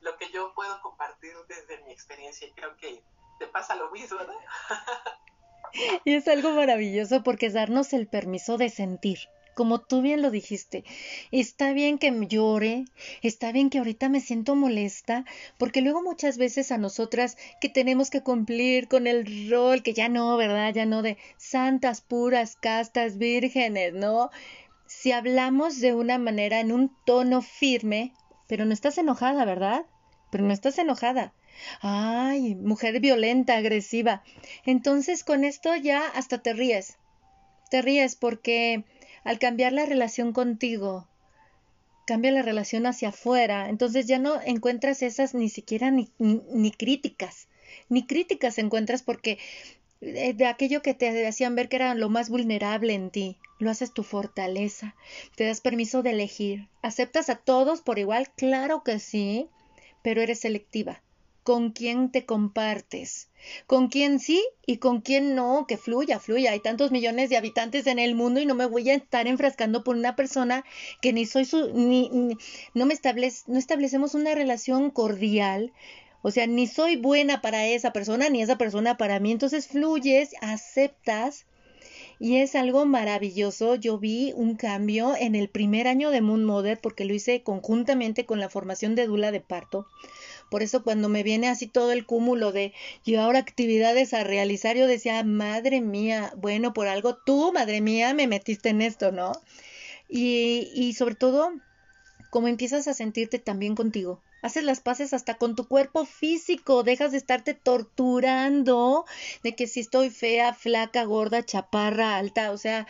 lo 0.02 0.18
que 0.18 0.30
yo 0.32 0.54
puedo 0.54 0.82
compartir 0.82 1.34
desde 1.48 1.84
mi 1.84 1.92
experiencia 1.92 2.48
y 2.48 2.54
creo 2.54 2.76
que 2.78 3.04
te 3.40 3.48
pasa 3.48 3.76
lo 3.76 3.92
mismo, 3.92 4.20
¿no? 4.20 4.34
y 6.06 6.14
es 6.14 6.28
algo 6.28 6.52
maravilloso 6.52 7.24
porque 7.24 7.48
es 7.48 7.54
darnos 7.54 7.94
el 7.94 8.08
permiso 8.08 8.58
de 8.58 8.70
sentir 8.70 9.20
como 9.54 9.80
tú 9.82 10.02
bien 10.02 10.22
lo 10.22 10.32
dijiste, 10.32 10.84
está 11.32 11.74
bien 11.74 11.98
que 11.98 12.12
llore, 12.28 12.86
está 13.22 13.52
bien 13.52 13.70
que 13.70 13.78
ahorita 13.78 14.10
me 14.10 14.20
siento 14.20 14.56
molesta, 14.56 15.26
porque 15.58 15.82
luego 15.82 16.02
muchas 16.02 16.38
veces 16.38 16.72
a 16.72 16.78
nosotras 16.78 17.38
que 17.62 17.70
tenemos 17.70 18.10
que 18.10 18.22
cumplir 18.22 18.88
con 18.88 19.08
el 19.08 19.50
rol, 19.50 19.84
que 19.84 19.94
ya 19.94 20.10
no, 20.10 20.38
¿verdad? 20.38 20.74
Ya 20.74 20.86
no 20.86 21.02
de 21.02 21.18
santas, 21.38 22.02
puras, 22.02 22.56
castas, 22.56 23.18
vírgenes, 23.18 23.94
¿no? 23.94 24.32
Si 25.00 25.12
hablamos 25.12 25.82
de 25.82 25.94
una 25.94 26.18
manera 26.18 26.60
en 26.60 26.72
un 26.72 26.96
tono 27.06 27.42
firme, 27.42 28.14
pero 28.48 28.64
no 28.64 28.74
estás 28.74 28.98
enojada, 28.98 29.44
¿verdad? 29.44 29.86
Pero 30.32 30.46
no 30.46 30.54
estás 30.54 30.78
enojada. 30.78 31.34
Ay, 31.82 32.56
mujer 32.56 33.00
violenta, 33.00 33.58
agresiva. 33.58 34.24
Entonces 34.66 35.24
con 35.24 35.44
esto 35.44 35.76
ya 35.76 36.08
hasta 36.08 36.42
te 36.42 36.54
ríes. 36.54 36.98
Te 37.70 37.82
ríes 37.82 38.16
porque 38.16 38.86
al 39.24 39.40
cambiar 39.40 39.74
la 39.74 39.86
relación 39.86 40.32
contigo, 40.32 41.10
cambia 42.06 42.32
la 42.32 42.42
relación 42.42 42.86
hacia 42.86 43.10
afuera, 43.10 43.70
entonces 43.70 44.08
ya 44.08 44.20
no 44.20 44.40
encuentras 44.46 45.02
esas 45.02 45.34
ni 45.34 45.50
siquiera 45.50 45.92
ni, 45.92 46.12
ni, 46.18 46.72
críticas, 46.72 47.48
ni 47.90 48.06
críticas 48.06 48.58
encuentras 48.58 49.04
porque 49.04 49.38
de 50.04 50.46
aquello 50.46 50.82
que 50.82 50.94
te 50.94 51.26
hacían 51.26 51.56
ver 51.56 51.70
que 51.70 51.78
era 51.78 51.96
lo 51.96 52.10
más 52.10 52.30
vulnerable 52.30 52.94
en 52.94 53.10
ti, 53.10 53.38
lo 53.60 53.70
haces 53.70 53.94
tu 53.94 54.04
fortaleza, 54.04 54.96
te 55.36 55.46
das 55.46 55.62
permiso 55.62 56.04
de 56.04 56.12
elegir, 56.12 56.68
aceptas 56.82 57.30
a 57.30 57.36
todos 57.36 57.82
por 57.82 58.00
igual, 58.00 58.30
claro 58.36 58.84
que 58.84 59.00
sí, 59.00 59.48
pero 60.02 60.22
eres 60.22 60.42
selectiva. 60.42 61.02
Con 61.44 61.72
quién 61.72 62.10
te 62.10 62.26
compartes, 62.26 63.28
con 63.68 63.90
quién 63.90 64.22
sí 64.22 64.42
y 64.66 64.78
con 64.78 65.02
quién 65.02 65.36
no, 65.36 65.66
que 65.68 65.78
fluya, 65.78 66.18
fluya. 66.22 66.52
Hay 66.52 66.62
tantos 66.62 66.90
millones 66.90 67.30
de 67.30 67.36
habitantes 67.36 67.86
en 67.86 68.00
el 68.00 68.16
mundo 68.16 68.40
y 68.40 68.46
no 68.46 68.56
me 68.56 68.66
voy 68.66 68.90
a 68.90 68.96
estar 68.96 69.28
enfrascando 69.28 69.84
por 69.84 69.98
una 69.98 70.16
persona 70.16 70.64
que 71.02 71.12
ni 71.12 71.26
soy 71.26 71.44
su, 71.44 71.74
ni, 71.74 72.38
no 72.74 72.86
me 72.86 72.94
establece, 72.94 73.44
no 73.48 73.60
establecemos 73.60 74.16
una 74.16 74.36
relación 74.36 74.90
cordial. 74.90 75.74
O 76.24 76.32
sea, 76.32 76.48
ni 76.48 76.68
soy 76.68 76.96
buena 76.96 77.42
para 77.42 77.68
esa 77.68 77.94
persona, 77.94 78.30
ni 78.30 78.42
esa 78.42 78.58
persona 78.58 78.98
para 78.98 79.20
mí. 79.20 79.32
Entonces 79.32 79.68
fluyes, 79.68 80.32
aceptas 80.42 81.46
y 82.18 82.38
es 82.38 82.56
algo 82.56 82.86
maravilloso. 82.86 83.76
Yo 83.76 84.00
vi 84.00 84.32
un 84.38 84.56
cambio 84.56 85.16
en 85.18 85.36
el 85.36 85.50
primer 85.50 85.86
año 85.86 86.12
de 86.12 86.22
Moon 86.22 86.46
Mother 86.46 86.80
porque 86.82 87.04
lo 87.04 87.14
hice 87.14 87.44
conjuntamente 87.44 88.26
con 88.26 88.40
la 88.40 88.50
formación 88.50 88.96
de 88.96 89.06
Dula 89.06 89.32
de 89.32 89.42
Parto. 89.42 89.86
Por 90.50 90.64
eso 90.64 90.84
cuando 90.84 91.10
me 91.10 91.24
viene 91.24 91.50
así 91.50 91.68
todo 91.68 91.92
el 91.92 92.06
cúmulo 92.06 92.54
de 92.54 92.72
y 93.04 93.16
ahora 93.16 93.40
actividades 93.40 94.14
a 94.14 94.24
realizar, 94.24 94.78
yo 94.78 94.88
decía, 94.88 95.22
madre 95.26 95.82
mía, 95.82 96.32
bueno, 96.38 96.74
por 96.74 96.88
algo 96.88 97.18
tú, 97.18 97.52
madre 97.52 97.82
mía, 97.82 98.14
me 98.14 98.28
metiste 98.28 98.70
en 98.70 98.82
esto, 98.82 99.12
¿no? 99.12 99.34
Y, 100.08 100.72
y 100.74 100.94
sobre 100.94 101.16
todo, 101.16 101.52
como 102.34 102.48
empiezas 102.48 102.88
a 102.88 102.96
sentirte 102.96 103.38
también 103.38 103.76
contigo. 103.76 104.20
Haces 104.42 104.64
las 104.64 104.80
paces 104.80 105.14
hasta 105.14 105.36
con 105.36 105.56
tu 105.56 105.68
cuerpo 105.68 106.04
físico, 106.04 106.82
dejas 106.82 107.12
de 107.12 107.20
estarte 107.20 107.54
torturando 107.54 109.06
de 109.44 109.54
que 109.54 109.68
si 109.68 109.82
estoy 109.82 110.10
fea, 110.10 110.56
flaca, 110.56 111.04
gorda, 111.04 111.46
chaparra, 111.46 112.18
alta, 112.18 112.50
o 112.50 112.58
sea, 112.58 112.88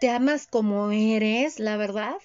te 0.00 0.08
amas 0.08 0.46
como 0.46 0.92
eres, 0.92 1.60
la 1.60 1.76
verdad, 1.76 2.16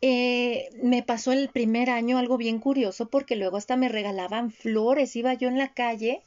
eh, 0.00 0.70
me 0.82 1.02
pasó 1.02 1.32
el 1.32 1.50
primer 1.50 1.90
año 1.90 2.16
algo 2.16 2.38
bien 2.38 2.60
curioso 2.60 3.10
porque 3.10 3.36
luego 3.36 3.58
hasta 3.58 3.76
me 3.76 3.90
regalaban 3.90 4.50
flores. 4.50 5.16
Iba 5.16 5.34
yo 5.34 5.48
en 5.48 5.58
la 5.58 5.74
calle 5.74 6.22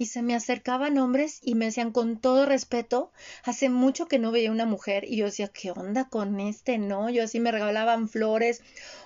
y 0.00 0.06
se 0.06 0.22
me 0.22 0.34
acercaban 0.34 0.96
hombres 0.96 1.40
y 1.42 1.54
me 1.54 1.66
decían 1.66 1.92
con 1.92 2.18
todo 2.18 2.46
respeto, 2.46 3.12
hace 3.44 3.68
mucho 3.68 4.08
que 4.08 4.18
no 4.18 4.30
veía 4.30 4.50
una 4.50 4.64
mujer 4.64 5.04
y 5.04 5.16
yo 5.16 5.26
decía, 5.26 5.48
¿qué 5.48 5.72
onda 5.72 6.08
con 6.08 6.40
este? 6.40 6.78
No, 6.78 7.10
yo 7.10 7.22
así 7.22 7.38
me 7.38 7.52
regalaban 7.52 8.08
flores 8.08 8.62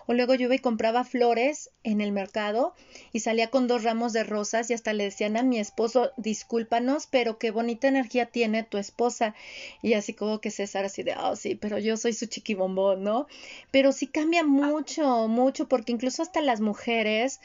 o 0.07 0.13
luego 0.13 0.35
yo 0.35 0.45
iba 0.45 0.55
y 0.55 0.61
compraba 0.61 1.03
flores 1.03 1.71
en 1.83 2.01
el 2.01 2.13
mercado 2.13 2.75
y 3.13 3.21
salía 3.21 3.51
con 3.51 3.67
dos 3.67 3.83
ramos 3.83 4.13
de 4.13 4.23
rosas 4.23 4.71
y 4.71 4.75
hasta 4.75 4.93
le 4.93 5.03
decían 5.03 5.37
a 5.37 5.43
mi 5.43 5.59
esposo, 5.59 6.13
discúlpanos, 6.17 7.09
pero 7.09 7.39
qué 7.39 7.51
bonita 7.51 7.89
energía 7.89 8.27
tiene 8.27 8.63
tu 8.63 8.79
esposa. 8.79 9.35
Y 9.83 9.95
así 9.95 10.15
como 10.15 10.41
que 10.41 10.53
César 10.53 10.85
así 10.85 11.03
de, 11.03 11.17
oh 11.17 11.35
sí, 11.35 11.57
pero 11.57 11.79
yo 11.79 11.97
soy 11.97 12.13
su 12.13 12.27
chiquibombón, 12.27 13.03
¿no? 13.03 13.27
Pero 13.73 13.91
sí 13.91 14.07
cambia 14.07 14.45
mucho, 14.45 15.27
mucho, 15.27 15.69
porque 15.69 15.91
incluso 15.91 16.23
hasta 16.23 16.41
las 16.41 16.61
mujeres 16.61 17.41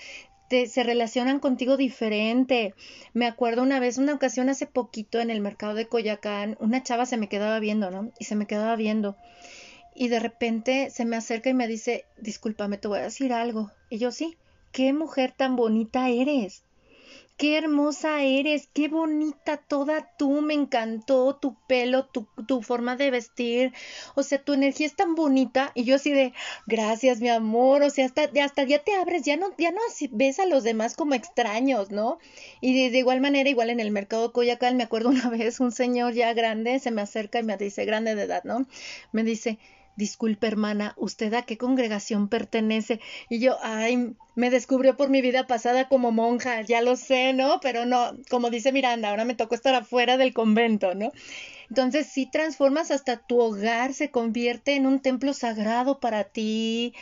se 0.49 0.83
relacionan 0.83 1.39
contigo 1.39 1.77
diferente. 1.77 2.73
Me 3.13 3.25
acuerdo 3.25 3.61
una 3.61 3.79
vez, 3.79 3.97
una 3.97 4.13
ocasión 4.13 4.49
hace 4.49 4.65
poquito 4.65 5.19
en 5.19 5.29
el 5.29 5.41
mercado 5.41 5.73
de 5.73 5.87
Coyacán, 5.87 6.57
una 6.59 6.83
chava 6.83 7.05
se 7.05 7.17
me 7.17 7.29
quedaba 7.29 7.59
viendo, 7.59 7.91
¿no? 7.91 8.11
Y 8.19 8.25
se 8.25 8.35
me 8.35 8.47
quedaba 8.47 8.75
viendo. 8.75 9.15
Y 9.95 10.07
de 10.07 10.19
repente 10.19 10.89
se 10.91 11.05
me 11.05 11.17
acerca 11.17 11.49
y 11.49 11.53
me 11.53 11.67
dice, 11.67 12.05
discúlpame, 12.17 12.77
te 12.77 12.87
voy 12.87 12.99
a 12.99 13.03
decir 13.03 13.33
algo. 13.33 13.71
Y 13.89 13.97
yo 13.97 14.11
sí, 14.11 14.37
qué 14.71 14.93
mujer 14.93 15.33
tan 15.35 15.55
bonita 15.55 16.09
eres 16.09 16.63
qué 17.39 17.57
hermosa 17.57 18.21
eres, 18.21 18.67
qué 18.73 18.89
bonita 18.89 19.55
toda 19.55 20.11
tú, 20.17 20.41
me 20.41 20.53
encantó 20.53 21.37
tu 21.37 21.55
pelo, 21.67 22.05
tu, 22.05 22.27
tu, 22.45 22.61
forma 22.61 22.97
de 22.97 23.11
vestir, 23.11 23.71
o 24.15 24.23
sea, 24.23 24.43
tu 24.43 24.51
energía 24.51 24.85
es 24.85 24.95
tan 24.97 25.15
bonita 25.15 25.71
y 25.73 25.85
yo 25.85 25.95
así 25.95 26.11
de, 26.11 26.33
gracias 26.67 27.21
mi 27.21 27.29
amor, 27.29 27.81
o 27.81 27.89
sea, 27.89 28.05
hasta, 28.05 28.29
hasta 28.43 28.63
ya 28.63 28.79
te 28.83 28.93
abres, 28.93 29.23
ya 29.23 29.37
no, 29.37 29.55
ya 29.57 29.71
no 29.71 29.79
ves 30.11 30.39
a 30.39 30.45
los 30.45 30.65
demás 30.65 30.97
como 30.97 31.13
extraños, 31.13 31.91
¿no? 31.91 32.19
Y 32.59 32.89
de, 32.89 32.97
igual 32.97 33.21
manera, 33.21 33.49
igual 33.49 33.69
en 33.69 33.79
el 33.79 33.91
mercado 33.91 34.33
Coyacán, 34.33 34.75
me 34.75 34.83
acuerdo 34.83 35.09
una 35.09 35.29
vez, 35.29 35.61
un 35.61 35.71
señor 35.71 36.13
ya 36.13 36.33
grande 36.33 36.79
se 36.79 36.91
me 36.91 37.01
acerca 37.01 37.39
y 37.39 37.43
me 37.43 37.55
dice, 37.55 37.85
grande 37.85 38.15
de 38.15 38.23
edad, 38.23 38.43
¿no? 38.43 38.67
Me 39.13 39.23
dice, 39.23 39.59
Disculpe, 39.99 40.47
hermana, 40.47 40.93
¿usted 40.95 41.33
a 41.33 41.41
qué 41.41 41.57
congregación 41.57 42.29
pertenece? 42.29 43.01
Y 43.27 43.39
yo, 43.39 43.57
ay, 43.61 44.15
me 44.33 44.49
descubrió 44.49 44.95
por 44.95 45.09
mi 45.09 45.21
vida 45.21 45.45
pasada 45.45 45.89
como 45.89 46.13
monja, 46.13 46.61
ya 46.61 46.81
lo 46.81 46.95
sé, 46.95 47.33
¿no? 47.33 47.59
Pero 47.59 47.85
no, 47.85 48.15
como 48.29 48.49
dice 48.49 48.71
Miranda, 48.71 49.09
ahora 49.09 49.25
me 49.25 49.35
tocó 49.35 49.55
estar 49.55 49.75
afuera 49.75 50.15
del 50.15 50.33
convento, 50.33 50.95
¿no? 50.95 51.11
Entonces, 51.67 52.07
si 52.07 52.25
transformas 52.31 52.91
hasta 52.91 53.17
tu 53.17 53.41
hogar, 53.41 53.93
se 53.93 54.09
convierte 54.09 54.75
en 54.75 54.85
un 54.85 55.01
templo 55.01 55.33
sagrado 55.33 55.99
para 55.99 56.23
ti, 56.23 56.93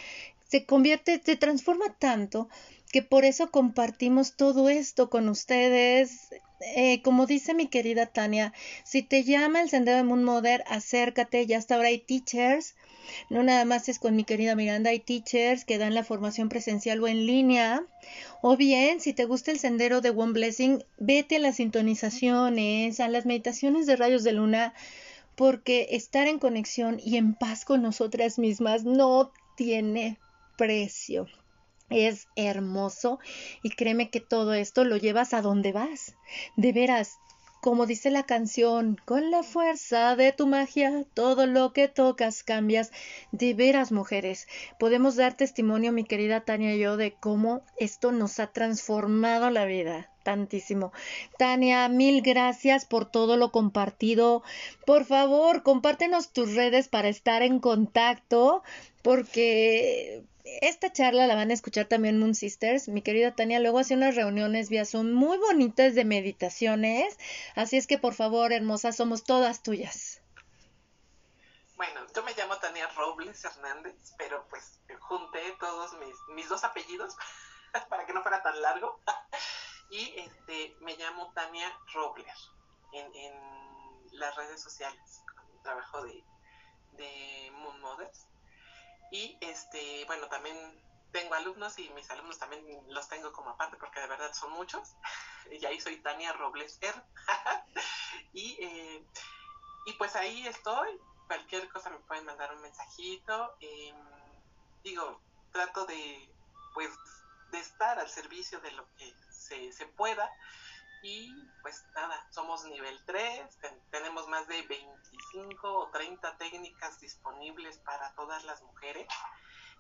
se 0.48 0.66
convierte, 0.66 1.22
se 1.24 1.36
transforma 1.36 1.94
tanto 2.00 2.50
que 2.92 3.04
por 3.04 3.26
eso 3.26 3.52
compartimos 3.52 4.36
todo 4.36 4.70
esto 4.70 5.12
con 5.12 5.30
ustedes. 5.30 6.30
Eh, 6.76 7.04
como 7.04 7.28
dice 7.28 7.54
mi 7.54 7.68
querida 7.68 8.08
Tania, 8.08 8.54
si 8.84 9.04
te 9.04 9.24
llama 9.24 9.62
el 9.62 9.70
Sendero 9.70 9.98
de 9.98 10.04
Moon 10.04 10.24
Mother, 10.24 10.64
acércate, 10.68 11.46
ya 11.46 11.60
hasta 11.60 11.76
ahora 11.76 11.90
hay 11.90 12.00
teachers 12.00 12.74
no 13.30 13.44
nada 13.44 13.66
más 13.66 13.90
es 13.90 14.00
con 14.00 14.16
mi 14.16 14.24
querida 14.24 14.56
Miranda, 14.56 14.90
hay 14.90 15.00
teachers 15.00 15.66
que 15.66 15.78
dan 15.78 15.94
la 15.94 16.04
formación 16.04 16.50
presencial 16.50 17.04
o 17.04 17.08
en 17.08 17.26
línea. 17.26 17.84
O 18.42 18.58
bien, 18.58 19.00
si 19.00 19.14
te 19.14 19.26
gusta 19.26 19.52
el 19.52 19.60
sendero 19.60 20.02
de 20.02 20.12
One 20.12 20.34
Blessing, 20.34 20.84
vete 20.98 21.38
a 21.38 21.40
las 21.40 21.58
sintonizaciones, 21.58 23.00
a 23.00 23.08
las 23.08 23.26
meditaciones 23.26 23.86
de 23.86 23.96
rayos 23.96 24.24
de 24.24 24.34
luna, 24.34 24.74
porque 25.36 25.88
estar 25.92 26.28
en 26.28 26.40
conexión 26.40 27.00
y 27.04 27.18
en 27.18 27.36
paz 27.36 27.66
con 27.66 27.82
nosotras 27.82 28.40
mismas 28.40 28.84
no 28.84 29.32
tiene 29.56 30.18
precio. 30.58 31.28
Es 31.90 32.28
hermoso 32.36 33.20
y 33.64 33.70
créeme 33.70 34.10
que 34.10 34.20
todo 34.20 34.54
esto 34.54 34.84
lo 34.84 34.98
llevas 34.98 35.34
a 35.34 35.42
donde 35.42 35.72
vas. 35.72 36.16
De 36.58 36.74
veras, 36.74 37.18
como 37.68 37.86
dice 37.86 38.12
la 38.12 38.24
canción, 38.24 38.98
con 39.04 39.30
la 39.30 39.44
fuerza 39.44 40.16
de 40.16 40.32
tu 40.32 40.48
magia, 40.48 41.04
todo 41.14 41.46
lo 41.48 41.74
que 41.74 41.90
tocas 41.90 42.46
cambias. 42.46 42.94
De 43.34 43.54
veras, 43.54 43.92
mujeres, 43.92 44.48
podemos 44.80 45.18
dar 45.18 45.36
testimonio, 45.36 45.92
mi 45.92 46.06
querida 46.06 46.46
Tania 46.46 46.74
y 46.74 46.80
yo, 46.80 46.96
de 46.96 47.12
cómo 47.12 47.66
esto 47.78 48.14
nos 48.14 48.40
ha 48.40 48.54
transformado 48.54 49.50
la 49.50 49.66
vida 49.66 50.10
tantísimo. 50.24 50.94
Tania, 51.38 51.90
mil 51.90 52.22
gracias 52.22 52.86
por 52.86 53.12
todo 53.12 53.36
lo 53.36 53.52
compartido. 53.52 54.44
Por 54.86 55.04
favor, 55.04 55.62
compártenos 55.62 56.32
tus 56.32 56.56
redes 56.56 56.88
para 56.88 57.10
estar 57.10 57.42
en 57.42 57.60
contacto, 57.60 58.64
porque 59.02 60.24
esta 60.62 60.92
charla 60.92 61.28
la 61.28 61.36
van 61.36 61.52
a 61.52 61.54
escuchar 61.54 61.86
también 61.86 62.20
Moon 62.20 62.36
Sisters. 62.36 62.88
Mi 62.88 63.02
querida 63.02 63.36
Tania 63.36 63.60
luego 63.60 63.80
hace 63.80 63.94
unas 63.94 64.16
reuniones 64.16 64.70
vía 64.70 64.86
son 64.86 65.14
muy 65.14 65.38
bonitas 65.38 65.96
de 65.96 66.06
meditaciones. 66.06 67.18
Así 67.56 67.78
es 67.78 67.88
que 67.88 67.98
por 67.98 68.14
favor, 68.14 68.54
hermosa, 68.54 68.92
somos 68.92 69.24
todas 69.24 69.64
tuyas. 69.64 70.22
Bueno, 71.76 72.02
yo 72.16 72.24
me 72.24 72.34
llamo 72.34 72.58
Tania 72.58 72.88
Robles 72.96 73.44
Hernández, 73.44 74.16
pero 74.18 74.48
pues 74.50 74.80
junté 75.00 75.40
todos 75.60 75.94
mis, 76.00 76.16
mis 76.36 76.50
dos 76.50 76.64
apellidos 76.64 77.16
para 77.90 78.06
que 78.06 78.14
no 78.14 78.22
fuera 78.22 78.42
tan 78.42 78.60
largo. 78.62 79.00
y 79.92 80.14
este 80.18 80.76
me 80.82 80.96
llamo 80.98 81.32
Tania 81.34 81.72
Robler 81.94 82.26
en, 82.94 83.16
en 83.16 84.20
las 84.20 84.36
redes 84.36 84.62
sociales, 84.62 85.22
trabajo 85.62 86.04
de, 86.04 86.24
de 86.94 87.52
Moon 87.52 87.80
Mothers 87.82 88.28
y 89.12 89.38
este, 89.42 90.06
bueno, 90.06 90.28
también 90.28 90.58
tengo 91.12 91.34
alumnos 91.34 91.78
y 91.80 91.90
mis 91.90 92.10
alumnos 92.12 92.38
también 92.38 92.64
los 92.90 93.08
tengo 93.08 93.32
como 93.32 93.52
aparte 93.52 93.78
porque 93.78 94.00
de 94.00 94.08
verdad 94.08 94.34
son 94.34 94.52
muchos. 94.52 94.96
Y 95.52 95.66
ahí 95.66 95.80
soy 95.80 95.96
Tania 96.02 96.34
Robles 96.34 96.78
R. 96.82 97.02
y, 98.34 98.58
eh, 98.60 99.06
y 99.86 99.94
pues 99.94 100.16
ahí 100.18 100.46
estoy. 100.46 101.00
Cualquier 101.26 101.70
cosa 101.70 101.90
me 101.90 102.00
pueden 102.00 102.26
mandar 102.26 102.54
un 102.54 102.62
mensajito. 102.62 103.56
Em, 103.62 103.96
digo, 104.84 105.22
trato 105.54 105.86
de 105.86 106.30
pues 106.74 106.92
de 107.52 107.60
estar 107.60 107.98
al 107.98 108.10
servicio 108.10 108.60
de 108.60 108.72
lo 108.72 108.86
que 108.98 109.16
se, 109.32 109.72
se 109.72 109.86
pueda. 109.86 110.30
Y 111.04 111.32
pues 111.62 111.86
nada, 111.94 112.28
somos 112.32 112.66
nivel 112.66 113.00
3, 113.06 113.58
tenemos 113.92 114.28
más 114.28 114.48
de 114.48 114.62
25 114.64 115.80
o 115.80 115.90
30 115.92 116.38
técnicas 116.38 117.00
disponibles 117.00 117.78
para 117.80 118.14
todas 118.16 118.44
las 118.46 118.62
mujeres, 118.64 119.08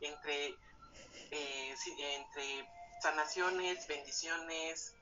entre, 0.01 0.55
eh, 1.32 1.76
entre 1.97 2.70
sanaciones, 3.01 3.88
bendiciones, 3.88 4.95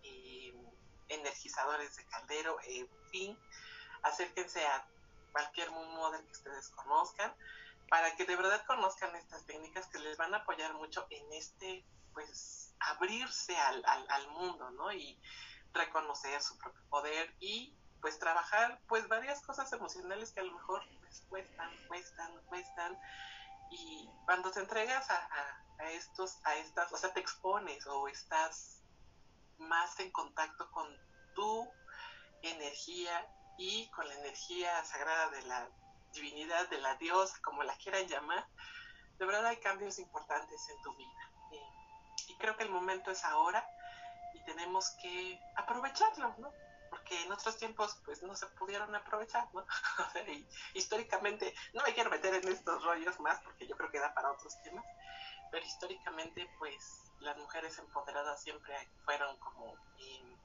energizadores 1.10 1.96
de 1.96 2.06
caldero, 2.06 2.58
en 2.64 2.90
fin, 3.12 3.38
acérquense 4.04 4.66
a 4.66 4.88
cualquier 5.32 5.70
modo 5.72 6.18
que 6.26 6.32
ustedes 6.32 6.70
conozcan 6.70 7.34
para 7.90 8.16
que 8.16 8.26
de 8.26 8.36
verdad 8.36 8.66
conozcan 8.66 9.16
estas 9.16 9.46
técnicas 9.46 9.88
que 9.88 10.00
les 10.00 10.18
van 10.18 10.34
a 10.34 10.38
apoyar 10.38 10.74
mucho 10.74 11.06
en 11.10 11.34
este, 11.34 11.86
pues, 12.14 12.74
abrirse 12.80 13.56
al, 13.58 13.84
al, 13.86 14.06
al 14.10 14.28
mundo, 14.30 14.72
¿no? 14.72 14.92
Y 14.92 15.20
reconocer 15.76 16.42
su 16.42 16.58
propio 16.58 16.82
poder 16.90 17.36
y 17.40 17.78
pues 18.02 18.20
trabajar 18.20 18.82
pues 18.88 19.08
varias 19.08 19.42
cosas 19.42 19.72
emocionales 19.74 20.32
que 20.32 20.40
a 20.40 20.44
lo 20.44 20.54
mejor 20.54 20.82
pues, 21.02 21.26
cuestan, 21.30 21.70
cuestan, 21.88 22.32
cuestan 22.46 23.00
y 23.72 24.10
cuando 24.26 24.52
te 24.52 24.60
entregas 24.60 25.10
a, 25.10 25.30
a, 25.80 25.92
estos, 25.92 26.40
a 26.46 26.56
estas, 26.56 26.92
o 26.94 26.98
sea, 26.98 27.14
te 27.14 27.20
expones 27.20 27.86
o 27.88 28.08
estás 28.08 28.82
más 29.58 30.00
en 30.00 30.12
contacto 30.12 30.70
con 30.72 30.88
tu 31.34 31.68
energía 32.44 33.28
y 33.58 33.90
con 33.90 34.08
la 34.08 34.14
energía 34.16 34.84
sagrada 34.86 35.30
de 35.30 35.42
la 35.44 35.68
divinidad, 36.14 36.70
de 36.70 36.80
la 36.80 36.96
diosa, 36.96 37.38
como 37.42 37.64
la 37.64 37.76
quieran 37.78 38.08
llamar, 38.08 38.48
de 39.18 39.26
verdad 39.26 39.48
hay 39.48 39.58
cambios 39.58 39.98
importantes 40.00 40.70
en 40.70 40.82
tu 40.82 40.96
vida. 40.96 41.32
Y, 41.52 42.34
y 42.34 42.38
creo 42.38 42.56
que 42.56 42.64
el 42.64 42.70
momento 42.70 43.12
es 43.12 43.24
ahora 43.24 43.68
tenemos 44.44 44.92
que 45.02 45.40
aprovecharlo, 45.56 46.36
¿no? 46.38 46.52
Porque 46.90 47.22
en 47.24 47.32
otros 47.32 47.58
tiempos 47.58 48.00
pues 48.06 48.24
no 48.24 48.36
se 48.36 48.48
pudieron 48.48 48.94
aprovechar, 48.96 49.48
¿no? 49.54 49.66
y, 50.28 50.48
históricamente, 50.74 51.54
no 51.74 51.84
me 51.84 51.94
quiero 51.94 52.10
meter 52.10 52.34
en 52.36 52.48
estos 52.48 52.84
rollos 52.84 53.20
más 53.20 53.42
porque 53.42 53.68
yo 53.68 53.76
creo 53.76 53.92
que 53.92 54.00
da 54.00 54.14
para 54.14 54.32
otros 54.32 54.62
temas, 54.64 54.86
pero 55.52 55.66
históricamente 55.66 56.50
pues 56.60 57.12
las 57.20 57.38
mujeres 57.38 57.78
empoderadas 57.80 58.42
siempre 58.42 58.76
fueron 59.04 59.38
como, 59.38 59.74
eh, 60.00 60.38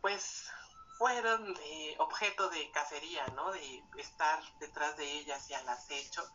pues 0.00 0.50
fueron 0.98 1.56
objeto 1.98 2.50
de 2.50 2.70
cacería, 2.72 3.24
¿no? 3.28 3.52
De 3.52 3.84
estar 3.98 4.40
detrás 4.58 4.96
de 4.96 5.04
ellas 5.04 5.48
y 5.48 5.54
al 5.54 5.68
acecho. 5.68 6.28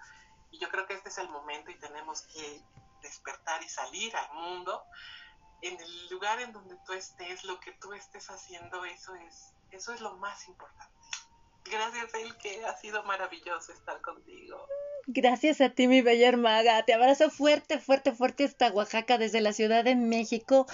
Y 0.51 0.59
yo 0.59 0.69
creo 0.69 0.85
que 0.85 0.93
este 0.93 1.09
es 1.09 1.17
el 1.17 1.29
momento 1.29 1.69
y 1.69 1.75
tenemos 1.79 2.21
que 2.21 2.63
despertar 3.01 3.61
y 3.61 3.67
salir 3.67 4.15
al 4.15 4.33
mundo 4.33 4.85
en 5.61 5.79
el 5.79 6.09
lugar 6.09 6.39
en 6.41 6.51
donde 6.51 6.75
tú 6.85 6.93
estés, 6.93 7.43
lo 7.43 7.59
que 7.59 7.71
tú 7.73 7.93
estés 7.93 8.29
haciendo, 8.29 8.83
eso 8.85 9.15
es, 9.15 9.53
eso 9.71 9.93
es 9.93 10.01
lo 10.01 10.15
más 10.17 10.47
importante. 10.47 10.93
Gracias, 11.65 12.13
El, 12.13 12.35
que 12.37 12.65
ha 12.65 12.75
sido 12.77 13.03
maravilloso 13.03 13.71
estar 13.71 14.01
contigo. 14.01 14.67
Gracias 15.07 15.59
a 15.59 15.69
ti, 15.69 15.87
mi 15.87 16.01
bella 16.01 16.29
hermaga. 16.29 16.83
Te 16.85 16.93
abrazo 16.93 17.29
fuerte, 17.29 17.79
fuerte, 17.79 18.13
fuerte 18.13 18.45
hasta 18.45 18.71
Oaxaca, 18.71 19.17
desde 19.17 19.41
la 19.41 19.51
Ciudad 19.51 19.83
de 19.83 19.95
México. 19.95 20.65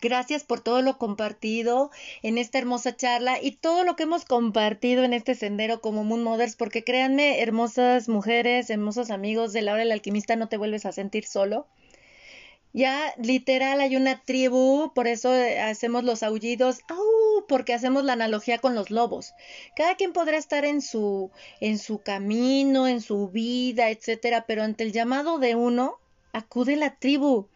Gracias 0.00 0.44
por 0.44 0.60
todo 0.60 0.82
lo 0.82 0.98
compartido 0.98 1.90
en 2.22 2.36
esta 2.36 2.58
hermosa 2.58 2.96
charla 2.96 3.40
y 3.40 3.52
todo 3.52 3.84
lo 3.84 3.96
que 3.96 4.02
hemos 4.02 4.24
compartido 4.24 5.04
en 5.04 5.14
este 5.14 5.34
sendero 5.34 5.80
como 5.80 6.04
Moon 6.04 6.22
Mothers, 6.22 6.56
porque 6.56 6.84
créanme, 6.84 7.40
hermosas 7.40 8.08
mujeres, 8.08 8.68
hermosos 8.68 9.10
amigos 9.10 9.52
de 9.54 9.62
la 9.62 9.72
hora 9.72 9.82
alquimista, 9.82 10.36
no 10.36 10.48
te 10.48 10.58
vuelves 10.58 10.84
a 10.84 10.92
sentir 10.92 11.24
solo. 11.24 11.66
Ya 12.72 13.14
literal 13.16 13.80
hay 13.80 13.96
una 13.96 14.22
tribu, 14.22 14.92
por 14.94 15.06
eso 15.06 15.34
eh, 15.34 15.58
hacemos 15.60 16.04
los 16.04 16.22
aullidos, 16.22 16.80
¡au! 16.88 17.46
porque 17.48 17.72
hacemos 17.74 18.04
la 18.04 18.12
analogía 18.12 18.58
con 18.58 18.74
los 18.74 18.90
lobos. 18.90 19.32
Cada 19.74 19.94
quien 19.96 20.12
podrá 20.12 20.36
estar 20.36 20.64
en 20.64 20.82
su 20.82 21.30
en 21.60 21.78
su 21.78 21.98
camino, 21.98 22.86
en 22.86 23.00
su 23.00 23.28
vida, 23.28 23.90
etcétera, 23.90 24.44
pero 24.46 24.62
ante 24.62 24.84
el 24.84 24.92
llamado 24.92 25.38
de 25.38 25.54
uno 25.54 25.98
acude 26.32 26.76
la 26.76 26.96
tribu 26.96 27.48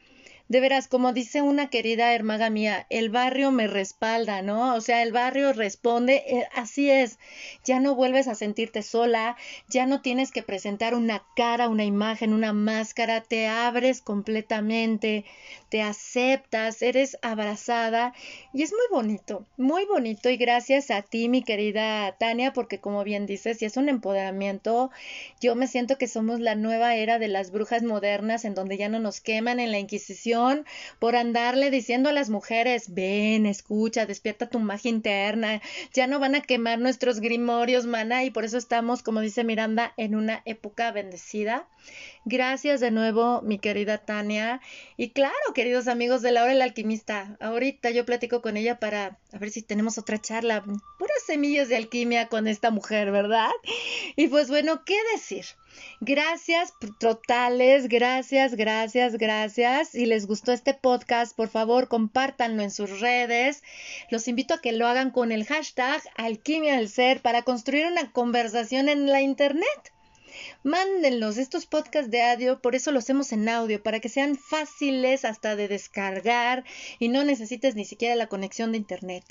de 0.53 0.61
veras, 0.61 0.87
como 0.87 1.15
dice 1.15 1.41
una 1.41 1.71
querida 1.71 2.13
hermana 2.13 2.51
mía, 2.51 2.87
el 2.91 3.09
barrio 3.09 3.51
me 3.51 3.69
respalda, 3.69 4.43
¿no? 4.43 4.75
O 4.75 4.83
sea, 4.83 5.03
el 5.03 5.11
barrio 5.11 5.55
responde, 5.55 6.23
eh, 6.27 6.47
así 6.55 6.91
es, 6.91 7.19
ya 7.65 7.81
no 7.81 7.95
vuelves 7.95 8.29
a 8.29 8.35
sentirte 8.35 8.83
sola, 8.83 9.39
ya 9.71 9.87
no 9.87 10.03
tienes 10.03 10.31
que 10.31 10.43
presentar 10.43 10.95
una 10.95 11.25
cara, 11.37 11.71
una 11.71 11.87
imagen, 11.87 12.35
una 12.35 12.53
máscara, 12.53 13.23
te 13.23 13.47
abres 13.47 14.03
completamente, 14.03 15.25
te 15.71 15.81
aceptas, 15.81 16.83
eres 16.83 17.17
abrazada 17.23 18.13
y 18.53 18.63
es 18.63 18.73
muy 18.73 18.85
bonito, 18.91 19.47
muy 19.57 19.87
bonito 19.87 20.29
y 20.29 20.37
gracias 20.37 20.91
a 20.91 21.01
ti, 21.01 21.31
mi 21.31 21.43
querida 21.43 22.15
Tania, 22.19 22.53
porque 22.53 22.79
como 22.79 23.05
bien 23.05 23.25
dices, 23.25 23.63
y 23.63 23.65
es 23.65 23.79
un 23.79 23.89
empoderamiento, 23.89 24.91
yo 25.41 25.55
me 25.55 25.67
siento 25.67 25.97
que 25.97 26.09
somos 26.09 26.41
la 26.41 26.57
nueva 26.57 26.95
era 26.95 27.19
de 27.19 27.29
las 27.29 27.53
brujas 27.53 27.83
modernas 27.83 28.45
en 28.45 28.55
donde 28.55 28.77
ya 28.77 28.91
no 28.91 29.01
nos 29.01 29.23
queman 29.23 29.59
en 29.59 29.73
la 29.73 29.79
Inquisición, 29.79 30.42
por 30.99 31.17
andarle 31.17 31.71
diciendo 31.71 32.09
a 32.09 32.13
las 32.13 32.31
mujeres, 32.31 32.95
ven, 32.95 33.47
escucha, 33.47 34.07
despierta 34.07 34.49
tu 34.49 34.59
magia 34.59 34.91
interna, 34.91 35.61
ya 35.93 36.07
no 36.07 36.19
van 36.19 36.35
a 36.35 36.43
quemar 36.43 36.79
nuestros 36.79 37.21
grimorios, 37.21 37.87
mana, 37.87 38.25
y 38.25 38.31
por 38.31 38.45
eso 38.45 38.59
estamos, 38.59 39.03
como 39.03 39.21
dice 39.21 39.45
Miranda, 39.45 39.93
en 39.97 40.15
una 40.15 40.43
época 40.45 40.93
bendecida. 40.93 41.69
Gracias 42.25 42.81
de 42.81 42.91
nuevo, 42.91 43.43
mi 43.43 43.59
querida 43.59 43.99
Tania. 43.99 44.61
Y 44.97 45.11
claro, 45.11 45.35
queridos 45.55 45.89
amigos 45.89 46.23
de 46.23 46.33
la 46.33 46.45
hora 46.45 46.53
alquimista, 46.63 47.37
ahorita 47.41 47.91
yo 47.91 48.05
platico 48.05 48.43
con 48.43 48.57
ella 48.57 48.79
para 48.79 49.19
a 49.33 49.39
ver 49.39 49.51
si 49.51 49.63
tenemos 49.63 49.99
otra 49.99 50.21
charla, 50.21 50.63
puras 50.63 51.23
semillas 51.27 51.69
de 51.69 51.77
alquimia 51.77 52.29
con 52.29 52.47
esta 52.47 52.71
mujer, 52.71 53.11
¿verdad? 53.11 53.51
Y 54.15 54.29
pues 54.29 54.49
bueno, 54.49 54.85
¿qué 54.85 54.97
decir? 55.15 55.45
Gracias 56.01 56.75
totales, 56.99 57.89
gracias, 57.89 58.55
gracias, 58.55 59.17
gracias. 59.17 59.89
Si 59.91 60.07
les 60.07 60.27
gustó 60.27 60.53
este 60.53 60.75
podcast, 60.75 61.37
por 61.37 61.49
favor, 61.49 61.89
compártanlo 61.89 62.63
en 62.63 62.71
sus 62.71 63.01
redes. 63.01 63.63
Los 64.11 64.27
invito 64.27 64.55
a 64.55 64.61
que 64.61 64.73
lo 64.73 64.87
hagan 64.87 65.11
con 65.11 65.31
el 65.33 65.45
hashtag 65.45 66.03
Alquimia 66.17 66.77
del 66.77 66.89
Ser 66.89 67.23
para 67.23 67.43
construir 67.43 67.87
una 67.87 68.11
conversación 68.11 68.89
en 68.89 69.07
la 69.07 69.23
Internet. 69.23 69.93
Mándenlos 70.63 71.37
estos 71.39 71.67
podcasts 71.67 72.11
de 72.11 72.23
audio, 72.23 72.61
por 72.61 72.75
eso 72.75 72.91
los 72.91 73.05
hacemos 73.05 73.33
en 73.33 73.49
audio, 73.49 73.83
para 73.83 74.01
que 74.01 74.09
sean 74.09 74.37
fáciles 74.37 75.25
hasta 75.25 75.57
de 75.57 75.69
descargar 75.69 76.65
y 76.99 77.09
no 77.09 77.23
necesites 77.23 77.75
ni 77.75 77.85
siquiera 77.85 78.17
la 78.17 78.29
conexión 78.29 78.73
de 78.73 78.79
Internet. 78.79 79.25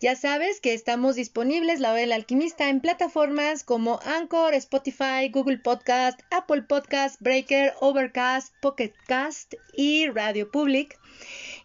Ya 0.00 0.16
sabes 0.16 0.60
que 0.60 0.74
estamos 0.74 1.14
disponibles, 1.14 1.80
la 1.80 1.92
hora 1.92 2.00
del 2.00 2.12
alquimista, 2.12 2.68
en 2.68 2.80
plataformas 2.80 3.64
como 3.64 4.00
Anchor, 4.04 4.52
Spotify, 4.54 5.28
Google 5.30 5.58
Podcast, 5.58 6.20
Apple 6.30 6.62
Podcast, 6.62 7.20
Breaker, 7.20 7.72
Overcast, 7.80 8.54
Pocket 8.60 8.92
Cast 9.06 9.54
y 9.72 10.08
Radio 10.08 10.50
Public. 10.50 10.98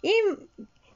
Y 0.02 0.14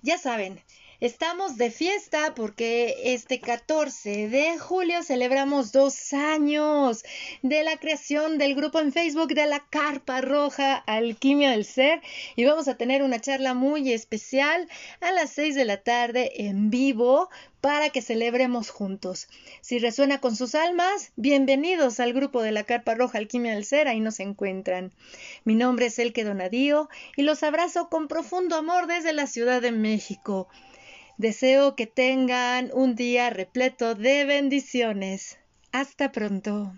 ya 0.02 0.18
saben, 0.18 0.62
Estamos 1.04 1.58
de 1.58 1.70
fiesta 1.70 2.34
porque 2.34 2.96
este 3.14 3.42
14 3.42 4.30
de 4.30 4.58
julio 4.58 5.04
celebramos 5.04 5.74
dos 5.74 6.14
años 6.14 7.04
de 7.42 7.62
la 7.66 7.76
creación 7.76 8.38
del 8.38 8.56
grupo 8.56 8.80
en 8.80 8.94
Facebook 8.94 9.34
de 9.34 9.46
la 9.46 9.60
Carpa 9.70 10.22
Roja 10.22 10.78
Alquimia 10.78 11.52
del 11.52 11.66
Ser 11.66 12.02
y 12.38 12.46
vamos 12.46 12.70
a 12.70 12.78
tener 12.78 13.04
una 13.04 13.20
charla 13.20 13.54
muy 13.54 13.92
especial 13.92 14.70
a 15.02 15.12
las 15.12 15.32
6 15.32 15.56
de 15.56 15.66
la 15.66 15.76
tarde 15.76 16.46
en 16.48 16.70
vivo 16.70 17.30
para 17.60 17.90
que 17.90 18.02
celebremos 18.02 18.70
juntos. 18.70 19.28
Si 19.60 19.80
resuena 19.80 20.22
con 20.22 20.38
sus 20.38 20.56
almas, 20.56 21.12
bienvenidos 21.18 22.00
al 22.00 22.14
grupo 22.14 22.42
de 22.42 22.54
la 22.54 22.64
Carpa 22.64 22.96
Roja 22.96 23.18
Alquimia 23.18 23.56
del 23.56 23.66
Ser, 23.66 23.90
ahí 23.90 24.00
nos 24.00 24.22
encuentran. 24.22 24.94
Mi 25.44 25.56
nombre 25.56 25.88
es 25.88 26.00
Elke 26.00 26.24
Donadío 26.24 26.88
y 27.18 27.24
los 27.24 27.44
abrazo 27.44 27.90
con 27.90 28.08
profundo 28.08 28.56
amor 28.56 28.88
desde 28.88 29.12
la 29.12 29.28
Ciudad 29.28 29.62
de 29.62 29.74
México. 29.74 30.48
Deseo 31.18 31.76
que 31.76 31.86
tengan 31.86 32.72
un 32.74 32.96
día 32.96 33.30
repleto 33.30 33.94
de 33.94 34.26
bendiciones. 34.26 35.38
Hasta 35.72 36.12
pronto. 36.12 36.74